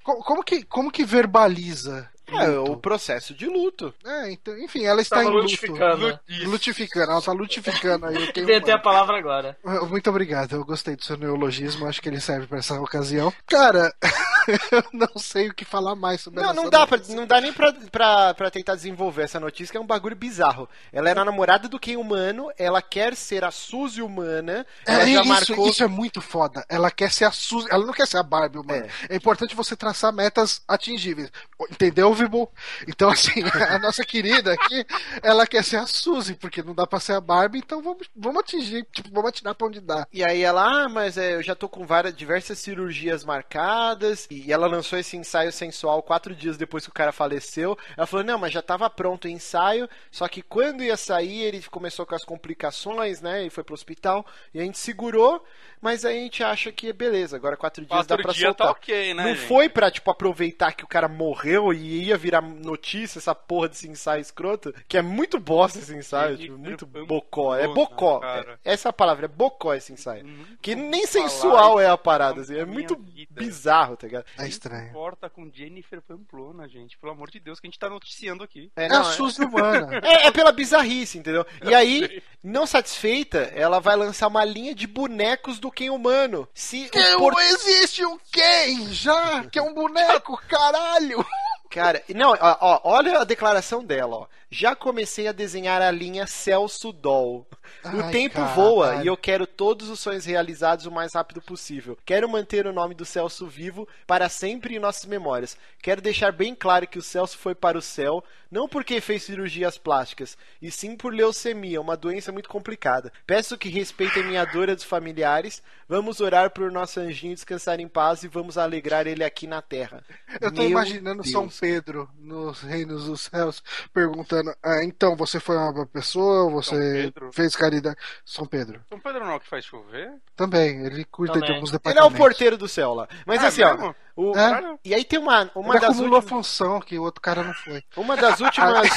[0.04, 2.08] Como que, como que verbaliza?
[2.28, 2.72] É, luto?
[2.72, 3.92] o processo de luto.
[4.04, 5.42] É, então, enfim, ela está Tava em luto.
[5.44, 6.08] lutificando.
[6.08, 6.20] né?
[6.44, 9.56] Lutificando, ela tá lutificando aí o Ken Inventei a palavra agora.
[9.88, 13.32] Muito obrigado, eu gostei do seu neologismo, acho que ele serve pra essa ocasião.
[13.46, 13.92] Cara,
[14.70, 17.40] eu não sei o que falar mais sobre Não, essa não dá, pra, não dá
[17.40, 20.68] nem pra, pra, pra tentar desenvolver essa notícia, que é um bagulho bizarro.
[20.92, 25.06] Ela era a namorada do Ken humano, ela quer ser a Suzy humana, ela É,
[25.12, 25.68] já isso, marcou.
[25.68, 26.64] isso é muito foda.
[26.68, 28.86] Ela quer ser a Suzy, ela não quer ser a Barbie, mano.
[29.08, 29.16] É.
[29.16, 31.30] importante você traçar metas atingíveis.
[31.70, 32.50] Entendeu, Vibo?
[32.88, 34.84] Então, assim, a nossa querida aqui,
[35.22, 38.40] ela quer ser a Suzy, porque não dá pra ser a Barbie, então vamos, vamos
[38.40, 40.06] atingir, tipo, vamos atirar pra onde dá.
[40.12, 44.26] E aí ela, ah, mas é, eu já tô com várias, diversas cirurgias marcadas.
[44.32, 47.76] E ela lançou esse ensaio sensual quatro dias depois que o cara faleceu.
[47.96, 49.88] Ela falou, não, mas já tava pronto o ensaio.
[50.10, 53.44] Só que quando ia sair, ele começou com as complicações, né?
[53.44, 54.24] E foi pro hospital.
[54.54, 55.44] E a gente segurou,
[55.82, 58.66] mas aí a gente acha que beleza, agora quatro dias dá Quatro pra dias soltar.
[58.68, 59.22] tá ok, né?
[59.24, 59.46] Não gente?
[59.48, 63.88] foi pra, tipo, aproveitar que o cara morreu e ia virar notícia essa porra desse
[63.88, 67.54] ensaio escroto, que é muito bosta esse ensaio, tipo, muito bocó.
[67.56, 68.20] É bocó.
[68.20, 68.58] cara.
[68.64, 70.24] É- essa é a palavra, é bocó esse ensaio.
[70.24, 73.28] Nunca Que nem sensual é a parada, assim, é muito vida.
[73.42, 74.24] bizarro, tá ligado?
[74.38, 74.88] É estranho.
[74.90, 76.96] Importa com Jennifer Pamplona, gente.
[76.96, 78.70] Pelo amor de Deus, que a gente tá noticiando aqui.
[78.76, 80.00] É, É não, a Suzy humana.
[80.02, 81.44] é- é pela bizarrice, entendeu?
[81.66, 86.48] E aí, não satisfeita, ela vai lançar uma linha de bonecos do Ken humano.
[86.52, 86.88] Se
[87.34, 91.24] Não existe um Ken já, que é um boneco, caralho!
[91.70, 94.26] Cara, não, ó, ó, olha a declaração dela, ó.
[94.54, 97.46] Já comecei a desenhar a linha Celso Doll.
[97.84, 98.54] O Ai, tempo caralho.
[98.54, 101.96] voa e eu quero todos os sonhos realizados o mais rápido possível.
[102.04, 105.56] Quero manter o nome do Celso vivo para sempre em nossas memórias.
[105.80, 109.78] Quero deixar bem claro que o Celso foi para o céu, não porque fez cirurgias
[109.78, 113.10] plásticas, e sim por leucemia, uma doença muito complicada.
[113.26, 115.62] Peço que respeitem minha dor e dos familiares.
[115.88, 120.04] Vamos orar por nosso anjinho descansar em paz e vamos alegrar ele aqui na terra.
[120.40, 121.58] Eu tô Meu imaginando São Deus.
[121.58, 126.50] Pedro nos reinos dos céus perguntando: ah, então você foi uma boa pessoa?
[126.50, 127.96] Você fez caridade?
[128.24, 128.80] São Pedro.
[128.88, 130.12] São Pedro não é o que faz chover?
[130.36, 131.48] Também, ele cuida Também.
[131.48, 132.14] de alguns Ele é departamentos.
[132.14, 133.08] o porteiro do céu lá.
[133.26, 133.74] Mas Ah, assim, ó.
[133.74, 133.94] mesmo?
[134.16, 134.78] o- É.
[134.84, 136.24] E aí tem uma, uma Ele das acumulou últimas.
[136.46, 137.82] função que o outro cara não foi.
[137.96, 138.88] Uma das últimas.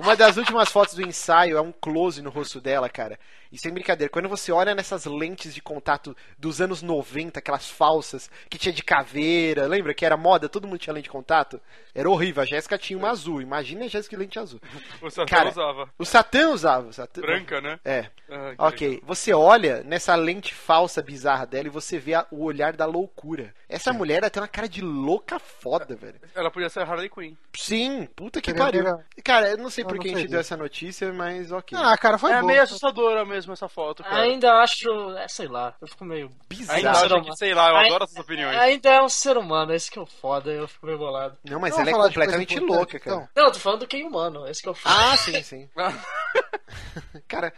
[0.00, 3.18] Uma das últimas fotos do ensaio é um close no rosto dela, cara.
[3.52, 8.30] E sem brincadeira, quando você olha nessas lentes de contato dos anos 90, aquelas falsas,
[8.48, 11.60] que tinha de caveira, lembra que era moda, todo mundo tinha lente de contato?
[11.92, 14.60] Era horrível, a Jéssica tinha uma azul, imagina a Jéssica lente azul.
[15.02, 15.90] O Satã Cara, usava.
[15.98, 17.20] O Satã usava, o Satã...
[17.20, 17.78] Branca, né?
[17.84, 18.06] É.
[18.30, 19.02] Ah, Ok, legal.
[19.06, 23.52] você olha nessa lente falsa bizarra dela e você vê a- o olhar da loucura.
[23.68, 26.20] Essa mulher ela tem uma cara de louca foda, velho.
[26.34, 27.34] Ela podia ser a Harley Quinn.
[27.56, 28.84] Sim, puta que pariu.
[29.24, 31.78] Cara, eu não sei Eu por não que a gente deu essa notícia, mas ok.
[31.80, 32.46] Ah, cara, foi é bom.
[32.46, 34.22] meio assustadora mesmo essa foto, cara.
[34.22, 34.88] Ainda acho.
[35.16, 36.30] É, sei lá, eu fico meio.
[36.48, 36.76] Bizarro.
[36.78, 38.56] Ainda acho que, sei lá, eu Ai- adoro essas opiniões.
[38.58, 41.36] Ainda é um ser humano, esse que é o foda, eu fico meio bolado.
[41.44, 43.16] Não, mas Vamos ela é completamente louca, cara.
[43.16, 43.28] então.
[43.36, 44.94] Não, eu tô falando do quem humano, esse que é o foda.
[45.12, 45.68] Ah, sim, sim.
[47.28, 47.52] cara,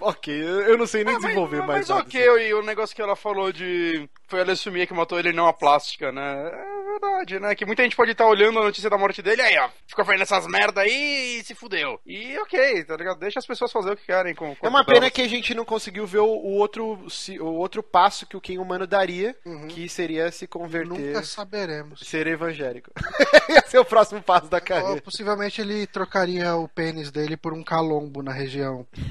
[0.00, 2.02] ok, eu não sei nem Ah, desenvolver mas, mais mas nada.
[2.02, 4.08] ok, e o negócio que ela falou de.
[4.26, 6.50] Foi a leucemia que matou ele, não a plástica, né?
[6.52, 7.54] É verdade, né?
[7.54, 10.22] Que muita gente pode estar olhando a notícia da morte dele, aí, ó, fica fazendo
[10.22, 12.00] essas merda aí e se fudeu.
[12.06, 13.18] E ok, tá ligado?
[13.18, 15.12] Deixa as pessoas fazer o que querem com o É uma pena delas.
[15.14, 16.98] que a gente não conseguiu ver o, o outro,
[17.40, 19.36] o outro passo que o Ken humano daria,
[19.68, 22.00] que seria se converter, Nunca saberemos.
[22.00, 22.90] ser evangélico.
[23.64, 25.00] Esse é o próximo passo da Ou, carreira.
[25.02, 28.53] possivelmente ele trocaria o pênis dele por um calombo na região.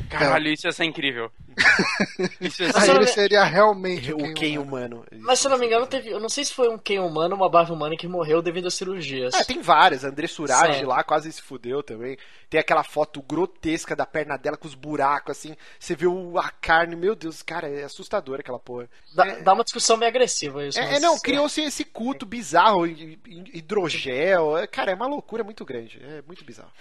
[0.09, 1.31] Caralho, isso ia ser incrível.
[2.41, 2.95] isso ia Aí ser...
[2.95, 4.97] ele seria realmente O Ken humano.
[4.97, 5.05] humano.
[5.21, 6.09] Mas se eu não me engano, teve.
[6.09, 8.67] Eu não sei se foi um quem humano ou uma Barbie humana que morreu devido
[8.67, 9.33] a cirurgias.
[9.33, 10.03] Ah, tem várias.
[10.03, 10.85] André Surage Sim.
[10.85, 12.17] lá quase se fudeu também.
[12.49, 15.55] Tem aquela foto grotesca da perna dela com os buracos, assim.
[15.79, 18.89] Você vê o- a carne, meu Deus, cara, é assustador aquela porra.
[19.15, 20.77] Dá, dá uma discussão meio agressiva isso.
[20.79, 24.57] É, mas- é, não, criou-se esse culto bizarro, hi- hi- hidrogel.
[24.57, 25.99] é, Cara, é uma loucura muito grande.
[26.03, 26.71] É muito bizarro.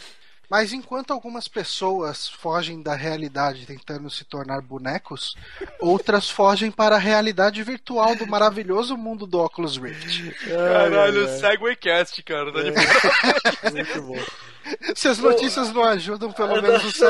[0.51, 5.35] Mas enquanto algumas pessoas fogem da realidade tentando se tornar bonecos,
[5.81, 10.31] outras fogem para a realidade virtual do maravilhoso mundo do Oculus Rift.
[10.47, 12.53] Caralho, Segwaycast, cara.
[12.53, 12.71] Tá de...
[13.73, 14.25] Muito bom.
[14.95, 17.07] Se as notícias não ajudam, pelo menos o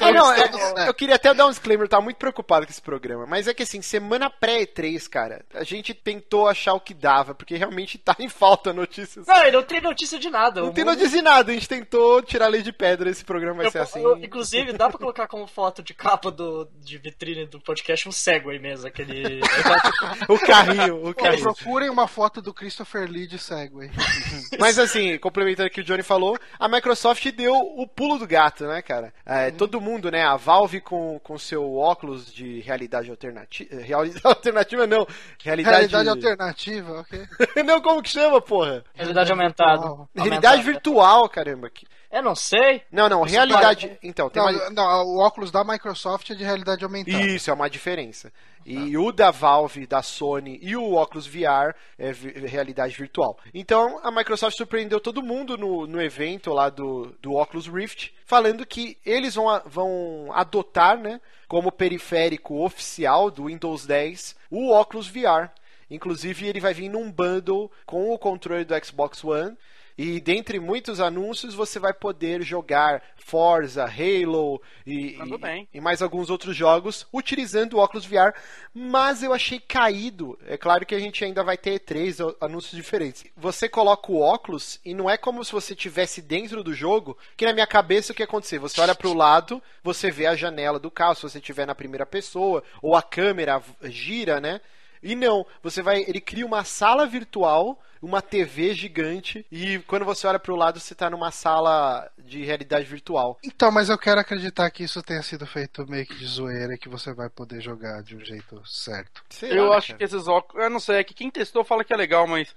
[0.00, 2.82] Ah, não, é- eu queria até dar um disclaimer, eu tava muito preocupado com esse
[2.82, 3.26] programa.
[3.26, 7.56] Mas é que assim, semana pré-E3, cara, a gente tentou achar o que dava, porque
[7.56, 9.26] realmente tá em falta notícias.
[9.26, 10.60] Não, não tem notícia de nada.
[10.60, 13.24] Não tem mundo- notícia de nada, a gente tentou tirar a lei de pedra, esse
[13.24, 14.02] programa vai Eu- ser assim.
[14.02, 18.12] eu- inclusive, dá pra colocar como foto de capa do, de vitrine do podcast um
[18.12, 19.40] Segway mesmo, aquele.
[20.28, 21.42] O carrinho, o Pô, carrinho.
[21.42, 23.90] procurem uma foto do Christopher Lee de Segway.
[24.58, 26.95] Mas assim, complementando o que o Johnny falou, a Microsoft
[27.30, 29.12] deu o pulo do gato, né, cara?
[29.24, 30.24] É, Todo mundo, né?
[30.24, 33.76] A Valve com, com seu óculos de realidade alternativa.
[33.80, 35.06] Realidade alternativa não.
[35.42, 37.26] Realidade, Realidade alternativa, ok.
[37.64, 38.84] não, como que chama, porra?
[38.94, 39.82] Realidade aumentada.
[39.82, 40.08] Virtual.
[40.14, 41.70] Realidade virtual, caramba.
[42.10, 42.82] Eu não sei.
[42.90, 43.98] Não, não, realidade.
[44.02, 44.70] Então, tem Não, uma...
[44.70, 47.20] não, o óculos da Microsoft é de realidade aumentada.
[47.24, 48.32] Isso, é uma diferença.
[48.68, 53.38] E o da Valve, da Sony e o óculos VR é vi- realidade virtual.
[53.54, 58.66] Então a Microsoft surpreendeu todo mundo no, no evento lá do, do Oculus Rift, falando
[58.66, 65.48] que eles vão, vão adotar, né, como periférico oficial do Windows 10, o óculos VR.
[65.88, 69.56] Inclusive ele vai vir num bundle com o controle do Xbox One.
[69.98, 75.40] E dentre muitos anúncios, você vai poder jogar Forza, Halo e, Mandou e-
[75.74, 78.34] e mais alguns outros jogos utilizando o óculos VR,
[78.74, 80.38] mas eu achei caído.
[80.46, 83.24] É claro que a gente ainda vai ter três anúncios diferentes.
[83.36, 87.46] Você coloca o óculos e não é como se você estivesse dentro do jogo, que
[87.46, 88.58] na minha cabeça o que ia acontecer?
[88.58, 91.74] Você olha para o lado, você vê a janela do carro, se você estiver na
[91.74, 94.60] primeira pessoa, ou a câmera gira, né?
[95.02, 100.26] E não, você vai, ele cria uma sala virtual, uma TV gigante e quando você
[100.26, 103.38] olha pro lado você tá numa sala de realidade virtual.
[103.42, 106.78] Então, mas eu quero acreditar que isso tenha sido feito meio que de zoeira e
[106.78, 109.22] que você vai poder jogar de um jeito certo.
[109.30, 109.98] Sei Eu acho cara.
[109.98, 110.62] que esses óculos.
[110.64, 112.54] Eu não sei, é que quem testou fala que é legal, mas.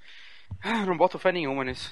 [0.62, 1.92] ah, Não boto fé nenhuma nisso.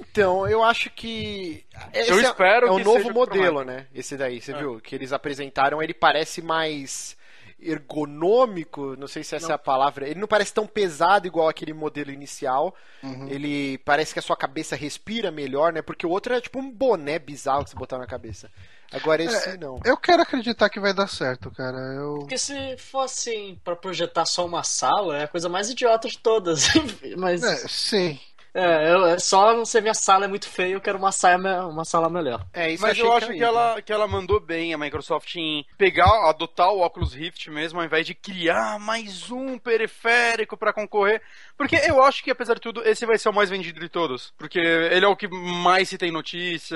[0.00, 1.64] Então, eu acho que.
[1.92, 3.86] Esse Eu é- espero é, um que novo seja modelo, né?
[3.94, 4.56] Esse daí, você É.
[4.56, 4.80] viu?
[4.80, 7.16] Que eles apresentaram, ele parece mais
[7.62, 10.08] ergonômico, não sei se essa é a palavra.
[10.08, 12.74] Ele não parece tão pesado igual aquele modelo inicial.
[13.02, 13.28] Uhum.
[13.28, 15.82] Ele parece que a sua cabeça respira melhor, né?
[15.82, 18.50] Porque o outro é tipo um boné bizarro que você botar na cabeça.
[18.92, 19.78] Agora esse É, não.
[19.84, 21.78] Eu quero acreditar que vai dar certo, cara.
[21.94, 22.18] Eu...
[22.20, 26.68] Porque se fosse pra projetar só uma sala, é a coisa mais idiota de todas.
[27.16, 28.18] Mas É, sim.
[28.54, 31.38] É, eu, é só não ser minha sala é muito feia, eu quero uma, saia,
[31.38, 32.44] me- uma sala melhor.
[32.52, 33.38] É, isso Mas achei eu acho caído.
[33.38, 37.78] que ela, que ela mandou bem a Microsoft em pegar, adotar o Oculus Rift mesmo,
[37.78, 41.22] ao invés de criar mais um periférico pra concorrer.
[41.60, 44.32] Porque eu acho que, apesar de tudo, esse vai ser o mais vendido de todos.
[44.38, 46.74] Porque ele é o que mais se tem notícia,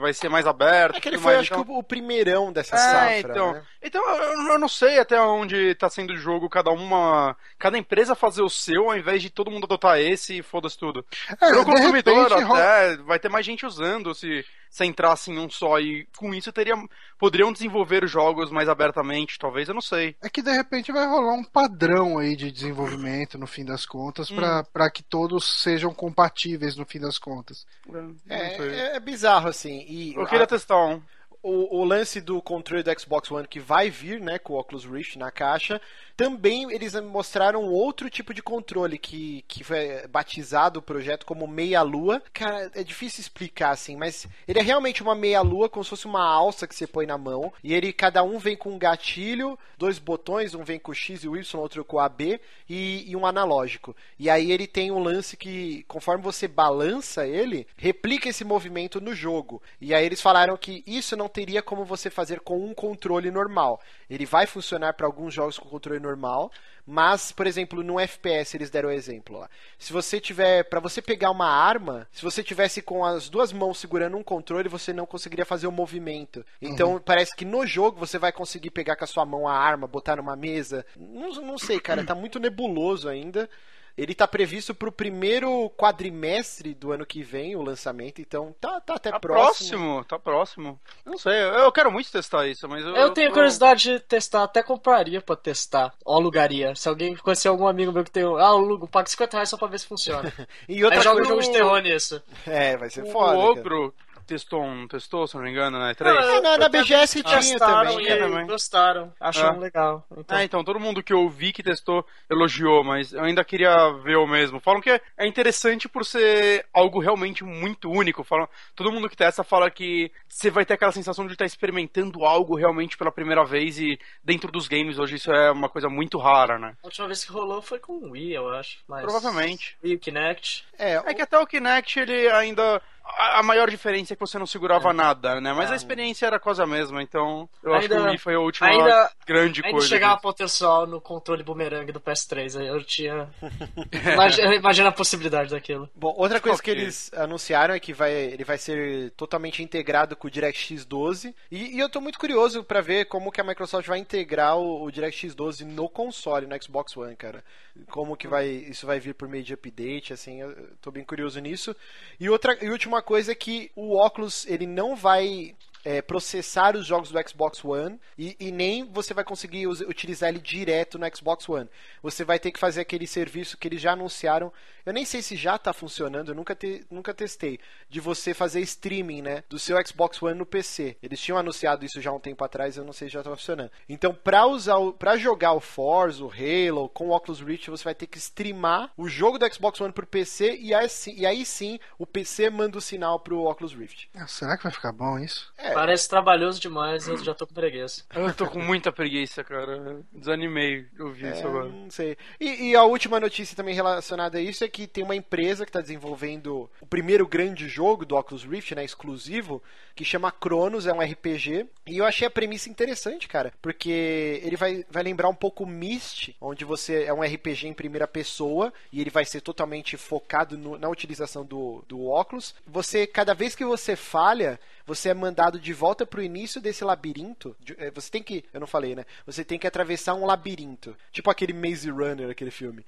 [0.00, 0.96] vai ser mais aberto.
[0.96, 3.52] É que ele foi, mais, acho então- que, o, o primeirão dessa É, safra, então.
[3.52, 3.62] né?
[3.82, 7.36] Então, eu, eu não sei até onde tá sendo o jogo, cada uma.
[7.58, 11.04] Cada empresa fazer o seu, ao invés de todo mundo adotar esse e foda-se tudo.
[11.30, 15.50] É, Pro consumidor repente, até, vai ter mais gente usando se, se entrasse em um
[15.50, 15.78] só.
[15.78, 16.74] E com isso teria,
[17.18, 20.16] poderiam desenvolver os jogos mais abertamente, talvez, eu não sei.
[20.22, 24.13] É que de repente vai rolar um padrão aí de desenvolvimento no fim das contas
[24.30, 24.64] pra Hum.
[24.72, 27.66] para que todos sejam compatíveis no fim das contas.
[27.90, 28.00] Sei.
[28.28, 28.56] É,
[28.92, 29.84] é, é bizarro, assim.
[29.88, 31.02] E Eu queria a- testar um.
[31.42, 34.84] o, o lance do controle do Xbox One que vai vir, né, com o Oculus
[34.86, 35.78] Rift na caixa,
[36.16, 42.22] também eles mostraram outro tipo de controle que, que foi batizado o projeto como meia-lua.
[42.32, 46.24] Cara, é difícil explicar assim, mas ele é realmente uma meia-lua, como se fosse uma
[46.24, 47.52] alça que você põe na mão.
[47.62, 51.24] E ele, cada um vem com um gatilho, dois botões, um vem com o X
[51.24, 53.94] e o Y, outro com o AB e, e um analógico.
[54.18, 59.14] E aí ele tem um lance que, conforme você balança ele, replica esse movimento no
[59.14, 59.62] jogo.
[59.80, 63.80] E aí eles falaram que isso não teria como você fazer com um controle normal.
[64.08, 66.52] Ele vai funcionar para alguns jogos com controle normal,
[66.86, 69.48] mas, por exemplo, no FPS eles deram o exemplo lá.
[69.78, 73.78] Se você tiver, para você pegar uma arma, se você tivesse com as duas mãos
[73.78, 76.44] segurando um controle, você não conseguiria fazer o movimento.
[76.60, 79.86] Então, parece que no jogo você vai conseguir pegar com a sua mão a arma,
[79.86, 80.84] botar numa mesa.
[80.96, 83.48] Não, não sei, cara, tá muito nebuloso ainda.
[83.96, 88.94] Ele tá previsto pro primeiro quadrimestre do ano que vem, o lançamento, então tá, tá
[88.94, 89.68] até Tá próximo.
[89.78, 90.80] próximo, tá próximo.
[91.06, 92.94] Não sei, eu, eu quero muito testar isso, mas eu.
[92.96, 95.94] Eu tenho tô- curiosidade de testar, até compraria pra testar.
[96.04, 96.74] Ou alugaria.
[96.74, 98.24] Se alguém conhecer algum amigo meu que tem.
[98.24, 100.32] Ah, alugo, paga 50 reais só pra ver se funciona.
[100.68, 101.28] E Aí outra joga um coisa...
[101.28, 102.22] jogo de terror nisso.
[102.46, 103.62] É, vai ser O foda.
[103.62, 103.92] cara.
[104.26, 105.94] Testou um, testou, se não me engano, né?
[105.94, 106.14] Três.
[106.16, 108.06] É, na, na BGS tinha também.
[108.06, 108.46] e também.
[108.46, 109.12] gostaram.
[109.20, 109.60] Acharam Ah.
[109.60, 110.06] legal.
[110.16, 113.90] Então, Ah, então, todo mundo que eu vi que testou elogiou, mas eu ainda queria
[114.02, 114.60] ver o mesmo.
[114.60, 118.24] Falam que é interessante por ser algo realmente muito único.
[118.24, 122.24] Falam, todo mundo que testa fala que você vai ter aquela sensação de estar experimentando
[122.24, 126.18] algo realmente pela primeira vez e dentro dos games hoje isso é uma coisa muito
[126.18, 126.74] rara, né?
[126.82, 128.78] a última vez que rolou foi com o Wii, eu acho.
[128.88, 129.02] Mas...
[129.02, 129.76] Provavelmente.
[129.82, 130.64] Wii, o Kinect.
[130.78, 132.80] É, É que até o Kinect ele ainda.
[133.06, 135.52] A maior diferença é que você não segurava nada, né?
[135.52, 137.96] Mas a experiência era quase a mesma, então eu acho que É.
[137.96, 139.86] Ainda- o Wii foi a última ainda- grande Ainda coisa.
[139.86, 142.56] chegava potencial no controle boomerang do PS3.
[142.56, 143.28] Aí eu tinha.
[144.58, 145.88] Imagina, a possibilidade daquilo.
[145.94, 146.82] Bom, outra coisa que Ok.
[146.82, 151.34] eles anunciaram é que vai, ele vai ser totalmente integrado com o DirectX 12.
[151.50, 154.82] E, e eu tô muito curioso pra ver como que a Microsoft vai integrar o,
[154.84, 157.44] o DirectX 12 no console, no Xbox One, cara.
[157.90, 161.40] Como que vai, isso vai vir por meio de update, assim, eu tô bem curioso
[161.40, 161.74] nisso.
[162.20, 165.54] E outra e última coisa é que o Oculus, ele não vai
[165.84, 170.38] é, processar os jogos do Xbox One e, e nem você vai conseguir utilizar ele
[170.40, 171.68] direto no Xbox One.
[172.02, 174.52] Você vai ter que fazer aquele serviço que eles já anunciaram.
[174.86, 177.58] Eu nem sei se já está funcionando, eu nunca, te- nunca testei.
[177.88, 179.42] De você fazer streaming, né?
[179.48, 180.96] Do seu Xbox One no PC.
[181.02, 183.70] Eles tinham anunciado isso já um tempo atrás, eu não sei se já está funcionando.
[183.88, 184.76] Então, para usar,
[185.18, 189.08] jogar o Forza, o Halo, com o Oculus Rift, você vai ter que streamar o
[189.08, 192.76] jogo do Xbox One pro PC e aí, sim- e aí sim o PC manda
[192.76, 194.08] o sinal pro Oculus Rift.
[194.14, 195.52] Ah, Será que vai ficar bom isso?
[195.56, 195.73] É.
[195.74, 198.04] Parece trabalhoso demais, eu já tô com preguiça.
[198.14, 200.00] Eu tô com muita preguiça, cara.
[200.12, 201.68] Desanimei de ouvir isso É, agora.
[201.68, 202.16] não sei.
[202.40, 205.70] E, e a última notícia também relacionada a isso é que tem uma empresa que
[205.70, 209.62] está desenvolvendo o primeiro grande jogo do Oculus Rift, né, exclusivo,
[209.94, 211.66] que chama Cronos, é um RPG.
[211.86, 216.30] E eu achei a premissa interessante, cara, porque ele vai, vai lembrar um pouco Myst,
[216.40, 220.78] onde você é um RPG em primeira pessoa e ele vai ser totalmente focado no-
[220.78, 222.54] na utilização do, do óculos.
[222.66, 227.56] Você, cada vez que você falha, você é mandado de volta pro início desse labirinto.
[227.78, 228.44] é, Você tem que.
[228.52, 229.06] Eu não falei, né?
[229.24, 230.94] Você tem que atravessar um labirinto.
[231.10, 232.84] Tipo aquele Maze Runner, aquele filme.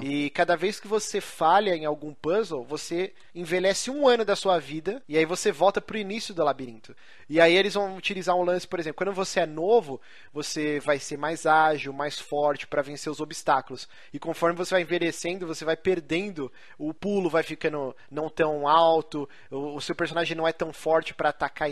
[0.00, 4.60] E cada vez que você falha em algum puzzle, você envelhece um ano da sua
[4.60, 5.02] vida.
[5.08, 6.94] E aí você volta pro início do labirinto.
[7.28, 10.00] E aí eles vão utilizar um lance, por exemplo, quando você é novo,
[10.32, 13.88] você vai ser mais ágil, mais forte para vencer os obstáculos.
[14.12, 19.28] E conforme você vai envelhecendo, você vai perdendo, o pulo vai ficando não tão alto,
[19.50, 21.70] o, o seu personagem não é tão forte para atacar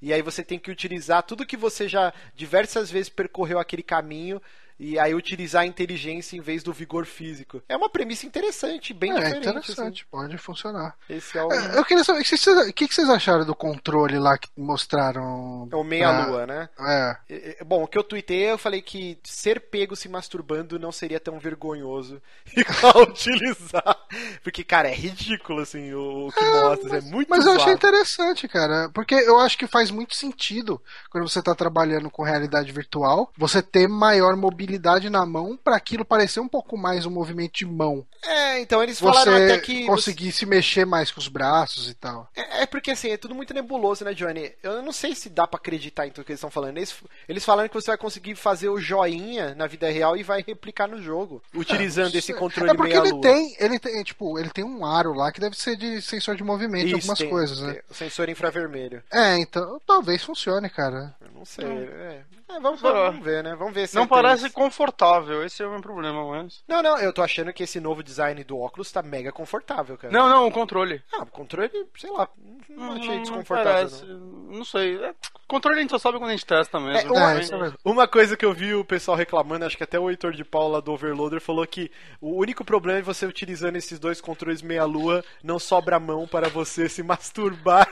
[0.00, 4.40] E aí você tem que utilizar tudo que você já diversas vezes percorreu aquele caminho.
[4.82, 7.62] E aí utilizar a inteligência em vez do vigor físico.
[7.68, 9.48] É uma premissa interessante, bem É diferente.
[9.48, 10.96] interessante, pode funcionar.
[11.04, 11.18] assim.
[11.18, 14.38] Esse é o, É, Eu queria saber, o que que vocês acharam do controle lá
[14.38, 15.68] que mostraram?
[15.70, 16.70] é o meia-lua, né?
[16.78, 17.16] É.
[17.28, 20.90] É, é, Bom, o que eu tuitei, eu falei que ser pego se masturbando não
[20.90, 22.22] seria tão vergonhoso
[22.56, 23.98] igual utilizar.
[24.42, 26.96] Porque, cara, é ridículo, assim, o, que mostra.
[26.96, 30.80] é muito Mas eu achei interessante, cara, porque eu acho que faz muito sentido
[31.10, 36.04] quando você tá trabalhando com realidade virtual, você ter maior mobilidade na mão pra aquilo
[36.04, 38.06] parecer um pouco mais um movimento de mão.
[38.22, 39.86] É, então eles falaram Você até que.
[39.86, 42.28] conseguir se mexer mais com os braços e tal.
[42.36, 44.52] É, é porque assim, é tudo muito nebuloso, né, Johnny?
[44.62, 46.76] Eu não sei se dá pra acreditar em tudo que eles estão falando.
[46.76, 46.94] Eles,
[47.28, 50.86] eles falaram que você vai conseguir fazer o joinha na vida real e vai replicar
[50.88, 53.22] no jogo, utilizando esse controle É porque ele meia-lua.
[53.22, 56.44] tem, ele tem, tipo, ele tem um aro lá que deve ser de sensor de
[56.44, 57.80] movimento Isso, algumas tem- coisas, né?
[57.90, 59.02] Sensor infravermelho.
[59.10, 61.14] É, então talvez funcione, cara.
[61.20, 61.64] Eu não sei.
[61.66, 62.22] é.
[62.52, 63.54] É, vamos, vamos, ver, né?
[63.54, 66.62] Vamos ver se Não é parece confortável, esse é o meu problema, mas.
[66.68, 70.12] Não, não, eu tô achando que esse novo design do óculos tá mega confortável, cara.
[70.12, 71.02] Não, não, o controle.
[71.12, 72.28] Ah, o controle, sei lá,
[72.68, 73.72] não Não, achei desconfortável.
[73.88, 74.04] parece.
[74.04, 74.40] não.
[74.50, 74.96] Não sei.
[75.02, 75.14] É,
[75.46, 77.14] controle a gente só sabe quando a gente testa mesmo.
[77.14, 77.76] É, uma- É, isso verdade.
[77.84, 80.82] Uma coisa que eu vi o pessoal reclamando, acho que até o Heitor de Paula
[80.82, 81.88] do Overloader falou que
[82.20, 86.88] o único problema é você utilizando esses dois controles meia-lua, não sobra mão para você
[86.90, 87.88] se masturbar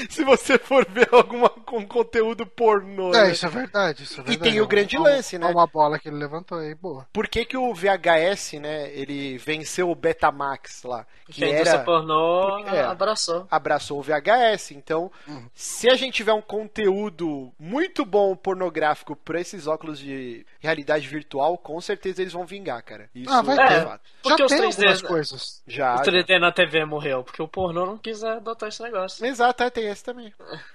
[0.10, 3.14] se você for ver alguma com conteúdo pornô.
[3.14, 3.32] É, né?
[3.32, 4.50] isso é verdade, isso é E verdade.
[4.50, 5.46] tem o grande Uma- lance, né?
[5.46, 7.06] Uma bola que ele levantou aí, boa.
[7.12, 11.06] Por que, que o VHS, né, ele venceu o Betamax lá?
[11.26, 11.84] Que Que a indústria era...
[11.84, 12.80] pornô É.
[12.82, 13.46] abraçou.
[13.50, 14.72] abraçou o VHS.
[14.72, 15.46] Então, Uhum.
[15.54, 21.56] se a gente tiver um conteúdo muito bom pornográfico pra esses óculos de realidade virtual,
[21.56, 23.08] com certeza eles vão vingar, cara.
[23.14, 24.00] Isso Ah, vai é ter.
[24.22, 25.08] Porque Já os tem 3D, algumas né?
[25.08, 25.62] coisas.
[25.66, 25.94] Já.
[25.94, 26.02] O já.
[26.04, 29.24] 3D na TV morreu, porque o pornô não quis adotar esse negócio.
[29.24, 30.32] Exato, é, tem esse também.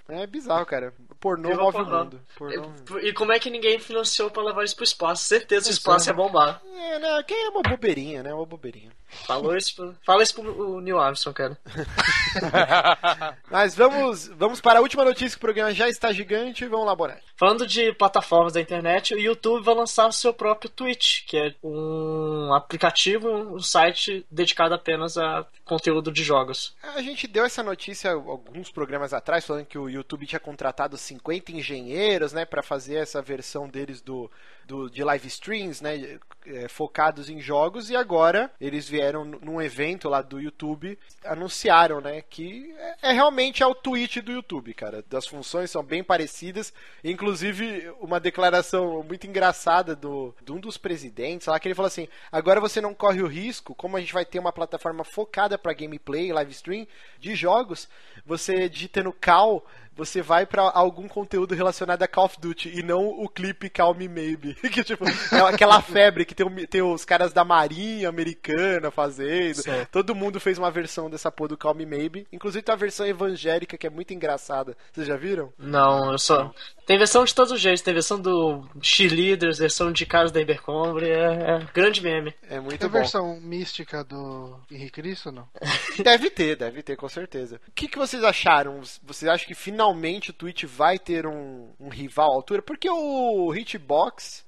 [0.07, 0.93] É bizarro, cara.
[1.19, 2.21] Pornô Viva move o mundo.
[2.37, 2.99] Pornô...
[3.01, 5.23] E como é que ninguém financiou pra levar isso pro espaço?
[5.25, 6.61] Certeza o espaço ia bombar.
[6.65, 7.23] É, né?
[7.23, 8.33] Que é uma bobeirinha, né?
[8.33, 8.91] Uma bobeirinha.
[9.07, 9.95] Falou isso.
[10.03, 11.57] Fala isso pro Neil Armstrong, cara.
[13.49, 16.65] Mas vamos, vamos para a última notícia que o programa já está gigante.
[16.67, 17.23] Vamos lá, Bonatti.
[17.37, 21.53] Falando de plataformas da internet, o YouTube vai lançar o seu próprio Twitch, que é
[21.63, 26.75] um aplicativo, um site dedicado apenas a conteúdo de jogos.
[26.81, 31.51] A gente deu essa notícia alguns programas atrás, falando que o YouTube tinha contratado 50
[31.51, 34.29] engenheiros, né, para fazer essa versão deles do,
[34.65, 37.89] do de live streams, né, é, focados em jogos.
[37.89, 43.63] E agora eles vieram num evento lá do YouTube, anunciaram, né, que é, é realmente
[43.63, 45.03] é o Twitch do YouTube, cara.
[45.09, 46.73] Das funções são bem parecidas,
[47.03, 52.07] inclusive uma declaração muito engraçada do de um dos presidentes lá que ele falou assim:
[52.31, 55.73] agora você não corre o risco, como a gente vai ter uma plataforma focada para
[55.73, 56.87] gameplay, live stream
[57.19, 57.87] de jogos,
[58.25, 59.65] você digitando cal,
[59.95, 63.95] você vai pra algum conteúdo relacionado a Call of Duty e não o clipe Call
[63.95, 64.53] Me Maybe.
[64.69, 69.61] que tipo, é aquela febre que tem, o- tem os caras da Marinha americana fazendo.
[69.61, 69.89] Certo.
[69.91, 72.27] Todo mundo fez uma versão dessa porra do Call Me Maybe.
[72.31, 74.75] Inclusive tem a versão evangélica que é muito engraçada.
[74.91, 75.51] Vocês já viram?
[75.57, 76.51] Não, eu só.
[76.85, 81.09] Tem versão de todos os jeitos, tem versão do Cheerleaders, versão de caras da Ibercombre,
[81.09, 81.15] é,
[81.55, 82.33] é grande meme.
[82.49, 82.97] É muito Tem bom.
[82.99, 85.47] versão mística do Henrique Cristo, não?
[86.03, 87.59] Deve ter, deve ter, com certeza.
[87.67, 88.81] O que, que vocês acharam?
[89.03, 92.61] Vocês acham que finalmente o Twitch vai ter um, um rival à altura?
[92.61, 94.45] Porque o Hitbox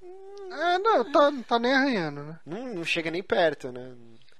[0.51, 2.39] É, não, tá, não tá nem arranhando, né?
[2.45, 3.91] não, não chega nem perto, né?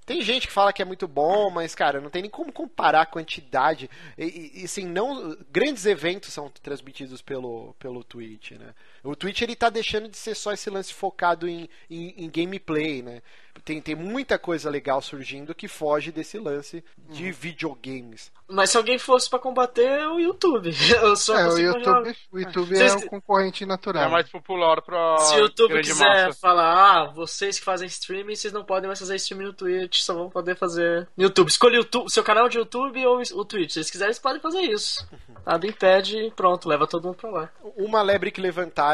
[0.08, 3.02] Tem gente que fala que é muito bom, mas, cara, não tem nem como comparar
[3.02, 3.90] a quantidade.
[4.18, 5.38] E, e- assim, não.
[5.52, 8.74] Grandes eventos são transmitidos pelo, pelo Twitch, né?
[9.10, 13.02] O Twitch ele tá deixando de ser só esse lance focado em, em, em gameplay,
[13.02, 13.22] né?
[13.66, 18.32] Tem, tem muita coisa legal surgindo que foge desse lance de videogames.
[18.48, 20.72] Mas se alguém fosse pra combater, é o YouTube.
[21.02, 24.04] Eu só É, o YouTube, o YouTube Vocês- é o concorrente natural.
[24.04, 25.18] É mais popular pra.
[25.18, 26.40] Se o YouTube quiser massa.
[26.40, 26.72] falar,
[27.02, 30.30] ah, vocês que fazem streaming, vocês não podem mais fazer streaming no Twitch, só vão
[30.30, 31.50] poder fazer no YouTube.
[31.50, 33.72] Escolha o YouTube, seu canal de YouTube ou o Twitch.
[33.72, 35.06] Se eles quiserem, eles podem fazer isso.
[35.46, 37.50] Nada impede e pronto, leva todo mundo pra lá.
[37.76, 38.40] Uma lebre que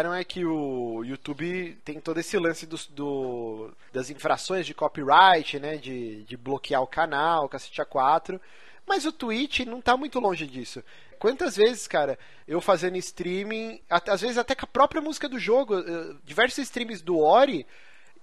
[0.04, 5.60] levantaram é que o YouTube tem todo esse lance dos- do, das infrações de copyright,
[5.60, 5.78] né?
[5.78, 8.40] De, de bloquear o canal, cacete A4.
[8.86, 10.84] Mas o Twitch não tá muito longe disso.
[11.18, 15.80] Quantas vezes, cara, eu fazendo streaming, às vezes até com a própria música do jogo,
[15.80, 17.66] eh, diversos streams do Ori,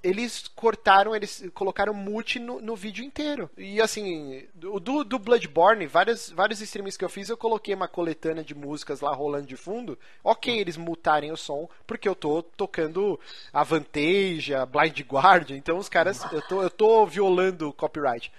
[0.02, 3.50] eles cortaram, eles colocaram mute no, no vídeo inteiro.
[3.56, 7.88] E assim, o do, do Bloodborne, vários, vários streams que eu fiz, eu coloquei uma
[7.88, 9.98] coletânea de músicas lá rolando de fundo.
[10.24, 13.18] Ok, eles mutarem o som, porque eu tô tocando
[13.52, 18.32] a Vantage, a Blind Guardian, então os caras, eu tô, eu tô violando o copyright.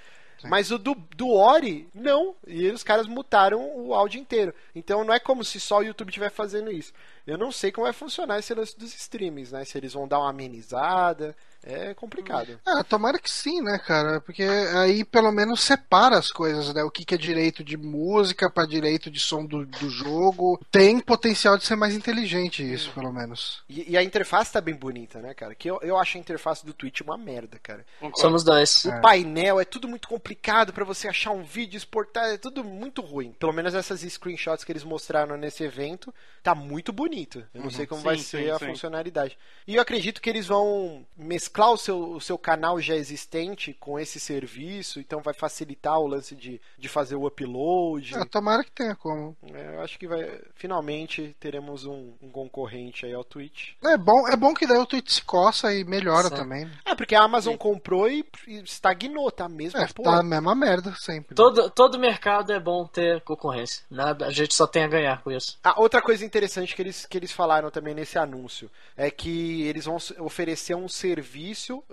[0.44, 2.36] Mas o do, do Ori, não.
[2.48, 4.54] E os caras mutaram o áudio inteiro.
[4.76, 6.94] Então não é como se só o YouTube estiver fazendo isso.
[7.26, 9.64] Eu não sei como vai funcionar esse lance dos streams, né?
[9.66, 11.36] Se eles vão dar uma amenizada.
[11.64, 12.60] É complicado.
[12.66, 14.20] Ah, tomara que sim, né, cara?
[14.20, 16.84] Porque aí pelo menos separa as coisas, né?
[16.84, 20.60] O que, que é direito de música para direito de som do, do jogo.
[20.72, 23.64] Tem potencial de ser mais inteligente isso, pelo menos.
[23.70, 25.54] E, e a interface tá bem bonita, né, cara?
[25.54, 27.86] Que eu, eu acho a interface do Twitch uma merda, cara.
[28.16, 28.86] Somos dois.
[28.86, 33.02] O painel é tudo muito complicado pra você achar um vídeo, exportar, é tudo muito
[33.02, 33.34] ruim.
[33.40, 37.46] Pelo menos essas screenshots que eles mostraram nesse evento, tá muito bonito.
[37.54, 38.66] Eu não sei como Sim, vai sim, ser a sim.
[38.66, 39.38] funcionalidade.
[39.68, 44.00] E eu acredito que eles vão mesclar o seu, o seu canal já existente com
[44.00, 48.16] esse serviço, então vai facilitar o lance de, de fazer o upload.
[48.16, 49.36] Ah, tomara que tenha como.
[49.54, 50.40] É, eu acho que vai.
[50.56, 53.74] Finalmente teremos um, um concorrente aí ao Twitch.
[53.84, 56.36] É bom, é bom que daí o Twitch se coça e melhora Sim.
[56.36, 56.72] também.
[56.86, 59.80] É, porque a Amazon comprou e, e estagnou, tá mesmo?
[59.80, 61.36] É, tá a mesma merda sempre.
[61.36, 63.84] Todo, todo mercado é bom ter concorrência.
[63.90, 65.60] Nada, a gente só tem a ganhar com isso.
[65.64, 69.86] Ah, outra coisa interessante que eles, que eles falaram também nesse anúncio é que eles
[69.86, 71.41] vão oferecer um serviço.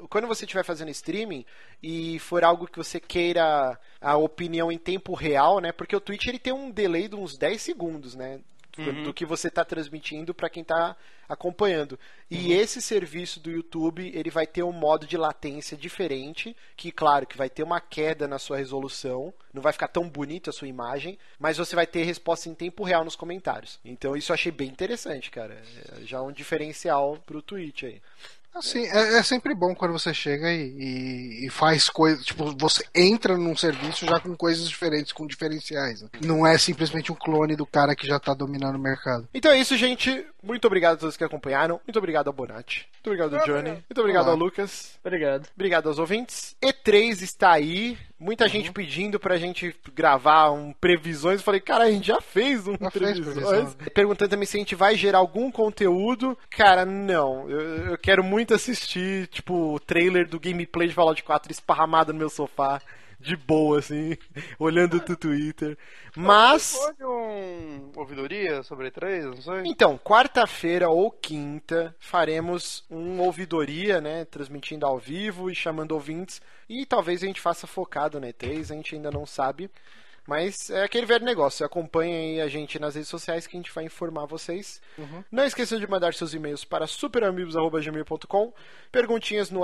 [0.08, 1.44] Quando você estiver fazendo streaming
[1.82, 5.72] e for algo que você queira a opinião em tempo real, né?
[5.72, 8.40] Porque o Twitch ele tem um delay de uns 10 segundos, né?
[8.76, 10.96] Do, do que você está transmitindo para quem está
[11.28, 11.98] acompanhando.
[12.30, 17.26] E esse serviço do YouTube, ele vai ter um modo de latência diferente, que claro,
[17.26, 20.68] que vai ter uma queda na sua resolução, não vai ficar tão bonita a sua
[20.68, 23.78] imagem, mas você vai ter resposta em tempo real nos comentários.
[23.84, 25.60] Então isso eu achei bem interessante, cara.
[25.92, 28.00] É já um diferencial pro Twitch aí.
[28.54, 32.24] Assim, é, é sempre bom quando você chega e, e- e faz coisas.
[32.24, 36.02] Tipo, você entra num serviço já com coisas diferentes, com diferenciais.
[36.02, 36.08] né?
[36.24, 39.28] Não é simplesmente um clone do cara que já tá dominando o mercado.
[39.32, 40.26] Então é isso, gente.
[40.42, 41.80] Muito obrigado a todos que acompanharam.
[41.86, 42.88] Muito obrigado ao Bonatti.
[42.94, 43.70] Muito obrigado ao Johnny.
[43.70, 44.32] Muito obrigado Olá.
[44.32, 44.92] ao Lucas.
[45.04, 45.48] Obrigado.
[45.54, 46.56] Obrigado aos ouvintes.
[46.62, 47.96] E3 está aí.
[48.20, 51.38] Muita gente pedindo pra gente gravar um previsões.
[51.40, 53.46] Eu falei, cara, a gente já fez um Já fez previsões.
[53.46, 53.76] previsão.
[53.94, 56.36] Perguntando também se a gente vai gerar algum conteúdo.
[56.50, 57.48] Cara, não.
[57.48, 62.18] Eu, eu quero muito assistir, tipo, o trailer do gameplay de Fallout 4 esparramado no
[62.18, 62.80] meu sofá.
[63.20, 64.16] De boa, assim,
[64.58, 65.76] olhando do Twitter.
[66.14, 66.76] Mas.
[66.76, 69.62] Pode um ouvidoria sobre E3, não sei.
[69.66, 74.24] Então, quarta-feira ou quinta faremos um ouvidoria, né?
[74.24, 76.40] Transmitindo ao vivo e chamando ouvintes.
[76.68, 79.68] E talvez a gente faça focado na E3, a gente ainda não sabe.
[80.28, 81.64] Mas é aquele velho negócio.
[81.64, 84.78] Acompanhem aí a gente nas redes sociais que a gente vai informar vocês.
[85.32, 88.52] Não esqueçam de mandar seus e-mails para superamigos.gmail.com
[88.92, 89.62] Perguntinhas no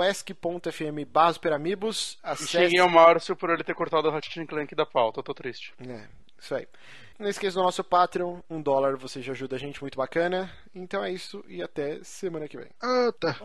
[1.05, 2.17] barra superamigos.
[2.23, 2.47] E Acesse...
[2.49, 5.71] xinguem ao Márcio por ele ter cortado o Ratchet Clank da pauta, eu tô triste.
[5.87, 6.07] É,
[6.39, 6.67] isso aí.
[7.19, 10.51] Não esqueça do nosso Patreon, um dólar você já ajuda a gente, muito bacana.
[10.73, 12.69] Então é isso e até semana que vem.
[12.81, 13.37] Ah, tá.